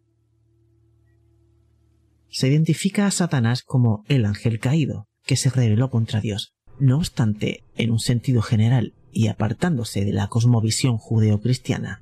Se 2.30 2.48
identifica 2.48 3.06
a 3.06 3.12
Satanás 3.12 3.62
como 3.62 4.06
el 4.08 4.26
ángel 4.26 4.60
caído, 4.60 5.10
que 5.26 5.36
se 5.36 5.50
rebeló 5.50 5.90
contra 5.90 6.22
Dios. 6.22 6.54
No 6.80 6.98
obstante, 6.98 7.66
en 7.76 7.92
un 7.92 8.00
sentido 8.00 8.42
general 8.42 8.94
y 9.12 9.28
apartándose 9.28 10.06
de 10.06 10.14
la 10.14 10.28
cosmovisión 10.28 10.98
judeocristiana, 10.98 12.02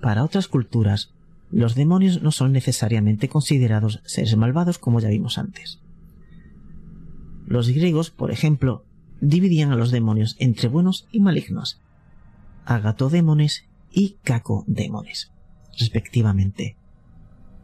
para 0.00 0.22
otras 0.22 0.46
culturas 0.46 1.13
los 1.54 1.76
demonios 1.76 2.20
no 2.20 2.32
son 2.32 2.50
necesariamente 2.50 3.28
considerados 3.28 4.00
seres 4.04 4.36
malvados 4.36 4.78
como 4.80 4.98
ya 4.98 5.08
vimos 5.08 5.38
antes. 5.38 5.78
Los 7.46 7.68
griegos, 7.68 8.10
por 8.10 8.32
ejemplo, 8.32 8.84
dividían 9.20 9.70
a 9.70 9.76
los 9.76 9.92
demonios 9.92 10.34
entre 10.40 10.66
buenos 10.68 11.06
y 11.12 11.20
malignos, 11.20 11.80
agatodémones 12.64 13.66
y 13.92 14.16
cacodémones, 14.24 15.30
respectivamente. 15.78 16.76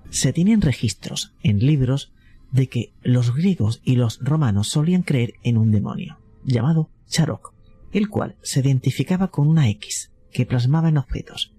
Se 0.09 0.33
tienen 0.33 0.61
registros 0.61 1.35
en 1.43 1.59
libros 1.59 2.13
de 2.53 2.69
que 2.69 2.93
los 3.03 3.35
griegos 3.35 3.81
y 3.83 3.97
los 3.97 4.21
romanos 4.21 4.69
solían 4.69 5.03
creer 5.03 5.35
en 5.43 5.59
un 5.59 5.73
demonio, 5.73 6.21
llamado 6.45 6.91
Charok, 7.09 7.55
el 7.91 8.09
cual 8.09 8.37
se 8.43 8.61
identificaba 8.61 9.33
con 9.33 9.49
una 9.49 9.69
X 9.69 10.13
que 10.31 10.47
plasmaba 10.47 10.91
en 10.91 10.99
objetos. 10.99 11.53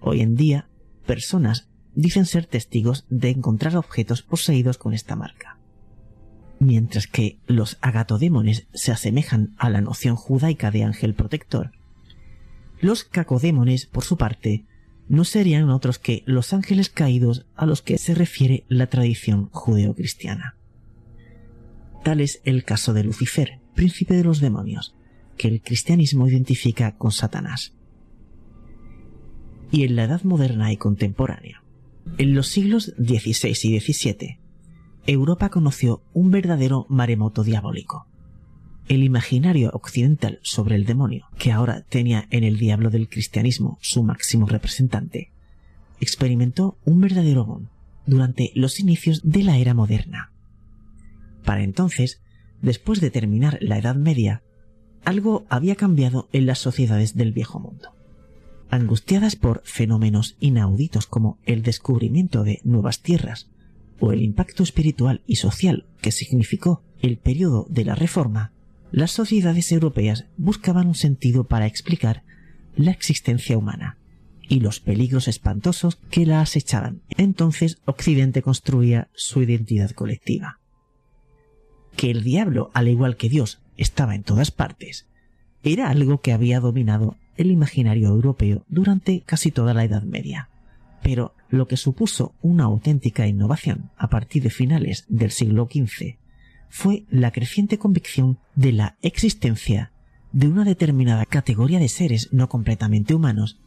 Hoy 0.00 0.22
en 0.22 0.34
día 0.34 0.69
personas 1.10 1.66
dicen 1.92 2.24
ser 2.24 2.46
testigos 2.46 3.04
de 3.10 3.30
encontrar 3.30 3.76
objetos 3.76 4.22
poseídos 4.22 4.78
con 4.78 4.94
esta 4.94 5.16
marca. 5.16 5.58
Mientras 6.60 7.08
que 7.08 7.40
los 7.48 7.78
agatodémones 7.80 8.68
se 8.74 8.92
asemejan 8.92 9.52
a 9.58 9.70
la 9.70 9.80
noción 9.80 10.14
judaica 10.14 10.70
de 10.70 10.84
ángel 10.84 11.14
protector, 11.14 11.72
los 12.80 13.02
cacodémones, 13.02 13.86
por 13.86 14.04
su 14.04 14.18
parte, 14.18 14.66
no 15.08 15.24
serían 15.24 15.68
otros 15.70 15.98
que 15.98 16.22
los 16.26 16.52
ángeles 16.52 16.90
caídos 16.90 17.44
a 17.56 17.66
los 17.66 17.82
que 17.82 17.98
se 17.98 18.14
refiere 18.14 18.64
la 18.68 18.86
tradición 18.86 19.48
judeocristiana. 19.50 20.54
Tal 22.04 22.20
es 22.20 22.40
el 22.44 22.62
caso 22.62 22.92
de 22.92 23.02
Lucifer, 23.02 23.58
príncipe 23.74 24.14
de 24.14 24.22
los 24.22 24.38
demonios, 24.38 24.94
que 25.36 25.48
el 25.48 25.60
cristianismo 25.60 26.28
identifica 26.28 26.96
con 26.96 27.10
Satanás 27.10 27.74
y 29.70 29.84
en 29.84 29.96
la 29.96 30.04
Edad 30.04 30.22
Moderna 30.24 30.72
y 30.72 30.76
Contemporánea. 30.76 31.62
En 32.18 32.34
los 32.34 32.48
siglos 32.48 32.92
XVI 32.98 33.54
y 33.62 33.80
XVII, 33.80 34.38
Europa 35.06 35.48
conoció 35.48 36.02
un 36.12 36.30
verdadero 36.30 36.86
maremoto 36.88 37.44
diabólico. 37.44 38.06
El 38.88 39.04
imaginario 39.04 39.70
occidental 39.72 40.40
sobre 40.42 40.74
el 40.74 40.84
demonio, 40.84 41.26
que 41.38 41.52
ahora 41.52 41.82
tenía 41.88 42.26
en 42.30 42.42
el 42.42 42.58
diablo 42.58 42.90
del 42.90 43.08
cristianismo 43.08 43.78
su 43.80 44.02
máximo 44.02 44.46
representante, 44.46 45.30
experimentó 46.00 46.76
un 46.84 47.00
verdadero 47.00 47.44
boom 47.44 47.68
durante 48.06 48.50
los 48.54 48.80
inicios 48.80 49.20
de 49.22 49.44
la 49.44 49.58
era 49.58 49.74
moderna. 49.74 50.32
Para 51.44 51.62
entonces, 51.62 52.20
después 52.60 53.00
de 53.00 53.10
terminar 53.10 53.58
la 53.60 53.78
Edad 53.78 53.94
Media, 53.94 54.42
algo 55.04 55.46
había 55.48 55.76
cambiado 55.76 56.28
en 56.32 56.46
las 56.46 56.58
sociedades 56.58 57.14
del 57.14 57.32
viejo 57.32 57.60
mundo 57.60 57.99
angustiadas 58.70 59.36
por 59.36 59.62
fenómenos 59.64 60.36
inauditos 60.40 61.06
como 61.06 61.38
el 61.44 61.62
descubrimiento 61.62 62.44
de 62.44 62.60
nuevas 62.64 63.00
tierras 63.00 63.48
o 63.98 64.12
el 64.12 64.22
impacto 64.22 64.62
espiritual 64.62 65.22
y 65.26 65.36
social 65.36 65.86
que 66.00 66.12
significó 66.12 66.82
el 67.02 67.18
periodo 67.18 67.66
de 67.68 67.84
la 67.84 67.94
Reforma, 67.94 68.52
las 68.92 69.10
sociedades 69.10 69.70
europeas 69.72 70.26
buscaban 70.36 70.88
un 70.88 70.94
sentido 70.94 71.44
para 71.44 71.66
explicar 71.66 72.22
la 72.76 72.90
existencia 72.90 73.58
humana 73.58 73.98
y 74.48 74.60
los 74.60 74.80
peligros 74.80 75.28
espantosos 75.28 75.96
que 76.10 76.26
la 76.26 76.40
acechaban. 76.40 77.02
Entonces 77.16 77.78
Occidente 77.84 78.42
construía 78.42 79.08
su 79.14 79.42
identidad 79.42 79.90
colectiva. 79.90 80.58
Que 81.96 82.10
el 82.10 82.22
diablo, 82.24 82.70
al 82.74 82.88
igual 82.88 83.16
que 83.16 83.28
Dios, 83.28 83.60
estaba 83.76 84.14
en 84.14 84.22
todas 84.22 84.50
partes, 84.50 85.06
era 85.62 85.90
algo 85.90 86.20
que 86.20 86.32
había 86.32 86.60
dominado 86.60 87.16
el 87.40 87.50
imaginario 87.50 88.08
europeo 88.08 88.64
durante 88.68 89.22
casi 89.22 89.50
toda 89.50 89.72
la 89.72 89.84
Edad 89.84 90.02
Media. 90.02 90.50
Pero 91.02 91.34
lo 91.48 91.66
que 91.66 91.78
supuso 91.78 92.34
una 92.42 92.64
auténtica 92.64 93.26
innovación 93.26 93.90
a 93.96 94.10
partir 94.10 94.42
de 94.42 94.50
finales 94.50 95.06
del 95.08 95.30
siglo 95.30 95.66
XV 95.70 96.18
fue 96.68 97.04
la 97.08 97.30
creciente 97.32 97.78
convicción 97.78 98.38
de 98.54 98.72
la 98.72 98.96
existencia 99.00 99.92
de 100.32 100.48
una 100.48 100.64
determinada 100.64 101.24
categoría 101.24 101.78
de 101.78 101.88
seres 101.88 102.28
no 102.30 102.48
completamente 102.48 103.14
humanos 103.14 103.58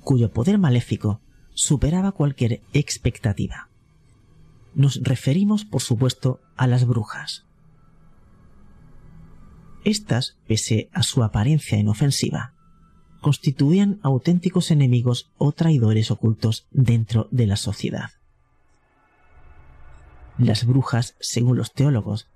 cuyo 0.00 0.32
poder 0.32 0.58
maléfico 0.58 1.20
superaba 1.54 2.12
cualquier 2.12 2.60
expectativa. 2.72 3.68
Nos 4.74 5.00
referimos, 5.02 5.64
por 5.64 5.80
supuesto, 5.80 6.40
a 6.56 6.66
las 6.66 6.86
brujas. 6.86 7.44
Estas, 9.84 10.38
pese 10.48 10.88
a 10.92 11.02
su 11.02 11.22
apariencia 11.22 11.78
inofensiva, 11.78 12.51
constituían 13.22 14.00
auténticos 14.02 14.70
enemigos 14.70 15.30
o 15.38 15.52
traidores 15.52 16.10
ocultos 16.10 16.66
dentro 16.70 17.28
de 17.30 17.46
la 17.46 17.56
sociedad. 17.56 18.10
Las 20.36 20.66
brujas, 20.66 21.14
según 21.20 21.56
los 21.56 21.72
teólogos, 21.72 22.26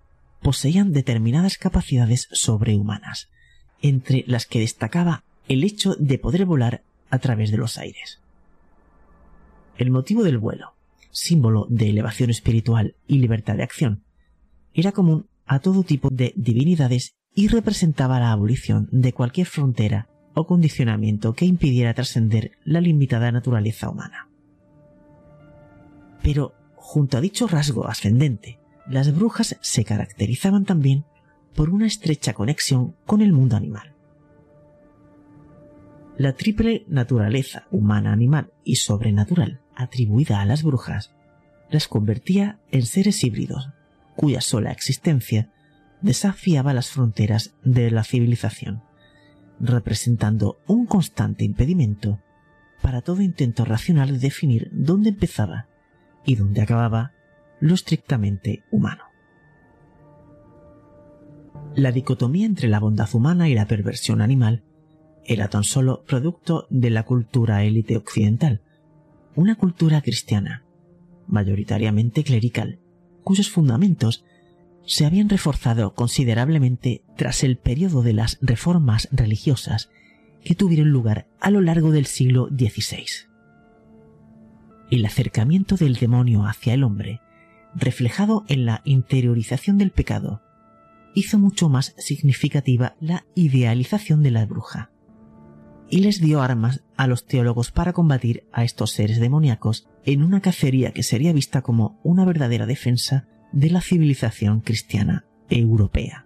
poseían 0.40 0.92
determinadas 0.92 1.58
capacidades 1.58 2.28
sobrehumanas, 2.30 3.28
entre 3.82 4.24
las 4.26 4.46
que 4.46 4.60
destacaba 4.60 5.24
el 5.48 5.64
hecho 5.64 5.96
de 5.98 6.18
poder 6.18 6.46
volar 6.46 6.82
a 7.10 7.18
través 7.18 7.50
de 7.50 7.58
los 7.58 7.78
aires. 7.78 8.20
El 9.76 9.90
motivo 9.90 10.22
del 10.22 10.38
vuelo, 10.38 10.74
símbolo 11.10 11.66
de 11.68 11.90
elevación 11.90 12.30
espiritual 12.30 12.94
y 13.08 13.18
libertad 13.18 13.56
de 13.56 13.64
acción, 13.64 14.04
era 14.72 14.92
común 14.92 15.26
a 15.46 15.58
todo 15.58 15.82
tipo 15.82 16.10
de 16.10 16.32
divinidades 16.36 17.16
y 17.34 17.48
representaba 17.48 18.20
la 18.20 18.32
abolición 18.32 18.88
de 18.92 19.12
cualquier 19.12 19.46
frontera 19.46 20.08
o 20.36 20.46
condicionamiento 20.46 21.32
que 21.32 21.46
impidiera 21.46 21.94
trascender 21.94 22.52
la 22.62 22.82
limitada 22.82 23.32
naturaleza 23.32 23.88
humana. 23.88 24.28
Pero, 26.22 26.54
junto 26.74 27.16
a 27.16 27.22
dicho 27.22 27.46
rasgo 27.46 27.88
ascendente, 27.88 28.60
las 28.86 29.16
brujas 29.16 29.56
se 29.62 29.84
caracterizaban 29.84 30.66
también 30.66 31.06
por 31.54 31.70
una 31.70 31.86
estrecha 31.86 32.34
conexión 32.34 32.94
con 33.06 33.22
el 33.22 33.32
mundo 33.32 33.56
animal. 33.56 33.94
La 36.18 36.34
triple 36.34 36.84
naturaleza 36.86 37.66
humana, 37.70 38.12
animal 38.12 38.52
y 38.62 38.76
sobrenatural 38.76 39.62
atribuida 39.74 40.42
a 40.42 40.44
las 40.44 40.62
brujas 40.62 41.14
las 41.70 41.88
convertía 41.88 42.60
en 42.70 42.82
seres 42.84 43.24
híbridos, 43.24 43.70
cuya 44.16 44.42
sola 44.42 44.70
existencia 44.70 45.50
desafiaba 46.02 46.74
las 46.74 46.90
fronteras 46.90 47.54
de 47.64 47.90
la 47.90 48.04
civilización, 48.04 48.82
representando 49.60 50.58
un 50.66 50.86
constante 50.86 51.44
impedimento 51.44 52.20
para 52.82 53.02
todo 53.02 53.22
intento 53.22 53.64
racional 53.64 54.12
de 54.12 54.18
definir 54.18 54.70
dónde 54.72 55.10
empezaba 55.10 55.66
y 56.24 56.36
dónde 56.36 56.60
acababa 56.60 57.12
lo 57.60 57.74
estrictamente 57.74 58.64
humano. 58.70 59.04
La 61.74 61.92
dicotomía 61.92 62.46
entre 62.46 62.68
la 62.68 62.80
bondad 62.80 63.08
humana 63.14 63.48
y 63.48 63.54
la 63.54 63.66
perversión 63.66 64.20
animal 64.20 64.62
era 65.24 65.48
tan 65.48 65.64
solo 65.64 66.04
producto 66.04 66.66
de 66.70 66.90
la 66.90 67.04
cultura 67.04 67.64
élite 67.64 67.96
occidental, 67.96 68.62
una 69.34 69.56
cultura 69.56 70.00
cristiana, 70.00 70.64
mayoritariamente 71.26 72.24
clerical, 72.24 72.78
cuyos 73.22 73.50
fundamentos 73.50 74.24
se 74.86 75.04
habían 75.04 75.28
reforzado 75.28 75.94
considerablemente 75.94 77.02
tras 77.16 77.42
el 77.42 77.58
periodo 77.58 78.02
de 78.02 78.12
las 78.12 78.38
reformas 78.40 79.08
religiosas 79.12 79.90
que 80.44 80.54
tuvieron 80.54 80.90
lugar 80.90 81.26
a 81.40 81.50
lo 81.50 81.60
largo 81.60 81.90
del 81.90 82.06
siglo 82.06 82.48
XVI. 82.48 83.28
El 84.90 85.04
acercamiento 85.04 85.76
del 85.76 85.94
demonio 85.94 86.46
hacia 86.46 86.72
el 86.72 86.84
hombre, 86.84 87.20
reflejado 87.74 88.44
en 88.48 88.64
la 88.64 88.82
interiorización 88.84 89.76
del 89.76 89.90
pecado, 89.90 90.42
hizo 91.14 91.38
mucho 91.38 91.68
más 91.68 91.94
significativa 91.98 92.94
la 93.00 93.26
idealización 93.34 94.22
de 94.22 94.30
la 94.30 94.46
bruja, 94.46 94.92
y 95.90 96.00
les 96.00 96.20
dio 96.20 96.42
armas 96.42 96.82
a 96.96 97.06
los 97.06 97.26
teólogos 97.26 97.72
para 97.72 97.92
combatir 97.92 98.44
a 98.52 98.64
estos 98.64 98.92
seres 98.92 99.18
demoníacos 99.18 99.88
en 100.04 100.22
una 100.22 100.40
cacería 100.40 100.92
que 100.92 101.02
sería 101.02 101.32
vista 101.32 101.62
como 101.62 102.00
una 102.04 102.24
verdadera 102.24 102.66
defensa 102.66 103.28
de 103.56 103.70
la 103.70 103.80
civilización 103.80 104.60
cristiana 104.60 105.24
europea. 105.48 106.25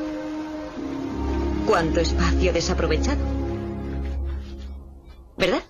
¿Cuánto 1.71 2.01
espacio 2.01 2.51
desaprovechado? 2.51 3.23
¿verdad? 5.37 5.63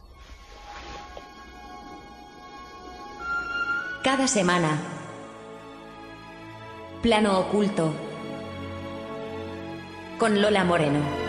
Cada 4.04 4.28
semana. 4.28 4.80
Plano 7.04 7.38
oculto. 7.38 7.94
Con 10.18 10.42
Lola 10.42 10.64
Moreno. 10.64 11.21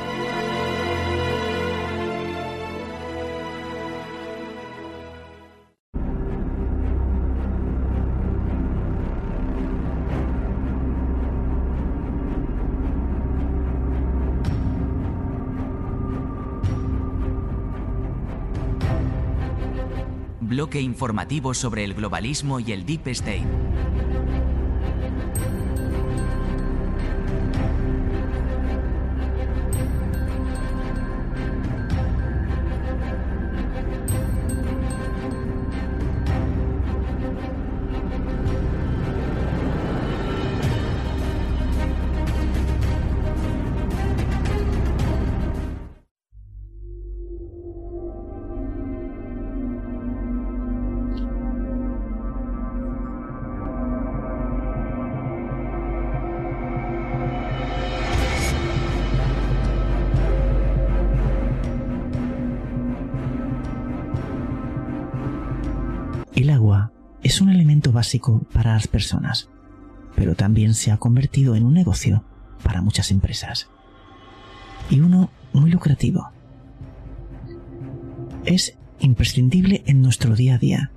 Bloque 20.62 20.80
informativo 20.80 21.54
sobre 21.54 21.82
el 21.82 21.92
globalismo 21.92 22.60
y 22.60 22.70
el 22.70 22.86
Deep 22.86 23.08
State. 23.08 23.91
Para 68.20 68.74
las 68.74 68.88
personas, 68.88 69.48
pero 70.14 70.34
también 70.34 70.74
se 70.74 70.90
ha 70.90 70.96
convertido 70.96 71.56
en 71.56 71.64
un 71.64 71.74
negocio 71.74 72.24
para 72.62 72.82
muchas 72.82 73.10
empresas. 73.10 73.68
Y 74.90 75.00
uno 75.00 75.30
muy 75.52 75.70
lucrativo. 75.70 76.30
Es 78.44 78.76
imprescindible 79.00 79.82
en 79.86 80.02
nuestro 80.02 80.34
día 80.34 80.54
a 80.54 80.58
día 80.58 80.90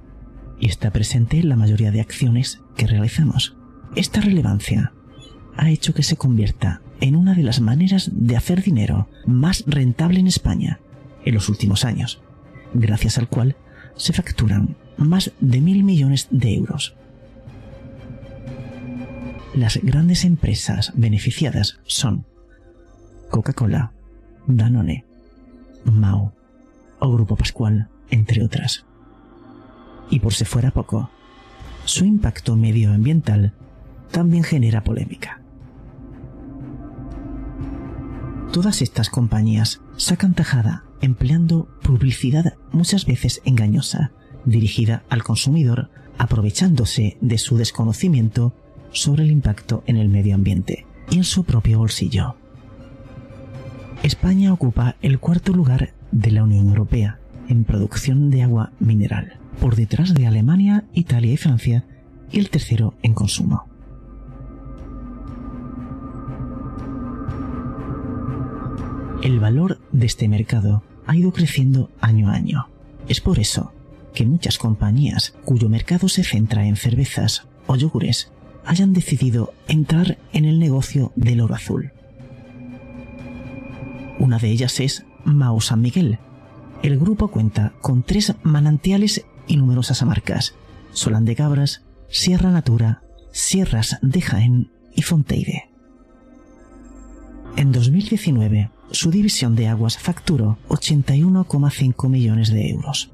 y 0.59 0.67
está 0.67 0.91
presente 0.91 1.39
en 1.39 1.49
la 1.49 1.55
mayoría 1.55 1.91
de 1.91 2.01
acciones 2.01 2.61
que 2.75 2.87
realizamos. 2.87 3.55
Esta 3.95 4.21
relevancia 4.21 4.93
ha 5.57 5.69
hecho 5.69 5.93
que 5.93 6.03
se 6.03 6.17
convierta 6.17 6.81
en 7.01 7.15
una 7.15 7.33
de 7.33 7.43
las 7.43 7.61
maneras 7.61 8.09
de 8.13 8.35
hacer 8.35 8.63
dinero 8.63 9.07
más 9.25 9.63
rentable 9.67 10.19
en 10.19 10.27
España 10.27 10.79
en 11.23 11.33
los 11.33 11.49
últimos 11.49 11.85
años, 11.85 12.21
gracias 12.73 13.17
al 13.17 13.27
cual 13.27 13.55
se 13.95 14.13
facturan 14.13 14.75
más 14.97 15.31
de 15.39 15.61
mil 15.61 15.83
millones 15.83 16.27
de 16.31 16.55
euros. 16.55 16.95
Las 19.55 19.77
grandes 19.81 20.25
empresas 20.25 20.91
beneficiadas 20.95 21.79
son 21.85 22.25
Coca-Cola, 23.29 23.93
Danone, 24.47 25.05
Mao 25.85 26.33
o 26.99 27.13
Grupo 27.13 27.37
Pascual, 27.37 27.87
entre 28.09 28.43
otras. 28.43 28.85
Y 30.09 30.19
por 30.19 30.33
si 30.33 30.43
fuera 30.43 30.71
poco, 30.71 31.09
su 31.85 32.03
impacto 32.03 32.57
medioambiental 32.57 33.53
también 34.11 34.43
genera 34.43 34.83
polémica. 34.83 35.39
Todas 38.51 38.81
estas 38.81 39.09
compañías 39.09 39.79
sacan 39.95 40.33
tajada 40.33 40.83
empleando 40.99 41.69
publicidad 41.81 42.55
muchas 42.73 43.05
veces 43.05 43.41
engañosa, 43.45 44.11
dirigida 44.43 45.03
al 45.07 45.23
consumidor, 45.23 45.91
aprovechándose 46.17 47.17
de 47.21 47.37
su 47.37 47.55
desconocimiento 47.55 48.53
sobre 48.95 49.23
el 49.23 49.31
impacto 49.31 49.83
en 49.85 49.97
el 49.97 50.09
medio 50.09 50.35
ambiente 50.35 50.85
y 51.11 51.17
en 51.17 51.23
su 51.23 51.43
propio 51.43 51.79
bolsillo. 51.79 52.35
España 54.03 54.53
ocupa 54.53 54.95
el 55.01 55.19
cuarto 55.19 55.53
lugar 55.53 55.93
de 56.11 56.31
la 56.31 56.43
Unión 56.43 56.69
Europea 56.69 57.19
en 57.47 57.63
producción 57.63 58.29
de 58.29 58.43
agua 58.43 58.71
mineral, 58.79 59.37
por 59.59 59.75
detrás 59.75 60.13
de 60.13 60.27
Alemania, 60.27 60.85
Italia 60.93 61.33
y 61.33 61.37
Francia, 61.37 61.85
y 62.31 62.39
el 62.39 62.49
tercero 62.49 62.95
en 63.03 63.13
consumo. 63.13 63.65
El 69.23 69.39
valor 69.39 69.79
de 69.91 70.05
este 70.05 70.27
mercado 70.27 70.83
ha 71.07 71.15
ido 71.15 71.31
creciendo 71.31 71.89
año 71.99 72.29
a 72.29 72.33
año. 72.33 72.67
Es 73.07 73.21
por 73.21 73.39
eso 73.39 73.73
que 74.13 74.25
muchas 74.25 74.57
compañías 74.57 75.35
cuyo 75.43 75.67
mercado 75.67 76.07
se 76.09 76.23
centra 76.23 76.65
en 76.67 76.75
cervezas 76.75 77.47
o 77.67 77.75
yogures 77.75 78.31
hayan 78.65 78.93
decidido 78.93 79.53
entrar 79.67 80.17
en 80.33 80.45
el 80.45 80.59
negocio 80.59 81.11
del 81.15 81.41
oro 81.41 81.55
azul. 81.55 81.91
Una 84.19 84.37
de 84.37 84.49
ellas 84.49 84.79
es 84.79 85.05
Mao 85.23 85.61
San 85.61 85.81
Miguel. 85.81 86.19
El 86.83 86.99
grupo 86.99 87.29
cuenta 87.29 87.73
con 87.81 88.03
tres 88.03 88.33
manantiales 88.43 89.25
y 89.47 89.57
numerosas 89.57 90.03
marcas: 90.03 90.55
Solán 90.91 91.25
de 91.25 91.35
Cabras, 91.35 91.83
Sierra 92.09 92.51
Natura, 92.51 93.01
Sierras 93.31 93.97
de 94.01 94.21
Jaén 94.21 94.71
y 94.93 95.01
Fonteide. 95.01 95.69
En 97.57 97.71
2019, 97.71 98.69
su 98.91 99.11
división 99.11 99.55
de 99.55 99.67
aguas 99.67 99.97
facturó 99.97 100.57
81,5 100.69 102.09
millones 102.09 102.51
de 102.51 102.69
euros. 102.69 103.11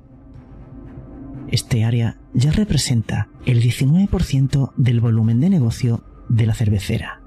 Este 1.49 1.83
área 1.83 2.17
ya 2.33 2.51
representa 2.51 3.27
el 3.45 3.61
19% 3.61 4.73
del 4.75 4.99
volumen 4.99 5.39
de 5.39 5.49
negocio 5.49 6.03
de 6.29 6.45
la 6.45 6.53
cervecera. 6.53 7.21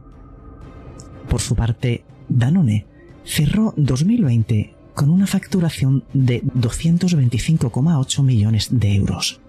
Por 1.28 1.40
su 1.40 1.54
parte, 1.54 2.04
Danone 2.28 2.86
cerró 3.24 3.74
2020 3.76 4.74
con 4.94 5.10
una 5.10 5.26
facturación 5.26 6.04
de 6.12 6.42
225,8 6.42 8.22
millones 8.22 8.68
de 8.70 8.94
euros. 8.94 9.40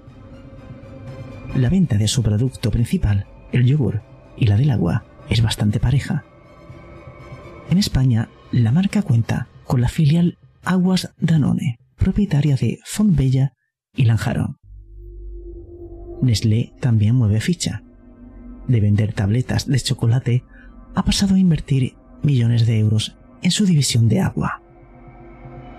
La 1.55 1.69
venta 1.69 1.97
de 1.97 2.07
su 2.07 2.23
producto 2.23 2.71
principal, 2.71 3.27
el 3.51 3.65
yogur, 3.65 4.01
y 4.37 4.47
la 4.47 4.57
del 4.57 4.71
agua, 4.71 5.05
es 5.29 5.41
bastante 5.41 5.79
pareja. 5.79 6.25
En 7.69 7.77
España, 7.77 8.29
la 8.51 8.71
marca 8.71 9.01
cuenta 9.01 9.47
con 9.65 9.81
la 9.81 9.87
filial 9.87 10.37
Aguas 10.63 11.13
Danone, 11.19 11.79
propietaria 11.95 12.55
de 12.55 12.79
Fontbella 12.83 13.53
y 13.95 14.05
Lanjarón. 14.05 14.57
Nestlé 16.21 16.73
también 16.79 17.15
mueve 17.15 17.41
ficha. 17.41 17.83
De 18.67 18.79
vender 18.79 19.13
tabletas 19.13 19.67
de 19.67 19.79
chocolate, 19.79 20.43
ha 20.95 21.03
pasado 21.03 21.35
a 21.35 21.39
invertir 21.39 21.95
millones 22.23 22.65
de 22.65 22.79
euros 22.79 23.15
en 23.41 23.51
su 23.51 23.65
división 23.65 24.07
de 24.07 24.21
agua. 24.21 24.61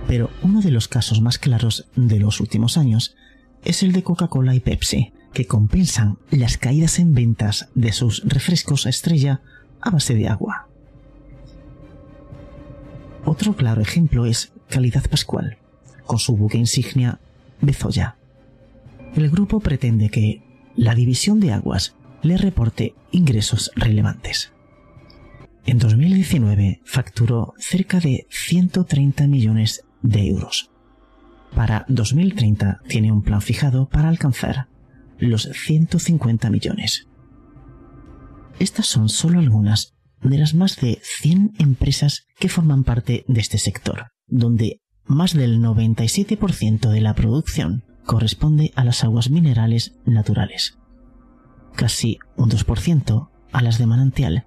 Pero 0.06 0.30
uno 0.42 0.60
de 0.60 0.70
los 0.70 0.88
casos 0.88 1.20
más 1.20 1.38
claros 1.38 1.88
de 1.96 2.20
los 2.20 2.40
últimos 2.40 2.78
años 2.78 3.16
es 3.64 3.82
el 3.82 3.92
de 3.92 4.02
Coca-Cola 4.02 4.54
y 4.54 4.60
Pepsi, 4.60 5.12
que 5.32 5.46
compensan 5.46 6.18
las 6.30 6.58
caídas 6.58 6.98
en 6.98 7.14
ventas 7.14 7.68
de 7.74 7.92
sus 7.92 8.22
refrescos 8.24 8.86
estrella 8.86 9.40
a 9.80 9.90
base 9.90 10.14
de 10.14 10.28
agua. 10.28 10.68
Otro 13.24 13.56
claro 13.56 13.82
ejemplo 13.82 14.26
es 14.26 14.52
Calidad 14.68 15.10
Pascual, 15.10 15.58
con 16.06 16.18
su 16.18 16.36
buque 16.36 16.58
insignia 16.58 17.18
Bezoya 17.60 18.15
el 19.14 19.30
grupo 19.30 19.60
pretende 19.60 20.08
que 20.08 20.42
la 20.74 20.94
división 20.94 21.40
de 21.40 21.52
aguas 21.52 21.94
le 22.22 22.36
reporte 22.36 22.94
ingresos 23.12 23.70
relevantes. 23.76 24.52
En 25.64 25.78
2019 25.78 26.80
facturó 26.84 27.54
cerca 27.58 27.98
de 28.00 28.26
130 28.30 29.26
millones 29.26 29.84
de 30.02 30.28
euros. 30.28 30.70
Para 31.54 31.84
2030 31.88 32.80
tiene 32.88 33.10
un 33.10 33.22
plan 33.22 33.40
fijado 33.40 33.88
para 33.88 34.08
alcanzar 34.08 34.68
los 35.18 35.48
150 35.52 36.50
millones. 36.50 37.08
Estas 38.58 38.86
son 38.86 39.08
solo 39.08 39.38
algunas 39.38 39.94
de 40.22 40.38
las 40.38 40.54
más 40.54 40.76
de 40.76 40.98
100 41.02 41.54
empresas 41.58 42.26
que 42.38 42.48
forman 42.48 42.84
parte 42.84 43.24
de 43.28 43.40
este 43.40 43.58
sector, 43.58 44.08
donde 44.26 44.80
más 45.04 45.34
del 45.34 45.60
97% 45.60 46.90
de 46.90 47.00
la 47.00 47.14
producción 47.14 47.84
corresponde 48.06 48.72
a 48.76 48.84
las 48.84 49.04
aguas 49.04 49.30
minerales 49.30 49.94
naturales, 50.06 50.78
casi 51.74 52.18
un 52.36 52.48
2% 52.48 53.28
a 53.52 53.62
las 53.62 53.78
de 53.78 53.86
manantial 53.86 54.46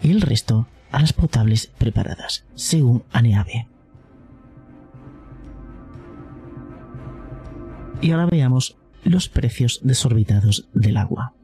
y 0.00 0.10
el 0.10 0.20
resto 0.20 0.68
a 0.92 1.00
las 1.00 1.12
potables 1.12 1.72
preparadas, 1.78 2.44
según 2.54 3.02
ANEAVE. 3.10 3.66
Y 8.02 8.12
ahora 8.12 8.26
veamos 8.26 8.76
los 9.04 9.28
precios 9.28 9.80
desorbitados 9.82 10.68
del 10.72 10.96
agua. 10.96 11.34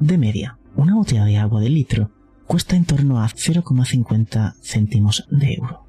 De 0.00 0.18
media, 0.18 0.58
una 0.76 0.94
botella 0.94 1.24
de 1.24 1.36
agua 1.36 1.60
de 1.60 1.70
litro 1.70 2.10
cuesta 2.46 2.76
en 2.76 2.84
torno 2.84 3.20
a 3.20 3.26
0,50 3.26 4.54
céntimos 4.62 5.26
de 5.30 5.54
euro. 5.54 5.87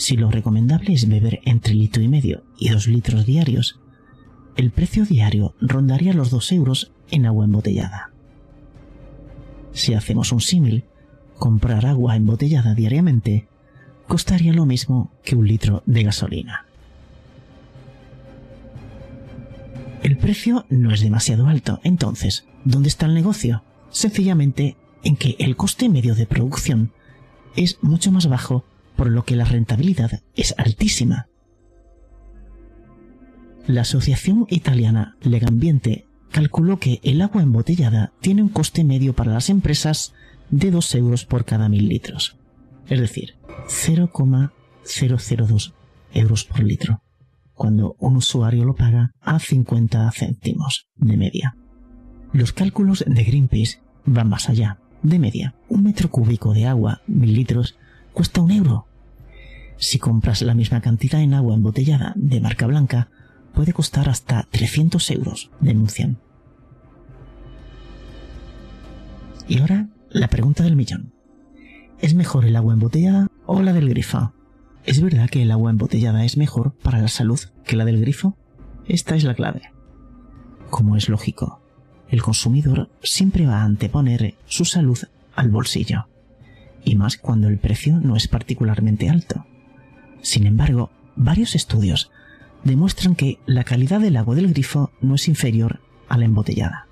Si 0.00 0.16
lo 0.16 0.30
recomendable 0.30 0.94
es 0.94 1.06
beber 1.06 1.40
entre 1.44 1.74
litro 1.74 2.02
y 2.02 2.08
medio 2.08 2.42
y 2.58 2.70
dos 2.70 2.88
litros 2.88 3.26
diarios, 3.26 3.80
el 4.56 4.70
precio 4.70 5.04
diario 5.04 5.54
rondaría 5.60 6.14
los 6.14 6.30
2 6.30 6.52
euros 6.52 6.90
en 7.10 7.26
agua 7.26 7.44
embotellada. 7.44 8.10
Si 9.72 9.92
hacemos 9.92 10.32
un 10.32 10.40
símil, 10.40 10.84
comprar 11.38 11.84
agua 11.84 12.16
embotellada 12.16 12.74
diariamente 12.74 13.46
costaría 14.08 14.54
lo 14.54 14.64
mismo 14.64 15.12
que 15.22 15.36
un 15.36 15.46
litro 15.46 15.82
de 15.84 16.02
gasolina. 16.02 16.64
El 20.02 20.16
precio 20.16 20.64
no 20.70 20.94
es 20.94 21.02
demasiado 21.02 21.46
alto, 21.46 21.78
entonces, 21.84 22.46
¿dónde 22.64 22.88
está 22.88 23.04
el 23.04 23.12
negocio? 23.12 23.64
Sencillamente 23.90 24.78
en 25.04 25.16
que 25.16 25.36
el 25.38 25.56
coste 25.56 25.90
medio 25.90 26.14
de 26.14 26.24
producción 26.24 26.90
es 27.54 27.76
mucho 27.82 28.10
más 28.10 28.28
bajo 28.28 28.64
por 29.00 29.10
lo 29.10 29.24
que 29.24 29.34
la 29.34 29.46
rentabilidad 29.46 30.20
es 30.36 30.54
altísima. 30.58 31.26
La 33.66 33.80
Asociación 33.80 34.44
Italiana 34.50 35.16
Legambiente 35.22 36.04
calculó 36.30 36.78
que 36.78 37.00
el 37.02 37.22
agua 37.22 37.40
embotellada 37.40 38.12
tiene 38.20 38.42
un 38.42 38.50
coste 38.50 38.84
medio 38.84 39.14
para 39.14 39.32
las 39.32 39.48
empresas 39.48 40.12
de 40.50 40.70
2 40.70 40.94
euros 40.96 41.24
por 41.24 41.46
cada 41.46 41.70
mil 41.70 41.88
litros, 41.88 42.36
es 42.88 43.00
decir, 43.00 43.36
0,002 43.68 45.72
euros 46.12 46.44
por 46.44 46.62
litro, 46.62 47.00
cuando 47.54 47.96
un 48.00 48.16
usuario 48.16 48.66
lo 48.66 48.74
paga 48.74 49.12
a 49.22 49.38
50 49.38 50.12
céntimos 50.12 50.88
de 50.96 51.16
media. 51.16 51.56
Los 52.34 52.52
cálculos 52.52 53.02
de 53.06 53.24
Greenpeace 53.24 53.80
van 54.04 54.28
más 54.28 54.50
allá. 54.50 54.78
De 55.02 55.18
media, 55.18 55.54
un 55.70 55.84
metro 55.84 56.10
cúbico 56.10 56.52
de 56.52 56.66
agua, 56.66 57.00
mil 57.06 57.32
litros, 57.32 57.78
cuesta 58.12 58.42
un 58.42 58.50
euro. 58.50 58.89
Si 59.80 59.98
compras 59.98 60.42
la 60.42 60.54
misma 60.54 60.82
cantidad 60.82 61.22
en 61.22 61.32
agua 61.32 61.54
embotellada 61.54 62.12
de 62.14 62.38
marca 62.38 62.66
blanca, 62.66 63.08
puede 63.54 63.72
costar 63.72 64.10
hasta 64.10 64.46
300 64.50 65.10
euros, 65.10 65.50
denuncian. 65.58 66.18
Y 69.48 69.58
ahora, 69.58 69.88
la 70.10 70.28
pregunta 70.28 70.64
del 70.64 70.76
millón. 70.76 71.14
¿Es 71.98 72.14
mejor 72.14 72.44
el 72.44 72.56
agua 72.56 72.74
embotellada 72.74 73.26
o 73.46 73.62
la 73.62 73.72
del 73.72 73.88
grifo? 73.88 74.34
¿Es 74.84 75.00
verdad 75.00 75.30
que 75.30 75.42
el 75.42 75.50
agua 75.50 75.70
embotellada 75.70 76.26
es 76.26 76.36
mejor 76.36 76.74
para 76.74 77.00
la 77.00 77.08
salud 77.08 77.40
que 77.64 77.76
la 77.76 77.86
del 77.86 78.00
grifo? 78.00 78.36
Esta 78.86 79.16
es 79.16 79.24
la 79.24 79.34
clave. 79.34 79.72
Como 80.68 80.94
es 80.96 81.08
lógico, 81.08 81.62
el 82.10 82.20
consumidor 82.20 82.90
siempre 83.02 83.46
va 83.46 83.62
a 83.62 83.64
anteponer 83.64 84.34
su 84.44 84.66
salud 84.66 84.98
al 85.34 85.48
bolsillo, 85.48 86.06
y 86.84 86.96
más 86.96 87.16
cuando 87.16 87.48
el 87.48 87.58
precio 87.58 87.98
no 87.98 88.14
es 88.16 88.28
particularmente 88.28 89.08
alto. 89.08 89.46
Sin 90.22 90.46
embargo, 90.46 90.90
varios 91.16 91.54
estudios 91.54 92.10
demuestran 92.64 93.14
que 93.14 93.38
la 93.46 93.64
calidad 93.64 94.00
del 94.00 94.16
agua 94.16 94.34
del 94.34 94.48
grifo 94.48 94.90
no 95.00 95.14
es 95.14 95.28
inferior 95.28 95.80
a 96.08 96.18
la 96.18 96.24
embotellada. 96.24 96.86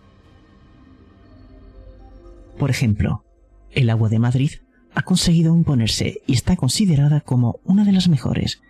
Por 2.59 2.71
ejemplo, 2.71 3.25
el 3.71 3.91
agua 3.91 4.09
de 4.09 4.19
Madrid 4.19 4.51
ha 4.95 5.03
conseguido 5.03 5.55
imponerse 5.55 6.23
y 6.27 6.33
está 6.33 6.57
considerada 6.57 7.21
como 7.21 7.61
una 7.65 7.85
de 7.85 7.93
las 7.93 8.09
mejores, 8.09 8.63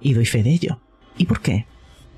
y 0.00 0.14
doy 0.14 0.26
fe 0.26 0.42
de 0.42 0.52
ello. 0.52 0.80
¿Y 1.16 1.26
por 1.26 1.40
qué? 1.40 1.66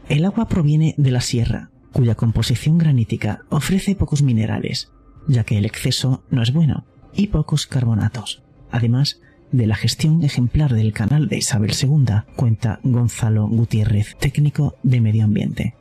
El 0.08 0.24
agua 0.24 0.48
proviene 0.48 0.94
de 0.96 1.10
la 1.10 1.20
sierra, 1.20 1.70
cuya 1.92 2.14
composición 2.14 2.78
granítica 2.78 3.42
ofrece 3.48 3.94
pocos 3.94 4.22
minerales, 4.22 4.92
ya 5.26 5.44
que 5.44 5.58
el 5.58 5.64
exceso 5.64 6.24
no 6.30 6.42
es 6.42 6.52
bueno, 6.52 6.86
y 7.12 7.28
pocos 7.28 7.66
carbonatos. 7.66 8.42
Además, 8.70 9.20
de 9.52 9.66
la 9.66 9.74
gestión 9.74 10.22
ejemplar 10.22 10.72
del 10.72 10.92
canal 10.92 11.28
de 11.28 11.38
Isabel 11.38 11.72
II 11.80 12.22
cuenta 12.36 12.80
Gonzalo 12.82 13.46
Gutiérrez, 13.48 14.16
técnico 14.18 14.76
de 14.82 15.00
medio 15.00 15.24
ambiente. 15.24 15.74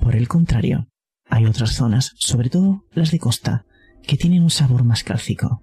Por 0.00 0.16
el 0.16 0.28
contrario, 0.28 0.88
hay 1.28 1.46
otras 1.46 1.72
zonas, 1.72 2.12
sobre 2.16 2.50
todo 2.50 2.84
las 2.92 3.10
de 3.10 3.18
costa, 3.18 3.64
que 4.02 4.16
tienen 4.16 4.42
un 4.42 4.50
sabor 4.50 4.84
más 4.84 5.02
cálcico. 5.02 5.62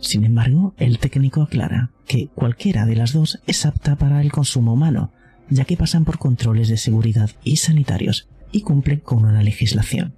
Sin 0.00 0.24
embargo, 0.24 0.74
el 0.78 0.98
técnico 0.98 1.42
aclara 1.42 1.90
que 2.06 2.28
cualquiera 2.28 2.86
de 2.86 2.96
las 2.96 3.12
dos 3.12 3.40
es 3.46 3.66
apta 3.66 3.96
para 3.96 4.20
el 4.20 4.32
consumo 4.32 4.72
humano, 4.72 5.12
ya 5.50 5.64
que 5.64 5.76
pasan 5.76 6.04
por 6.04 6.18
controles 6.18 6.68
de 6.68 6.76
seguridad 6.76 7.30
y 7.44 7.56
sanitarios 7.56 8.28
y 8.50 8.62
cumplen 8.62 9.00
con 9.00 9.24
una 9.24 9.42
legislación. 9.42 10.14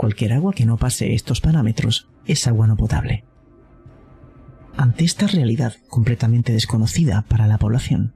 Cualquier 0.00 0.32
agua 0.32 0.54
que 0.54 0.64
no 0.64 0.78
pase 0.78 1.12
estos 1.12 1.42
parámetros 1.42 2.08
es 2.24 2.46
agua 2.46 2.66
no 2.66 2.74
potable. 2.74 3.22
Ante 4.74 5.04
esta 5.04 5.26
realidad 5.26 5.74
completamente 5.90 6.54
desconocida 6.54 7.26
para 7.28 7.46
la 7.46 7.58
población, 7.58 8.14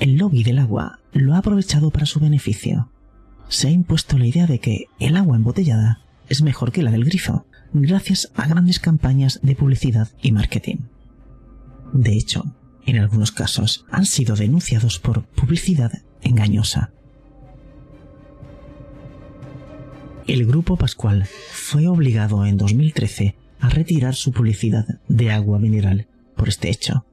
el 0.00 0.16
lobby 0.16 0.42
del 0.42 0.58
agua 0.58 0.98
lo 1.12 1.34
ha 1.34 1.38
aprovechado 1.38 1.92
para 1.92 2.06
su 2.06 2.18
beneficio. 2.18 2.90
Se 3.46 3.68
ha 3.68 3.70
impuesto 3.70 4.18
la 4.18 4.26
idea 4.26 4.48
de 4.48 4.58
que 4.58 4.86
el 4.98 5.16
agua 5.16 5.36
embotellada 5.36 6.00
es 6.28 6.42
mejor 6.42 6.72
que 6.72 6.82
la 6.82 6.90
del 6.90 7.04
grifo, 7.04 7.46
gracias 7.72 8.32
a 8.34 8.48
grandes 8.48 8.80
campañas 8.80 9.38
de 9.44 9.54
publicidad 9.54 10.08
y 10.20 10.32
marketing. 10.32 10.88
De 11.92 12.16
hecho, 12.16 12.56
en 12.84 12.98
algunos 12.98 13.30
casos 13.30 13.86
han 13.92 14.06
sido 14.06 14.34
denunciados 14.34 14.98
por 14.98 15.22
publicidad 15.24 15.92
engañosa. 16.22 16.90
El 20.26 20.44
Grupo 20.44 20.76
Pascual 20.76 21.24
fue 21.52 21.86
obligado 21.86 22.44
en 22.46 22.56
2013 22.56 23.36
a 23.60 23.68
retirar 23.68 24.16
su 24.16 24.32
publicidad 24.32 24.98
de 25.06 25.30
agua 25.30 25.60
mineral 25.60 26.08
por 26.34 26.48
este 26.48 26.68
hecho. 26.68 27.06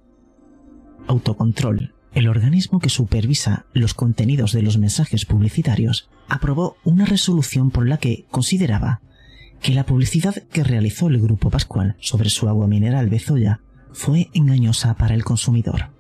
Autocontrol, 1.06 1.94
el 2.16 2.28
organismo 2.28 2.80
que 2.80 2.90
supervisa 2.90 3.68
los 3.72 3.94
contenidos 3.94 4.52
de 4.52 4.64
los 4.64 4.80
mensajes 4.80 5.26
publicitarios, 5.26 6.10
aprobó 6.28 6.78
una 6.84 7.06
resolución 7.06 7.70
por 7.70 7.88
la 7.88 7.98
que 7.98 8.26
consideraba 8.32 9.02
que 9.62 9.76
la 9.76 9.86
publicidad 9.86 10.34
que 10.52 10.64
realizó 10.64 11.08
el 11.08 11.22
Grupo 11.22 11.52
Pascual 11.52 11.96
sobre 12.00 12.32
su 12.32 12.50
agua 12.50 12.66
mineral 12.66 13.10
Bezoya 13.10 13.62
fue 13.92 14.32
engañosa 14.34 14.96
para 14.96 15.14
el 15.14 15.24
consumidor. 15.24 15.92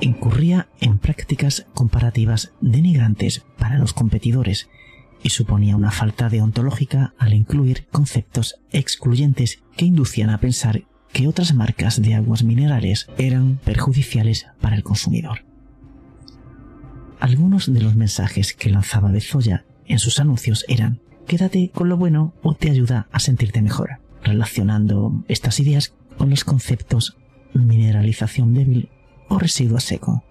Incurría 0.00 0.68
en 0.80 0.98
prácticas 0.98 1.66
comparativas 1.74 2.52
denigrantes 2.60 3.44
para 3.58 3.78
los 3.78 3.92
competidores 3.92 4.68
suponía 5.28 5.76
una 5.76 5.90
falta 5.90 6.28
deontológica 6.28 7.14
al 7.18 7.34
incluir 7.34 7.86
conceptos 7.90 8.56
excluyentes 8.70 9.62
que 9.76 9.86
inducían 9.86 10.30
a 10.30 10.38
pensar 10.38 10.84
que 11.12 11.26
otras 11.26 11.54
marcas 11.54 12.00
de 12.00 12.14
aguas 12.14 12.44
minerales 12.44 13.06
eran 13.18 13.58
perjudiciales 13.64 14.46
para 14.60 14.76
el 14.76 14.82
consumidor. 14.82 15.44
Algunos 17.20 17.72
de 17.72 17.80
los 17.80 17.96
mensajes 17.96 18.54
que 18.54 18.70
lanzaba 18.70 19.10
Bezoya 19.10 19.64
en 19.86 19.98
sus 19.98 20.20
anuncios 20.20 20.64
eran 20.68 21.00
quédate 21.26 21.70
con 21.74 21.88
lo 21.88 21.96
bueno 21.96 22.34
o 22.42 22.54
te 22.54 22.70
ayuda 22.70 23.08
a 23.12 23.18
sentirte 23.20 23.62
mejor, 23.62 24.00
relacionando 24.22 25.24
estas 25.28 25.60
ideas 25.60 25.94
con 26.16 26.30
los 26.30 26.44
conceptos 26.44 27.16
mineralización 27.54 28.54
débil 28.54 28.88
o 29.28 29.38
residuo 29.38 29.80
seco. 29.80 30.24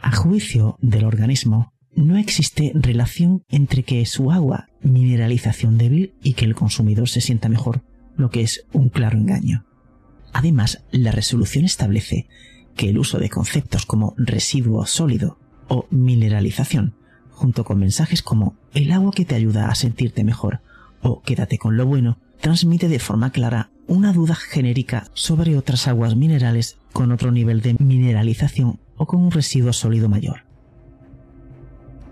A 0.00 0.14
juicio 0.14 0.76
del 0.80 1.04
organismo, 1.04 1.72
no 1.96 2.18
existe 2.18 2.72
relación 2.74 3.42
entre 3.48 3.82
que 3.82 4.04
su 4.06 4.30
agua 4.30 4.68
mineralización 4.82 5.78
débil 5.78 6.14
y 6.22 6.34
que 6.34 6.44
el 6.44 6.54
consumidor 6.54 7.08
se 7.08 7.20
sienta 7.20 7.48
mejor, 7.48 7.82
lo 8.16 8.30
que 8.30 8.42
es 8.42 8.66
un 8.72 8.90
claro 8.90 9.18
engaño. 9.18 9.64
Además, 10.32 10.84
la 10.92 11.10
resolución 11.10 11.64
establece 11.64 12.28
que 12.76 12.90
el 12.90 12.98
uso 12.98 13.18
de 13.18 13.30
conceptos 13.30 13.86
como 13.86 14.14
residuo 14.18 14.84
sólido 14.86 15.38
o 15.68 15.86
mineralización, 15.90 16.94
junto 17.30 17.64
con 17.64 17.78
mensajes 17.78 18.22
como 18.22 18.56
el 18.74 18.92
agua 18.92 19.12
que 19.12 19.24
te 19.24 19.34
ayuda 19.34 19.68
a 19.68 19.74
sentirte 19.74 20.22
mejor 20.22 20.60
o 21.02 21.22
quédate 21.22 21.56
con 21.56 21.76
lo 21.76 21.86
bueno, 21.86 22.18
transmite 22.40 22.88
de 22.88 22.98
forma 22.98 23.30
clara 23.30 23.70
una 23.86 24.12
duda 24.12 24.34
genérica 24.34 25.08
sobre 25.14 25.56
otras 25.56 25.88
aguas 25.88 26.16
minerales 26.16 26.78
con 26.92 27.12
otro 27.12 27.30
nivel 27.30 27.62
de 27.62 27.76
mineralización 27.78 28.80
o 28.96 29.06
con 29.06 29.22
un 29.22 29.30
residuo 29.30 29.72
sólido 29.72 30.08
mayor. 30.08 30.45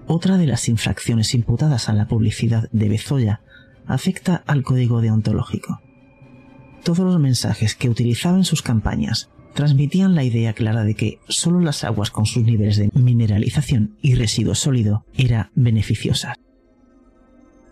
Otra 0.07 0.37
de 0.37 0.47
las 0.47 0.69
infracciones 0.69 1.35
imputadas 1.35 1.89
a 1.89 1.95
la 1.95 2.09
publicidad 2.09 2.69
de 2.73 2.89
Bezoya 2.89 3.41
afecta 3.87 4.43
al 4.47 4.63
código 4.63 5.01
deontológico. 5.01 5.81
Todos 6.83 7.01
los 7.01 7.19
mensajes 7.19 7.75
que 7.75 7.89
utilizaba 7.89 8.37
en 8.37 8.45
sus 8.45 8.61
campañas 8.61 9.31
transmitían 9.55 10.15
la 10.15 10.25
idea 10.25 10.53
clara 10.53 10.85
de 10.85 10.95
que 10.95 11.19
solo 11.29 11.61
las 11.61 11.85
aguas 11.85 12.11
con 12.11 12.27
sus 12.27 12.45
niveles 12.45 12.77
de 12.77 12.91
mineralización 12.93 13.97
y 14.03 14.15
residuo 14.15 14.55
sólido 14.55 15.07
eran 15.15 15.51
beneficiosas. 15.55 16.37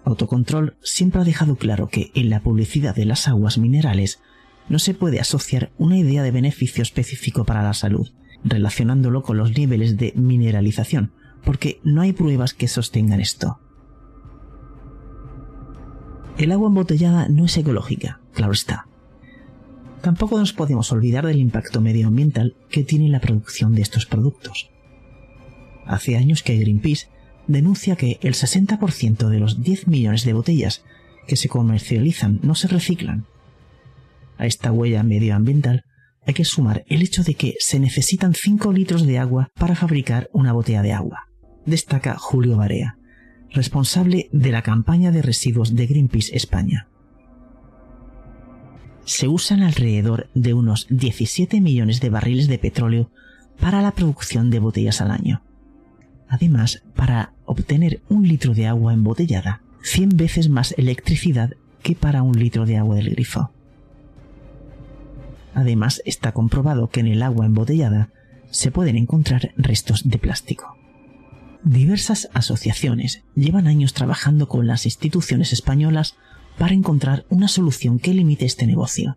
Autocontrol 0.04 0.76
siempre 0.82 1.20
ha 1.20 1.24
dejado 1.24 1.56
claro 1.56 1.88
que 1.88 2.10
en 2.14 2.30
la 2.30 2.40
publicidad 2.40 2.94
de 2.94 3.04
las 3.04 3.28
aguas 3.28 3.58
minerales 3.58 4.20
no 4.68 4.78
se 4.78 4.94
puede 4.94 5.20
asociar 5.20 5.70
una 5.76 5.98
idea 5.98 6.22
de 6.22 6.30
beneficio 6.30 6.82
específico 6.82 7.44
para 7.44 7.62
la 7.62 7.74
salud, 7.74 8.10
relacionándolo 8.44 9.22
con 9.22 9.36
los 9.36 9.56
niveles 9.56 9.96
de 9.96 10.12
mineralización, 10.16 11.12
porque 11.44 11.80
no 11.82 12.02
hay 12.02 12.12
pruebas 12.12 12.54
que 12.54 12.68
sostengan 12.68 13.20
esto. 13.20 13.58
El 16.38 16.52
agua 16.52 16.68
embotellada 16.68 17.28
no 17.28 17.44
es 17.44 17.56
ecológica, 17.56 18.20
claro 18.32 18.52
está. 18.52 18.86
Tampoco 20.00 20.38
nos 20.38 20.52
podemos 20.52 20.90
olvidar 20.90 21.26
del 21.26 21.38
impacto 21.38 21.80
medioambiental 21.80 22.56
que 22.70 22.82
tiene 22.82 23.08
la 23.08 23.20
producción 23.20 23.74
de 23.74 23.82
estos 23.82 24.06
productos. 24.06 24.70
Hace 25.86 26.16
años 26.16 26.42
que 26.42 26.56
Greenpeace 26.56 27.08
denuncia 27.46 27.96
que 27.96 28.18
el 28.22 28.34
60% 28.34 29.28
de 29.28 29.38
los 29.38 29.62
10 29.62 29.88
millones 29.88 30.24
de 30.24 30.32
botellas 30.32 30.84
que 31.26 31.36
se 31.36 31.48
comercializan 31.48 32.40
no 32.42 32.54
se 32.54 32.68
reciclan. 32.68 33.26
A 34.38 34.46
esta 34.46 34.72
huella 34.72 35.02
medioambiental 35.02 35.84
hay 36.26 36.34
que 36.34 36.44
sumar 36.44 36.84
el 36.88 37.02
hecho 37.02 37.22
de 37.22 37.34
que 37.34 37.54
se 37.58 37.78
necesitan 37.78 38.34
5 38.34 38.72
litros 38.72 39.06
de 39.06 39.18
agua 39.18 39.50
para 39.54 39.76
fabricar 39.76 40.28
una 40.32 40.52
botella 40.52 40.82
de 40.82 40.92
agua 40.92 41.31
destaca 41.66 42.16
Julio 42.18 42.56
Barea, 42.56 42.96
responsable 43.50 44.28
de 44.32 44.50
la 44.50 44.62
campaña 44.62 45.10
de 45.10 45.22
residuos 45.22 45.74
de 45.74 45.86
Greenpeace 45.86 46.36
España. 46.36 46.88
Se 49.04 49.28
usan 49.28 49.62
alrededor 49.62 50.28
de 50.34 50.54
unos 50.54 50.86
17 50.90 51.60
millones 51.60 52.00
de 52.00 52.10
barriles 52.10 52.48
de 52.48 52.58
petróleo 52.58 53.10
para 53.60 53.82
la 53.82 53.92
producción 53.92 54.50
de 54.50 54.60
botellas 54.60 55.00
al 55.00 55.10
año. 55.10 55.42
Además, 56.28 56.82
para 56.94 57.34
obtener 57.44 58.00
un 58.08 58.26
litro 58.26 58.54
de 58.54 58.66
agua 58.66 58.94
embotellada, 58.94 59.62
100 59.82 60.16
veces 60.16 60.48
más 60.48 60.74
electricidad 60.78 61.52
que 61.82 61.94
para 61.94 62.22
un 62.22 62.38
litro 62.38 62.64
de 62.64 62.78
agua 62.78 62.96
del 62.96 63.10
grifo. 63.10 63.50
Además, 65.54 66.00
está 66.06 66.32
comprobado 66.32 66.88
que 66.88 67.00
en 67.00 67.08
el 67.08 67.22
agua 67.22 67.44
embotellada 67.44 68.08
se 68.50 68.70
pueden 68.70 68.96
encontrar 68.96 69.52
restos 69.56 70.08
de 70.08 70.18
plástico. 70.18 70.76
Diversas 71.64 72.28
asociaciones 72.34 73.22
llevan 73.36 73.68
años 73.68 73.92
trabajando 73.94 74.48
con 74.48 74.66
las 74.66 74.84
instituciones 74.84 75.52
españolas 75.52 76.16
para 76.58 76.74
encontrar 76.74 77.24
una 77.28 77.46
solución 77.48 77.98
que 77.98 78.14
limite 78.14 78.44
este 78.44 78.66
negocio. 78.66 79.16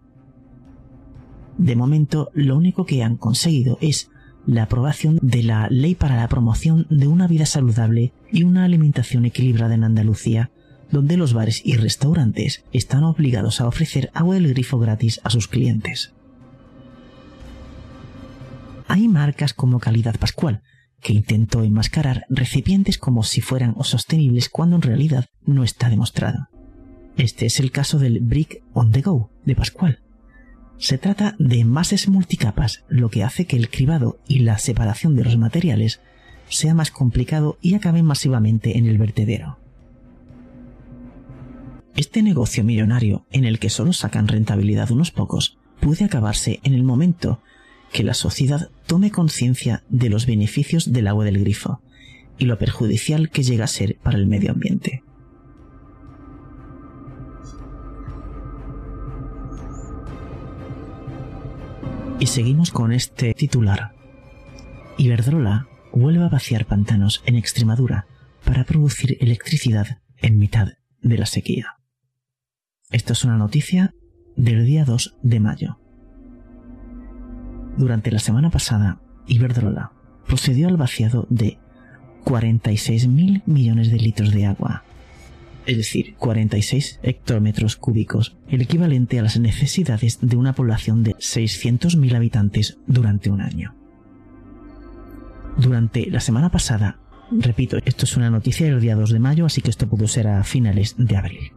De 1.58 1.76
momento, 1.76 2.30
lo 2.34 2.56
único 2.56 2.86
que 2.86 3.04
han 3.04 3.18
conseguido 3.18 3.78
es 3.82 4.10
la 4.46 4.64
aprobación 4.64 5.18
de 5.24 5.42
la 5.42 5.68
Ley 5.70 5.96
para 5.96 6.18
la 6.18 6.28
Promoción 6.28 6.86
de 6.90 7.08
una 7.08 7.28
Vida 7.28 7.48
Saludable 7.48 8.14
y 8.32 8.44
una 8.44 8.64
Alimentación 8.64 9.26
Equilibrada 9.26 9.74
en 9.74 9.84
Andalucía, 9.84 10.52
donde 10.92 11.18
los 11.18 11.34
bares 11.34 11.62
y 11.66 11.78
restaurantes 11.78 12.64
están 12.72 13.04
obligados 13.04 13.60
a 13.60 13.68
ofrecer 13.68 14.12
agua 14.14 14.36
del 14.36 14.50
grifo 14.50 14.78
gratis 14.78 15.20
a 15.24 15.32
sus 15.32 15.48
clientes. 15.48 16.14
Hay 18.88 19.08
marcas 19.08 19.56
como 19.56 19.80
Calidad 19.80 20.18
Pascual, 20.20 20.62
que 21.06 21.14
intentó 21.14 21.62
enmascarar 21.62 22.26
recipientes 22.30 22.98
como 22.98 23.22
si 23.22 23.40
fueran 23.40 23.76
sostenibles 23.84 24.50
cuando 24.50 24.78
en 24.78 24.82
realidad 24.82 25.28
no 25.46 25.64
está 25.64 25.88
demostrado. 25.88 26.48
Este 27.16 27.46
es 27.46 27.60
el 27.60 27.70
caso 27.70 28.00
del 28.00 28.22
Brick 28.22 28.64
on 28.74 28.92
the 28.92 29.02
Go 29.02 29.30
de 29.46 29.54
Pascual. 29.54 30.00
Se 30.80 30.98
trata 30.98 31.36
de 31.38 31.60
envases 31.60 32.10
multicapas, 32.10 32.86
lo 32.90 33.10
que 33.10 33.24
hace 33.24 33.46
que 33.46 33.56
el 33.56 33.70
cribado 33.70 34.18
y 34.28 34.40
la 34.40 34.58
separación 34.58 35.16
de 35.16 35.26
los 35.26 35.38
materiales 35.38 36.02
sea 36.50 36.74
más 36.74 36.90
complicado 36.90 37.60
y 37.62 37.76
acaben 37.76 38.04
masivamente 38.04 38.80
en 38.80 38.88
el 38.88 38.98
vertedero. 38.98 39.60
Este 41.96 42.24
negocio 42.24 42.64
millonario, 42.64 43.28
en 43.32 43.46
el 43.46 43.60
que 43.60 43.70
solo 43.70 43.94
sacan 43.94 44.28
rentabilidad 44.28 44.90
unos 44.90 45.12
pocos, 45.12 45.60
puede 45.80 46.04
acabarse 46.04 46.62
en 46.64 46.74
el 46.74 46.82
momento 46.82 47.42
que 47.96 48.04
la 48.04 48.14
sociedad 48.14 48.72
tome 48.88 49.10
conciencia 49.10 49.86
de 49.88 50.10
los 50.10 50.26
beneficios 50.26 50.92
del 50.92 51.08
agua 51.08 51.24
del 51.24 51.40
grifo 51.40 51.82
y 52.38 52.44
lo 52.44 52.58
perjudicial 52.58 53.30
que 53.30 53.42
llega 53.42 53.64
a 53.64 53.68
ser 53.68 53.96
para 54.04 54.18
el 54.18 54.28
medio 54.28 54.52
ambiente. 54.52 55.02
Y 62.20 62.28
seguimos 62.28 62.72
con 62.72 62.92
este 62.92 63.34
titular. 63.34 63.96
Iberdrola 64.98 65.70
vuelve 65.94 66.26
a 66.26 66.30
vaciar 66.30 66.66
pantanos 66.66 67.24
en 67.26 67.38
Extremadura 67.38 68.08
para 68.44 68.66
producir 68.66 69.18
electricidad 69.22 70.02
en 70.18 70.38
mitad 70.38 70.74
de 71.02 71.18
la 71.18 71.26
sequía. 71.26 71.78
Esto 72.92 73.14
es 73.14 73.24
una 73.24 73.38
noticia 73.38 73.94
del 74.36 74.66
día 74.66 74.84
2 74.84 75.16
de 75.24 75.40
mayo. 75.40 75.85
Durante 77.78 78.12
la 78.12 78.20
semana 78.20 78.50
pasada, 78.50 79.00
Iberdrola 79.28 79.92
procedió 80.26 80.68
al 80.68 80.78
vaciado 80.78 81.28
de 81.30 81.58
46.000 82.24 83.44
millones 83.46 83.92
de 83.92 83.98
litros 83.98 84.32
de 84.32 84.46
agua, 84.46 84.84
es 85.66 85.78
decir, 85.78 86.16
46 86.16 87.00
hectómetros 87.04 87.76
cúbicos, 87.76 88.38
el 88.48 88.62
equivalente 88.62 89.20
a 89.20 89.24
las 89.24 89.40
necesidades 89.40 90.20
de 90.22 90.38
una 90.38 90.54
población 90.54 91.04
de 91.04 91.16
600.000 91.16 92.16
habitantes 92.16 92.78
durante 92.88 93.30
un 93.30 93.42
año. 93.42 93.76
Durante 95.58 96.10
la 96.10 96.20
semana 96.20 96.50
pasada, 96.50 97.00
repito, 97.32 97.78
esto 97.86 98.06
es 98.06 98.16
una 98.16 98.30
noticia 98.30 98.68
del 98.68 98.82
día 98.82 98.96
2 98.96 99.12
de 99.12 99.20
mayo, 99.20 99.46
así 99.46 99.62
que 99.62 99.70
esto 99.70 99.88
pudo 99.88 100.08
ser 100.08 100.28
a 100.28 100.44
finales 100.44 100.96
de 100.98 101.18
abril. 101.18 101.52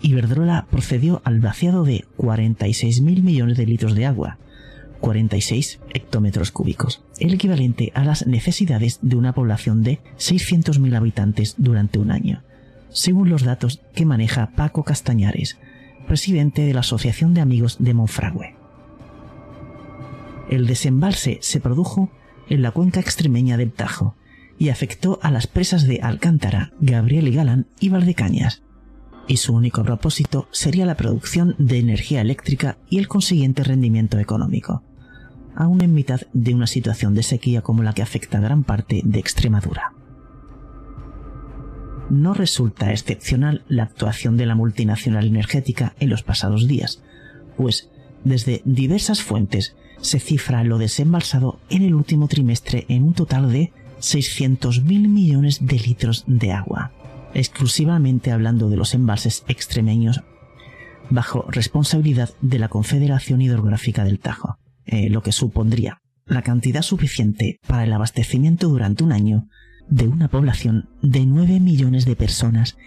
Iberdrola 0.00 0.66
procedió 0.70 1.22
al 1.24 1.40
vaciado 1.40 1.84
de 1.84 2.04
46.000 2.18 3.22
millones 3.22 3.56
de 3.56 3.66
litros 3.66 3.94
de 3.94 4.06
agua, 4.06 4.38
46 5.00 5.80
hectómetros 5.92 6.50
cúbicos, 6.50 7.02
el 7.18 7.34
equivalente 7.34 7.92
a 7.94 8.04
las 8.04 8.26
necesidades 8.26 8.98
de 9.02 9.16
una 9.16 9.32
población 9.32 9.82
de 9.82 10.00
600.000 10.18 10.96
habitantes 10.96 11.54
durante 11.58 11.98
un 11.98 12.10
año, 12.10 12.42
según 12.90 13.28
los 13.28 13.42
datos 13.42 13.82
que 13.94 14.06
maneja 14.06 14.50
Paco 14.56 14.82
Castañares, 14.82 15.58
presidente 16.06 16.62
de 16.62 16.74
la 16.74 16.80
Asociación 16.80 17.34
de 17.34 17.40
Amigos 17.40 17.76
de 17.78 17.94
Monfragüe. 17.94 18.54
El 20.50 20.66
desembalse 20.66 21.38
se 21.40 21.60
produjo 21.60 22.10
en 22.48 22.62
la 22.62 22.70
cuenca 22.70 23.00
extremeña 23.00 23.56
del 23.56 23.72
Tajo 23.72 24.14
y 24.58 24.68
afectó 24.68 25.18
a 25.22 25.30
las 25.30 25.46
presas 25.46 25.86
de 25.86 26.00
Alcántara, 26.02 26.72
Gabriel 26.80 27.28
y 27.28 27.34
Galán 27.34 27.66
y 27.80 27.88
Valdecañas, 27.88 28.62
y 29.26 29.38
su 29.38 29.54
único 29.54 29.82
propósito 29.82 30.48
sería 30.50 30.86
la 30.86 30.96
producción 30.96 31.54
de 31.58 31.78
energía 31.78 32.20
eléctrica 32.20 32.78
y 32.88 32.98
el 32.98 33.08
consiguiente 33.08 33.64
rendimiento 33.64 34.18
económico, 34.18 34.82
aún 35.54 35.82
en 35.82 35.94
mitad 35.94 36.22
de 36.32 36.54
una 36.54 36.66
situación 36.66 37.14
de 37.14 37.22
sequía 37.22 37.62
como 37.62 37.82
la 37.82 37.92
que 37.92 38.02
afecta 38.02 38.38
a 38.38 38.42
gran 38.42 38.64
parte 38.64 39.02
de 39.04 39.18
Extremadura. 39.18 39.92
No 42.10 42.34
resulta 42.34 42.92
excepcional 42.92 43.64
la 43.68 43.84
actuación 43.84 44.36
de 44.36 44.46
la 44.46 44.54
multinacional 44.54 45.26
energética 45.26 45.94
en 46.00 46.10
los 46.10 46.22
pasados 46.22 46.68
días, 46.68 47.02
pues 47.56 47.88
desde 48.24 48.62
diversas 48.64 49.22
fuentes 49.22 49.74
se 50.00 50.20
cifra 50.20 50.64
lo 50.64 50.78
desembalsado 50.78 51.58
en 51.70 51.82
el 51.82 51.94
último 51.94 52.28
trimestre 52.28 52.84
en 52.88 53.04
un 53.04 53.14
total 53.14 53.50
de 53.50 53.72
600.000 54.00 55.08
millones 55.08 55.64
de 55.64 55.78
litros 55.78 56.24
de 56.26 56.52
agua, 56.52 56.92
exclusivamente 57.34 58.32
hablando 58.32 58.68
de 58.68 58.76
los 58.76 58.94
embalses 58.94 59.44
extremeños 59.48 60.22
bajo 61.10 61.44
responsabilidad 61.50 62.30
de 62.40 62.58
la 62.58 62.68
Confederación 62.68 63.42
Hidrográfica 63.42 64.04
del 64.04 64.18
Tajo, 64.18 64.58
eh, 64.86 65.10
lo 65.10 65.22
que 65.22 65.32
supondría 65.32 66.00
la 66.26 66.42
cantidad 66.42 66.82
suficiente 66.82 67.60
para 67.66 67.84
el 67.84 67.92
abastecimiento 67.92 68.68
durante 68.68 69.04
un 69.04 69.12
año 69.12 69.48
de 69.88 70.08
una 70.08 70.28
población 70.28 70.88
de 71.02 71.26
9 71.26 71.60
millones 71.60 72.06
de 72.06 72.16
personas 72.16 72.78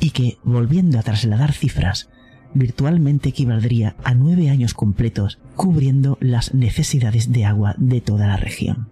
y 0.00 0.10
que, 0.10 0.38
volviendo 0.42 0.98
a 0.98 1.02
trasladar 1.02 1.52
cifras, 1.52 2.08
virtualmente 2.54 3.28
equivaldría 3.28 3.94
a 4.02 4.14
nueve 4.14 4.50
años 4.50 4.74
completos 4.74 5.38
cubriendo 5.54 6.18
las 6.20 6.54
necesidades 6.54 7.30
de 7.30 7.44
agua 7.44 7.74
de 7.78 8.00
toda 8.00 8.26
la 8.26 8.36
región. 8.36 8.88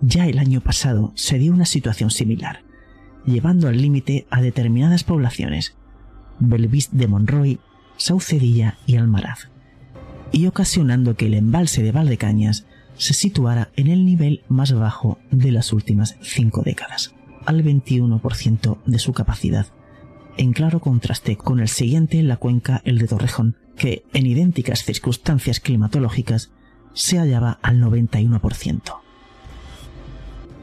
Ya 0.00 0.26
el 0.26 0.38
año 0.38 0.60
pasado 0.60 1.12
se 1.16 1.38
dio 1.38 1.52
una 1.52 1.66
situación 1.66 2.10
similar, 2.10 2.62
llevando 3.26 3.68
al 3.68 3.80
límite 3.80 4.26
a 4.30 4.40
determinadas 4.40 5.02
poblaciones, 5.02 5.74
Belvis 6.38 6.90
de 6.92 7.08
Monroy, 7.08 7.58
Saucedilla 7.96 8.78
y 8.86 8.96
Almaraz, 8.96 9.50
y 10.30 10.46
ocasionando 10.46 11.16
que 11.16 11.26
el 11.26 11.34
embalse 11.34 11.82
de 11.82 11.92
Valdecañas 11.92 12.66
se 12.96 13.14
situara 13.14 13.70
en 13.76 13.88
el 13.88 14.04
nivel 14.04 14.42
más 14.48 14.72
bajo 14.72 15.18
de 15.30 15.50
las 15.50 15.72
últimas 15.72 16.16
cinco 16.20 16.62
décadas 16.62 17.14
al 17.44 17.64
21% 17.64 18.78
de 18.84 18.98
su 18.98 19.12
capacidad, 19.12 19.66
en 20.36 20.52
claro 20.52 20.80
contraste 20.80 21.36
con 21.36 21.60
el 21.60 21.68
siguiente 21.68 22.18
en 22.18 22.28
la 22.28 22.36
cuenca, 22.36 22.82
el 22.84 22.98
de 22.98 23.08
Torrejón, 23.08 23.56
que 23.76 24.04
en 24.12 24.26
idénticas 24.26 24.84
circunstancias 24.84 25.58
climatológicas 25.58 26.50
se 26.92 27.18
hallaba 27.18 27.58
al 27.62 27.80
91%. 27.80 29.07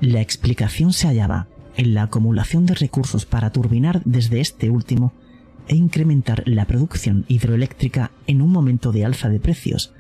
La 0.02 0.22
explicación 0.22 0.94
se 0.94 1.08
hallaba 1.08 1.48
en 1.78 1.94
la 1.94 2.04
acumulación 2.04 2.66
de 2.66 2.76
recursos 2.76 3.26
para 3.26 3.52
turbinar 3.52 4.02
desde 4.06 4.40
este 4.40 4.70
último 4.70 5.12
e 5.68 5.76
incrementar 5.76 6.44
la 6.46 6.66
producción 6.66 7.26
hidroeléctrica 7.28 8.12
en 8.28 8.42
un 8.42 8.52
momento 8.52 8.92
de 8.92 9.06
alza 9.06 9.30
de 9.30 9.40
precios, 9.40 9.94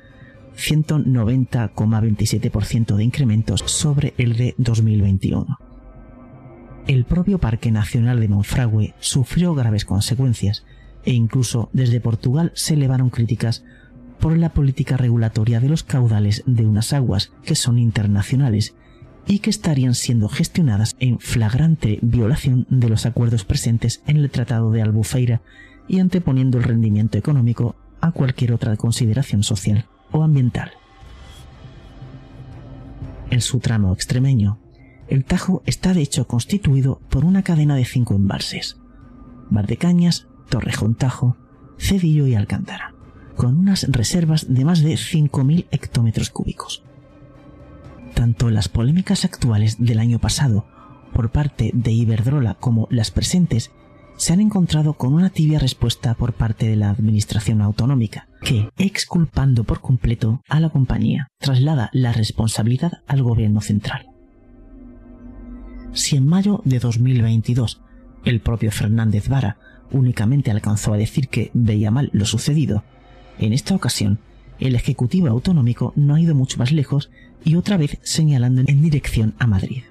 190,27% 0.57 2.95
de 2.95 3.03
incrementos 3.03 3.61
sobre 3.65 4.13
el 4.17 4.37
de 4.37 4.53
2021 4.57 5.57
el 6.87 7.05
propio 7.05 7.39
Parque 7.39 7.71
Nacional 7.71 8.19
de 8.19 8.27
Monfragüe 8.27 8.93
sufrió 8.99 9.55
graves 9.55 9.85
consecuencias 9.85 10.65
e 11.03 11.13
incluso 11.13 11.69
desde 11.73 11.99
Portugal 11.99 12.51
se 12.53 12.75
elevaron 12.75 13.09
críticas 13.09 13.63
por 14.19 14.37
la 14.37 14.49
política 14.49 14.97
regulatoria 14.97 15.59
de 15.59 15.69
los 15.69 15.83
caudales 15.83 16.43
de 16.45 16.65
unas 16.65 16.93
aguas 16.93 17.31
que 17.43 17.55
son 17.55 17.79
internacionales 17.79 18.75
y 19.27 19.39
que 19.39 19.49
estarían 19.49 19.95
siendo 19.95 20.29
gestionadas 20.29 20.95
en 20.99 21.19
flagrante 21.19 21.99
violación 22.01 22.67
de 22.69 22.89
los 22.89 23.05
acuerdos 23.05 23.43
presentes 23.43 24.01
en 24.07 24.17
el 24.17 24.29
Tratado 24.29 24.71
de 24.71 24.81
Albufeira 24.81 25.41
y 25.87 25.99
anteponiendo 25.99 26.57
el 26.57 26.63
rendimiento 26.63 27.17
económico 27.17 27.75
a 28.01 28.11
cualquier 28.11 28.53
otra 28.53 28.75
consideración 28.77 29.43
social 29.43 29.87
o 30.11 30.23
ambiental. 30.23 30.71
En 33.31 33.41
su 33.41 33.59
tramo 33.59 33.93
extremeño, 33.93 34.59
el 35.07 35.25
Tajo 35.25 35.63
está 35.65 35.93
de 35.93 36.01
hecho 36.01 36.27
constituido 36.27 36.99
por 37.09 37.25
una 37.25 37.43
cadena 37.43 37.75
de 37.75 37.85
cinco 37.85 38.15
embalses, 38.15 38.77
Bardecañas, 39.49 40.27
Torrejón 40.49 40.95
Tajo, 40.95 41.37
Cedillo 41.77 42.27
y 42.27 42.35
Alcántara, 42.35 42.93
con 43.35 43.57
unas 43.57 43.87
reservas 43.89 44.53
de 44.53 44.65
más 44.65 44.81
de 44.81 44.93
5.000 44.93 45.67
hectómetros 45.71 46.29
cúbicos. 46.29 46.84
Tanto 48.15 48.49
las 48.49 48.69
polémicas 48.69 49.25
actuales 49.25 49.75
del 49.77 49.99
año 49.99 50.19
pasado 50.19 50.65
por 51.13 51.31
parte 51.31 51.69
de 51.73 51.91
Iberdrola 51.91 52.55
como 52.55 52.87
las 52.89 53.11
presentes 53.11 53.71
se 54.17 54.31
han 54.31 54.39
encontrado 54.39 54.93
con 54.93 55.13
una 55.13 55.29
tibia 55.29 55.59
respuesta 55.59 56.13
por 56.13 56.33
parte 56.33 56.67
de 56.67 56.77
la 56.77 56.89
Administración 56.89 57.61
Autonómica, 57.61 58.29
que, 58.41 58.69
exculpando 58.77 59.65
por 59.65 59.81
completo 59.81 60.41
a 60.47 60.61
la 60.61 60.69
compañía, 60.69 61.27
traslada 61.39 61.89
la 61.91 62.13
responsabilidad 62.13 62.93
al 63.05 63.21
gobierno 63.21 63.59
central. 63.59 64.07
Si 65.91 66.15
en 66.15 66.25
mayo 66.25 66.61
de 66.63 66.79
2022 66.79 67.81
el 68.23 68.39
propio 68.39 68.71
Fernández 68.71 69.27
Vara 69.27 69.57
únicamente 69.91 70.51
alcanzó 70.51 70.93
a 70.93 70.97
decir 70.97 71.27
que 71.27 71.51
veía 71.53 71.91
mal 71.91 72.09
lo 72.13 72.25
sucedido, 72.25 72.83
en 73.39 73.51
esta 73.51 73.75
ocasión 73.75 74.19
el 74.59 74.75
Ejecutivo 74.75 75.27
Autonómico 75.27 75.93
no 75.95 76.15
ha 76.15 76.21
ido 76.21 76.35
mucho 76.35 76.57
más 76.57 76.71
lejos 76.71 77.09
y 77.43 77.55
otra 77.55 77.77
vez 77.77 77.97
señalando 78.01 78.63
en 78.65 78.81
dirección 78.81 79.35
a 79.39 79.47
Madrid. 79.47 79.83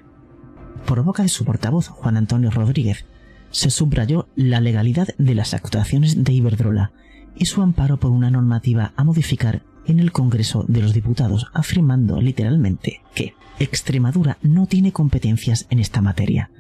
Por 0.87 1.03
boca 1.03 1.23
de 1.23 1.29
su 1.29 1.45
portavoz, 1.45 1.89
Juan 1.89 2.17
Antonio 2.17 2.51
Rodríguez, 2.51 3.07
se 3.51 3.71
subrayó 3.71 4.29
la 4.35 4.61
legalidad 4.61 5.09
de 5.17 5.35
las 5.35 5.55
actuaciones 5.55 6.25
de 6.25 6.33
Iberdrola 6.33 6.93
y 7.37 7.47
su 7.47 7.63
amparo 7.63 7.99
por 7.99 8.11
una 8.11 8.31
normativa 8.31 8.93
a 8.97 9.05
modificar 9.05 9.63
en 9.87 10.01
el 10.01 10.13
Congreso 10.13 10.65
de 10.67 10.81
los 10.81 10.93
Diputados, 10.93 11.47
afirmando 11.53 12.21
literalmente 12.21 13.03
que 13.15 13.35
Extremadura 13.59 14.39
no 14.43 14.67
tiene 14.67 14.93
competencias 14.93 15.67
en 15.71 15.79
esta 15.79 16.01
materia. 16.01 16.51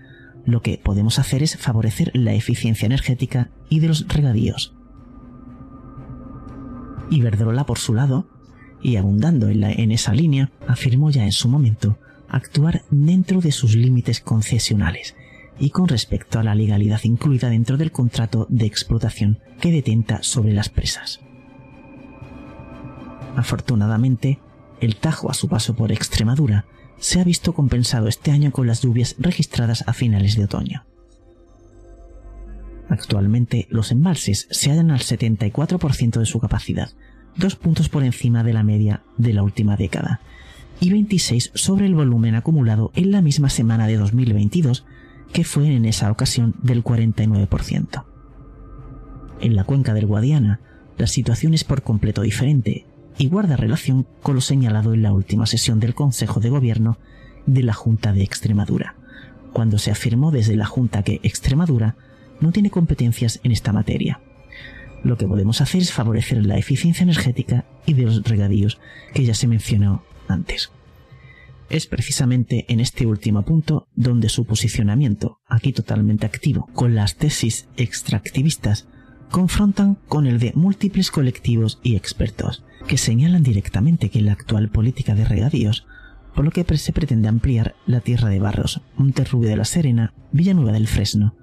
Lo 0.44 0.62
que 0.62 0.78
podemos 0.78 1.18
hacer 1.18 1.42
es 1.42 1.57
favorecer 1.57 2.11
la 2.14 2.34
eficiencia 2.34 2.86
energética 2.86 3.50
y 3.68 3.80
de 3.80 3.88
los 3.88 4.07
regadíos. 4.09 4.74
Iberdrola, 7.11 7.64
por 7.64 7.78
su 7.78 7.94
lado, 7.94 8.26
y 8.82 8.96
abundando 8.96 9.48
en, 9.48 9.64
en 9.64 9.92
esa 9.92 10.12
línea, 10.12 10.50
afirmó 10.66 11.11
ya 11.11 11.24
en 11.24 11.32
su 11.32 11.48
momento 11.48 11.98
actuar 12.28 12.82
dentro 12.90 13.40
de 13.40 13.52
sus 13.52 13.74
límites 13.74 14.20
concesionales 14.20 15.14
y 15.59 15.70
con 15.70 15.88
respecto 15.88 16.38
a 16.38 16.42
la 16.42 16.55
legalidad 16.55 17.00
incluida 17.05 17.48
dentro 17.48 17.76
del 17.76 17.92
contrato 17.92 18.46
de 18.50 18.66
explotación 18.66 19.38
que 19.61 19.70
detenta 19.70 20.22
sobre 20.22 20.52
las 20.52 20.68
presas. 20.68 21.20
Afortunadamente, 23.36 24.40
el 24.80 24.96
Tajo 24.96 25.30
a 25.30 25.34
su 25.34 25.48
paso 25.48 25.74
por 25.74 25.92
Extremadura 25.92 26.66
se 26.98 27.20
ha 27.20 27.24
visto 27.24 27.55
compensado 27.55 28.09
este 28.09 28.30
año 28.30 28.50
con 28.52 28.66
las 28.66 28.82
lluvias 28.82 29.16
registradas 29.18 29.84
a 29.86 29.92
finales 29.92 30.36
de 30.36 30.44
otoño. 30.44 30.84
Actualmente 32.89 33.66
los 33.70 33.93
embalses 33.93 34.47
se 34.51 34.70
hallan 34.70 34.91
al 34.91 35.01
74% 35.01 36.18
de 36.18 36.26
su 36.26 36.39
capacidad, 36.39 36.91
dos 37.37 37.57
puntos 37.57 37.89
por 37.89 38.05
encima 38.05 38.45
de 38.45 38.53
la 38.53 38.62
media 38.62 39.03
de 39.16 39.32
la 39.32 39.43
última 39.43 39.76
década, 39.76 40.20
y 40.80 40.91
26 40.91 41.53
sobre 41.55 41.87
el 41.87 41.95
volumen 41.95 42.35
acumulado 42.35 42.91
en 42.95 43.11
la 43.11 43.22
misma 43.22 43.49
semana 43.49 43.87
de 43.87 43.97
2022, 43.97 44.85
que 45.32 45.45
fue 45.45 45.74
en 45.74 45.85
esa 45.85 46.11
ocasión 46.11 46.55
del 46.62 46.85
49%. 46.85 48.05
En 49.41 49.57
la 49.57 49.64
cuenca 49.64 49.95
del 49.95 50.07
Guadiana, 50.07 50.61
la 50.97 51.07
situación 51.07 51.55
es 51.55 51.64
por 51.64 51.82
completo 51.82 52.22
diferente 52.22 52.87
y 53.18 53.28
guarda 53.28 53.57
relación 53.57 54.07
con 54.22 54.35
lo 54.35 54.41
señalado 54.41 54.95
en 54.95 55.03
la 55.03 55.12
última 55.12 55.47
sesión 55.47 55.80
del 55.80 55.95
Consejo 55.95 56.41
de 56.41 56.51
Gobierno 56.51 56.99
de 57.47 57.62
la 57.62 57.72
Junta 57.72 58.12
de 58.12 58.22
Extremadura, 58.22 58.97
cuando 59.53 59.78
se 59.78 59.91
afirmó 59.91 60.30
desde 60.30 60.57
la 60.57 60.66
Junta 60.66 61.03
que 61.03 61.20
Extremadura 61.22 61.97
no 62.45 62.53
tiene 62.53 62.70
competencias 62.70 63.40
en 63.42 63.53
esta 63.53 63.72
materia. 63.72 64.20
Lo 65.03 65.16
que 65.16 65.26
podemos 65.26 65.62
hacer 65.62 65.80
es 65.80 65.92
favorecer 65.92 66.45
la 66.45 66.59
eficiencia 66.59 67.03
energética 67.03 67.64
y 67.86 67.95
de 67.95 68.03
los 68.03 68.22
regadíos 68.22 68.78
que 69.14 69.24
ya 69.24 69.34
se 69.34 69.49
mencionó 69.49 70.05
antes. 70.28 70.70
Es 71.70 71.86
precisamente 71.86 72.66
en 72.68 72.80
este 72.80 73.07
último 73.07 73.42
punto 73.42 73.88
donde 73.97 74.28
su 74.28 74.45
posicionamiento, 74.45 75.38
aquí 75.49 75.72
totalmente 75.72 76.26
activo, 76.26 76.68
con 76.74 76.95
las 76.95 77.16
tesis 77.16 77.66
extractivistas, 77.78 78.86
confrontan 79.30 79.97
con 80.07 80.26
el 80.26 80.38
de 80.38 80.53
múltiples 80.55 81.11
colectivos 81.11 81.80
y 81.82 81.97
expertos, 81.97 82.62
que 82.86 82.99
señalan 82.99 83.42
directamente 83.42 84.11
que 84.11 84.20
la 84.20 84.32
actual 84.32 84.68
política 84.68 85.14
de 85.14 85.24
regadíos, 85.24 85.86
por 86.34 86.45
lo 86.45 86.51
que 86.51 86.64
se 86.76 86.92
pretende 86.92 87.28
ampliar 87.28 87.74
la 87.86 88.01
tierra 88.01 88.28
de 88.28 88.38
Barros, 88.38 88.82
Monterrubio 88.97 89.49
de 89.49 89.57
la 89.57 89.64
Serena, 89.64 90.12
Villanueva 90.30 90.72
del 90.72 90.88
Fresno, 90.88 91.34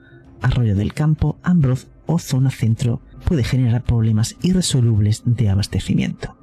Arroyo 0.42 0.76
del 0.76 0.94
Campo, 0.94 1.38
Ambroz 1.44 1.88
o 2.06 2.20
zona 2.20 2.50
centro 2.50 3.02
puede 3.26 3.44
generar 3.44 3.84
problemas 3.84 4.36
irresolubles 4.42 5.24
de 5.26 5.50
abastecimiento. 5.50 6.36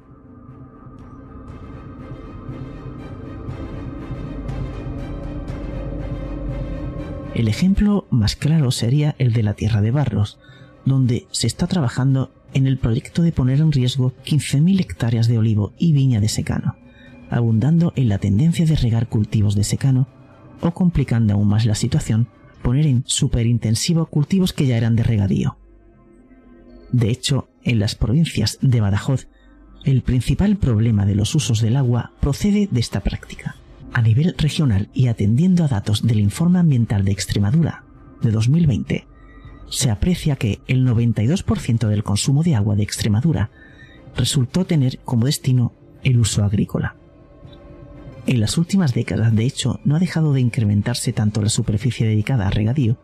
El 7.35 7.47
ejemplo 7.47 8.05
más 8.09 8.35
claro 8.35 8.71
sería 8.71 9.15
el 9.17 9.31
de 9.31 9.43
la 9.43 9.53
Tierra 9.53 9.81
de 9.81 9.91
Barros, 9.91 10.39
donde 10.83 11.27
se 11.31 11.47
está 11.47 11.67
trabajando 11.67 12.31
en 12.53 12.67
el 12.67 12.77
proyecto 12.77 13.21
de 13.21 13.31
poner 13.31 13.59
en 13.59 13.71
riesgo 13.71 14.13
15.000 14.25 14.81
hectáreas 14.81 15.27
de 15.27 15.37
olivo 15.37 15.71
y 15.77 15.93
viña 15.93 16.19
de 16.19 16.27
secano, 16.27 16.75
abundando 17.29 17.93
en 17.95 18.09
la 18.09 18.17
tendencia 18.17 18.65
de 18.65 18.75
regar 18.75 19.07
cultivos 19.07 19.55
de 19.55 19.63
secano 19.63 20.07
o 20.61 20.71
complicando 20.71 21.33
aún 21.33 21.47
más 21.47 21.65
la 21.65 21.75
situación 21.75 22.27
poner 22.61 22.85
en 22.85 23.03
superintensivo 23.05 24.05
cultivos 24.05 24.53
que 24.53 24.65
ya 24.65 24.77
eran 24.77 24.95
de 24.95 25.03
regadío. 25.03 25.57
De 26.91 27.09
hecho, 27.09 27.49
en 27.63 27.79
las 27.79 27.95
provincias 27.95 28.57
de 28.61 28.81
Badajoz, 28.81 29.27
el 29.85 30.01
principal 30.01 30.57
problema 30.57 31.05
de 31.05 31.15
los 31.15 31.35
usos 31.35 31.61
del 31.61 31.77
agua 31.77 32.11
procede 32.19 32.67
de 32.71 32.79
esta 32.79 33.01
práctica. 33.01 33.55
A 33.93 34.01
nivel 34.01 34.35
regional 34.37 34.89
y 34.93 35.07
atendiendo 35.07 35.63
a 35.63 35.67
datos 35.67 36.05
del 36.05 36.19
Informe 36.19 36.59
Ambiental 36.59 37.05
de 37.05 37.11
Extremadura 37.11 37.83
de 38.21 38.31
2020, 38.31 39.07
se 39.69 39.89
aprecia 39.91 40.35
que 40.35 40.61
el 40.67 40.85
92% 40.85 41.87
del 41.87 42.03
consumo 42.03 42.43
de 42.43 42.55
agua 42.55 42.75
de 42.75 42.83
Extremadura 42.83 43.51
resultó 44.15 44.65
tener 44.65 44.99
como 44.99 45.25
destino 45.25 45.73
el 46.03 46.19
uso 46.19 46.43
agrícola. 46.43 46.95
En 48.25 48.39
las 48.39 48.57
últimas 48.57 48.93
décadas, 48.93 49.35
de 49.35 49.45
hecho, 49.45 49.81
no 49.85 49.95
ha 49.95 49.99
dejado 49.99 50.33
de 50.33 50.41
incrementarse 50.41 51.13
tanto 51.13 51.41
la 51.41 51.47
superficie 51.49 52.07
dedicada 52.07 52.47
a 52.47 52.51
regadío 52.51 52.99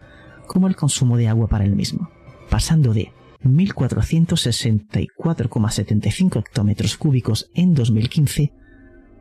como 0.47 0.68
el 0.68 0.76
consumo 0.76 1.18
de 1.18 1.28
agua 1.28 1.47
para 1.47 1.66
el 1.66 1.76
mismo, 1.76 2.11
pasando 2.49 2.93
de 2.93 3.11
1.464,75 3.43 6.39
hectómetros 6.39 6.95
cúbicos 6.97 7.49
en 7.53 7.74
2015 7.74 8.53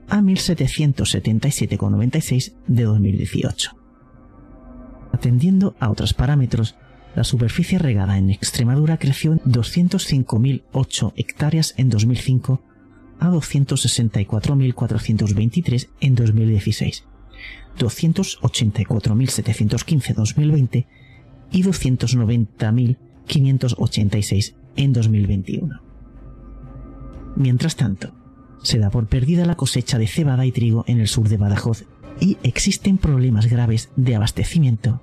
a 0.09 0.20
1.777,96 0.20 2.55
de 2.66 2.84
2018. 2.84 3.72
Atendiendo 5.12 5.76
a 5.78 5.90
otros 5.90 6.14
parámetros, 6.14 6.76
la 7.14 7.24
superficie 7.24 7.78
regada 7.78 8.18
en 8.18 8.30
Extremadura 8.30 8.99
creció 8.99 9.32
en 9.32 9.38
205.008 9.40 11.12
hectáreas 11.16 11.74
en 11.76 11.88
2005 11.88 12.61
a 13.19 13.31
264.423 13.31 15.89
en 16.01 16.15
2016, 16.15 17.05
284.715 17.79 20.11
en 20.11 20.17
2020 20.17 20.87
y 21.51 21.62
290.586 21.62 24.55
en 24.77 24.93
2021. 24.93 25.81
Mientras 27.37 27.77
tanto, 27.77 28.12
se 28.62 28.79
da 28.79 28.91
por 28.91 29.07
perdida 29.07 29.45
la 29.45 29.57
cosecha 29.57 29.99
de 29.99 30.07
cebada 30.07 30.47
y 30.47 30.53
trigo 30.53 30.85
en 30.87 31.01
el 31.01 31.09
sur 31.09 31.29
de 31.29 31.37
Badajoz 31.37 31.85
y 32.21 32.39
existen 32.43 32.99
problemas 32.99 33.47
graves 33.47 33.91
de 33.97 34.17
abastecimiento 34.17 35.03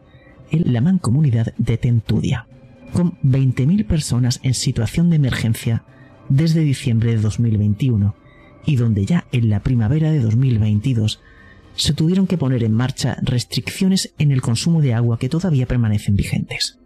en 0.50 0.74
la 0.74 0.82
mancomunidad 0.82 1.54
de 1.58 1.78
Tentudia, 1.78 2.48
con 2.94 3.18
20.000 3.22 3.86
personas 3.86 4.40
en 4.44 4.54
situación 4.54 5.10
de 5.10 5.18
emergencia 5.18 5.84
desde 6.32 6.62
diciembre 6.62 7.16
de 7.16 7.22
2021 7.22 8.16
y 8.66 8.76
donde 8.78 9.06
ya 9.06 9.26
en 9.32 9.50
la 9.50 9.62
primavera 9.62 10.12
de 10.12 10.20
2022 10.20 11.20
se 11.76 11.94
tuvieron 11.94 12.28
que 12.28 12.38
poner 12.38 12.64
en 12.64 12.74
marcha 12.74 13.18
restricciones 13.22 14.14
en 14.18 14.32
el 14.32 14.42
consumo 14.42 14.82
de 14.82 14.94
agua 14.94 15.20
que 15.20 15.30
todavía 15.30 15.66
permanecen 15.66 16.16
vigentes. 16.16 16.78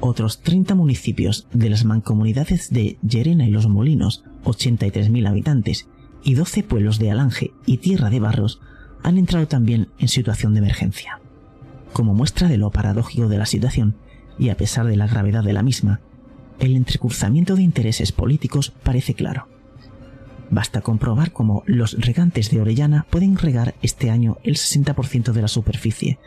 Otros 0.00 0.40
30 0.42 0.74
municipios 0.74 1.46
de 1.52 1.70
las 1.70 1.84
mancomunidades 1.84 2.70
de 2.70 2.98
Llerena 3.02 3.46
y 3.46 3.50
Los 3.50 3.66
Molinos, 3.66 4.24
83.000 4.44 5.28
habitantes, 5.28 5.88
y 6.22 6.34
12 6.34 6.62
pueblos 6.64 6.98
de 6.98 7.10
Alange 7.10 7.52
y 7.66 7.78
Tierra 7.78 8.10
de 8.10 8.20
Barros 8.20 8.60
han 9.02 9.16
entrado 9.16 9.46
también 9.46 9.88
en 9.98 10.08
situación 10.08 10.54
de 10.54 10.60
emergencia. 10.60 11.20
Como 11.92 12.14
muestra 12.14 12.48
de 12.48 12.58
lo 12.58 12.70
paradójico 12.70 13.28
de 13.28 13.38
la 13.38 13.46
situación, 13.46 13.96
y 14.38 14.50
a 14.50 14.56
pesar 14.56 14.86
de 14.86 14.96
la 14.96 15.06
gravedad 15.06 15.42
de 15.42 15.54
la 15.54 15.62
misma, 15.62 16.00
el 16.60 16.76
entrecruzamiento 16.76 17.56
de 17.56 17.62
intereses 17.62 18.12
políticos 18.12 18.72
parece 18.82 19.14
claro. 19.14 19.48
Basta 20.50 20.80
comprobar 20.80 21.32
cómo 21.32 21.62
los 21.66 21.92
regantes 22.00 22.50
de 22.50 22.60
Orellana 22.60 23.06
pueden 23.10 23.36
regar 23.36 23.74
este 23.82 24.10
año 24.10 24.38
el 24.44 24.54
60% 24.54 25.32
de 25.32 25.42
la 25.42 25.48
superficie, 25.48 26.18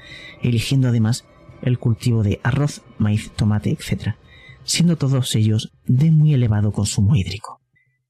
eligiendo 0.41 0.89
además 0.89 1.25
el 1.61 1.79
cultivo 1.79 2.23
de 2.23 2.39
arroz, 2.43 2.81
maíz, 2.97 3.31
tomate, 3.31 3.71
etc., 3.71 4.15
siendo 4.63 4.97
todos 4.97 5.35
ellos 5.35 5.71
de 5.85 6.11
muy 6.11 6.33
elevado 6.33 6.71
consumo 6.71 7.15
hídrico. 7.15 7.61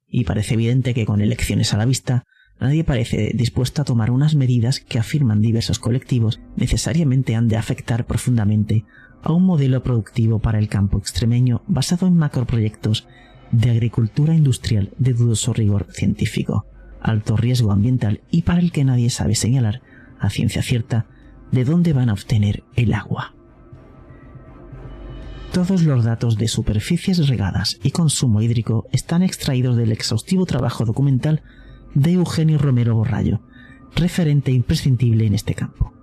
Y 0.07 0.23
parece 0.23 0.55
evidente 0.55 0.93
que 0.93 1.05
con 1.05 1.21
elecciones 1.21 1.73
a 1.73 1.77
la 1.77 1.85
vista, 1.85 2.23
nadie 2.59 2.83
parece 2.83 3.31
dispuesto 3.35 3.81
a 3.81 3.85
tomar 3.85 4.09
unas 4.09 4.35
medidas 4.35 4.79
que 4.79 4.99
afirman 4.99 5.41
diversos 5.41 5.79
colectivos 5.79 6.39
necesariamente 6.55 7.35
han 7.35 7.47
de 7.47 7.57
afectar 7.57 8.05
profundamente 8.07 8.83
a 9.21 9.31
un 9.31 9.45
modelo 9.45 9.83
productivo 9.83 10.39
para 10.39 10.59
el 10.59 10.67
campo 10.67 10.97
extremeño 10.97 11.61
basado 11.67 12.07
en 12.07 12.17
macroproyectos 12.17 13.07
de 13.51 13.71
agricultura 13.71 14.35
industrial 14.35 14.91
de 14.97 15.13
dudoso 15.13 15.53
rigor 15.53 15.87
científico, 15.91 16.65
alto 17.01 17.35
riesgo 17.35 17.71
ambiental 17.71 18.21
y 18.29 18.43
para 18.43 18.59
el 18.59 18.71
que 18.71 18.85
nadie 18.85 19.09
sabe 19.09 19.35
señalar 19.35 19.81
a 20.19 20.29
ciencia 20.29 20.61
cierta 20.61 21.07
de 21.51 21.65
dónde 21.65 21.93
van 21.93 22.09
a 22.09 22.13
obtener 22.13 22.63
el 22.75 22.93
agua. 22.93 23.33
Todos 25.51 25.81
los 25.81 26.03
datos 26.03 26.37
de 26.37 26.47
superficies 26.47 27.27
regadas 27.27 27.79
y 27.81 27.89
consumo 27.89 28.41
hídrico 28.41 28.87
están 28.91 29.23
extraídos 29.23 29.77
del 29.77 29.91
exhaustivo 29.91 30.45
trabajo 30.45 30.85
documental 30.85 31.41
de 31.95 32.13
Eugenio 32.13 32.59
Romero 32.59 32.95
Borrallo, 32.95 33.41
referente 33.95 34.51
imprescindible 34.51 35.25
en 35.25 35.33
este 35.33 35.55
campo. 35.55 35.98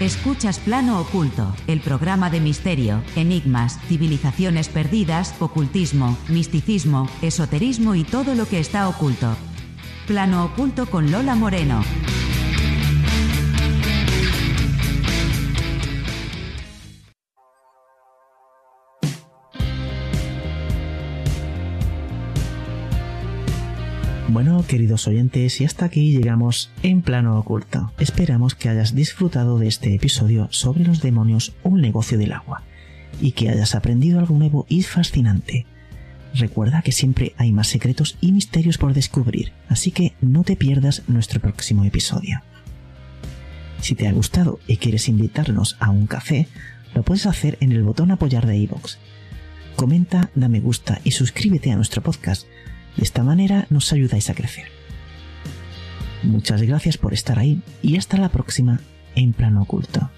Escuchas 0.00 0.58
Plano 0.58 0.98
Oculto, 0.98 1.54
el 1.66 1.82
programa 1.82 2.30
de 2.30 2.40
misterio, 2.40 3.02
enigmas, 3.16 3.78
civilizaciones 3.86 4.70
perdidas, 4.70 5.34
ocultismo, 5.40 6.16
misticismo, 6.26 7.06
esoterismo 7.20 7.94
y 7.94 8.04
todo 8.04 8.34
lo 8.34 8.46
que 8.46 8.60
está 8.60 8.88
oculto. 8.88 9.36
Plano 10.06 10.46
Oculto 10.46 10.86
con 10.86 11.10
Lola 11.10 11.34
Moreno. 11.34 11.82
Bueno, 24.42 24.64
queridos 24.66 25.06
oyentes, 25.06 25.60
y 25.60 25.66
hasta 25.66 25.84
aquí 25.84 26.12
llegamos 26.12 26.70
en 26.82 27.02
plano 27.02 27.38
oculto. 27.38 27.92
Esperamos 27.98 28.54
que 28.54 28.70
hayas 28.70 28.94
disfrutado 28.94 29.58
de 29.58 29.68
este 29.68 29.94
episodio 29.94 30.48
sobre 30.50 30.82
los 30.82 31.02
demonios 31.02 31.52
un 31.62 31.82
negocio 31.82 32.16
del 32.16 32.32
agua, 32.32 32.62
y 33.20 33.32
que 33.32 33.50
hayas 33.50 33.74
aprendido 33.74 34.18
algo 34.18 34.38
nuevo 34.38 34.64
y 34.70 34.82
fascinante. 34.82 35.66
Recuerda 36.32 36.80
que 36.80 36.90
siempre 36.90 37.34
hay 37.36 37.52
más 37.52 37.68
secretos 37.68 38.16
y 38.22 38.32
misterios 38.32 38.78
por 38.78 38.94
descubrir, 38.94 39.52
así 39.68 39.90
que 39.90 40.14
no 40.22 40.42
te 40.42 40.56
pierdas 40.56 41.02
nuestro 41.06 41.38
próximo 41.40 41.84
episodio. 41.84 42.40
Si 43.82 43.94
te 43.94 44.08
ha 44.08 44.12
gustado 44.12 44.58
y 44.66 44.78
quieres 44.78 45.06
invitarnos 45.10 45.76
a 45.80 45.90
un 45.90 46.06
café, 46.06 46.48
lo 46.94 47.02
puedes 47.02 47.26
hacer 47.26 47.58
en 47.60 47.72
el 47.72 47.82
botón 47.82 48.10
apoyar 48.10 48.46
de 48.46 48.56
iVoox. 48.56 48.96
Comenta, 49.76 50.30
da 50.34 50.48
me 50.48 50.60
gusta 50.60 50.98
y 51.04 51.10
suscríbete 51.10 51.72
a 51.72 51.76
nuestro 51.76 52.02
podcast 52.02 52.46
de 53.00 53.04
esta 53.04 53.22
manera 53.22 53.66
nos 53.70 53.94
ayudáis 53.94 54.28
a 54.28 54.34
crecer. 54.34 54.66
Muchas 56.22 56.60
gracias 56.60 56.98
por 56.98 57.14
estar 57.14 57.38
ahí 57.38 57.62
y 57.80 57.96
hasta 57.96 58.18
la 58.18 58.28
próxima 58.28 58.78
en 59.14 59.32
plano 59.32 59.62
oculto. 59.62 60.10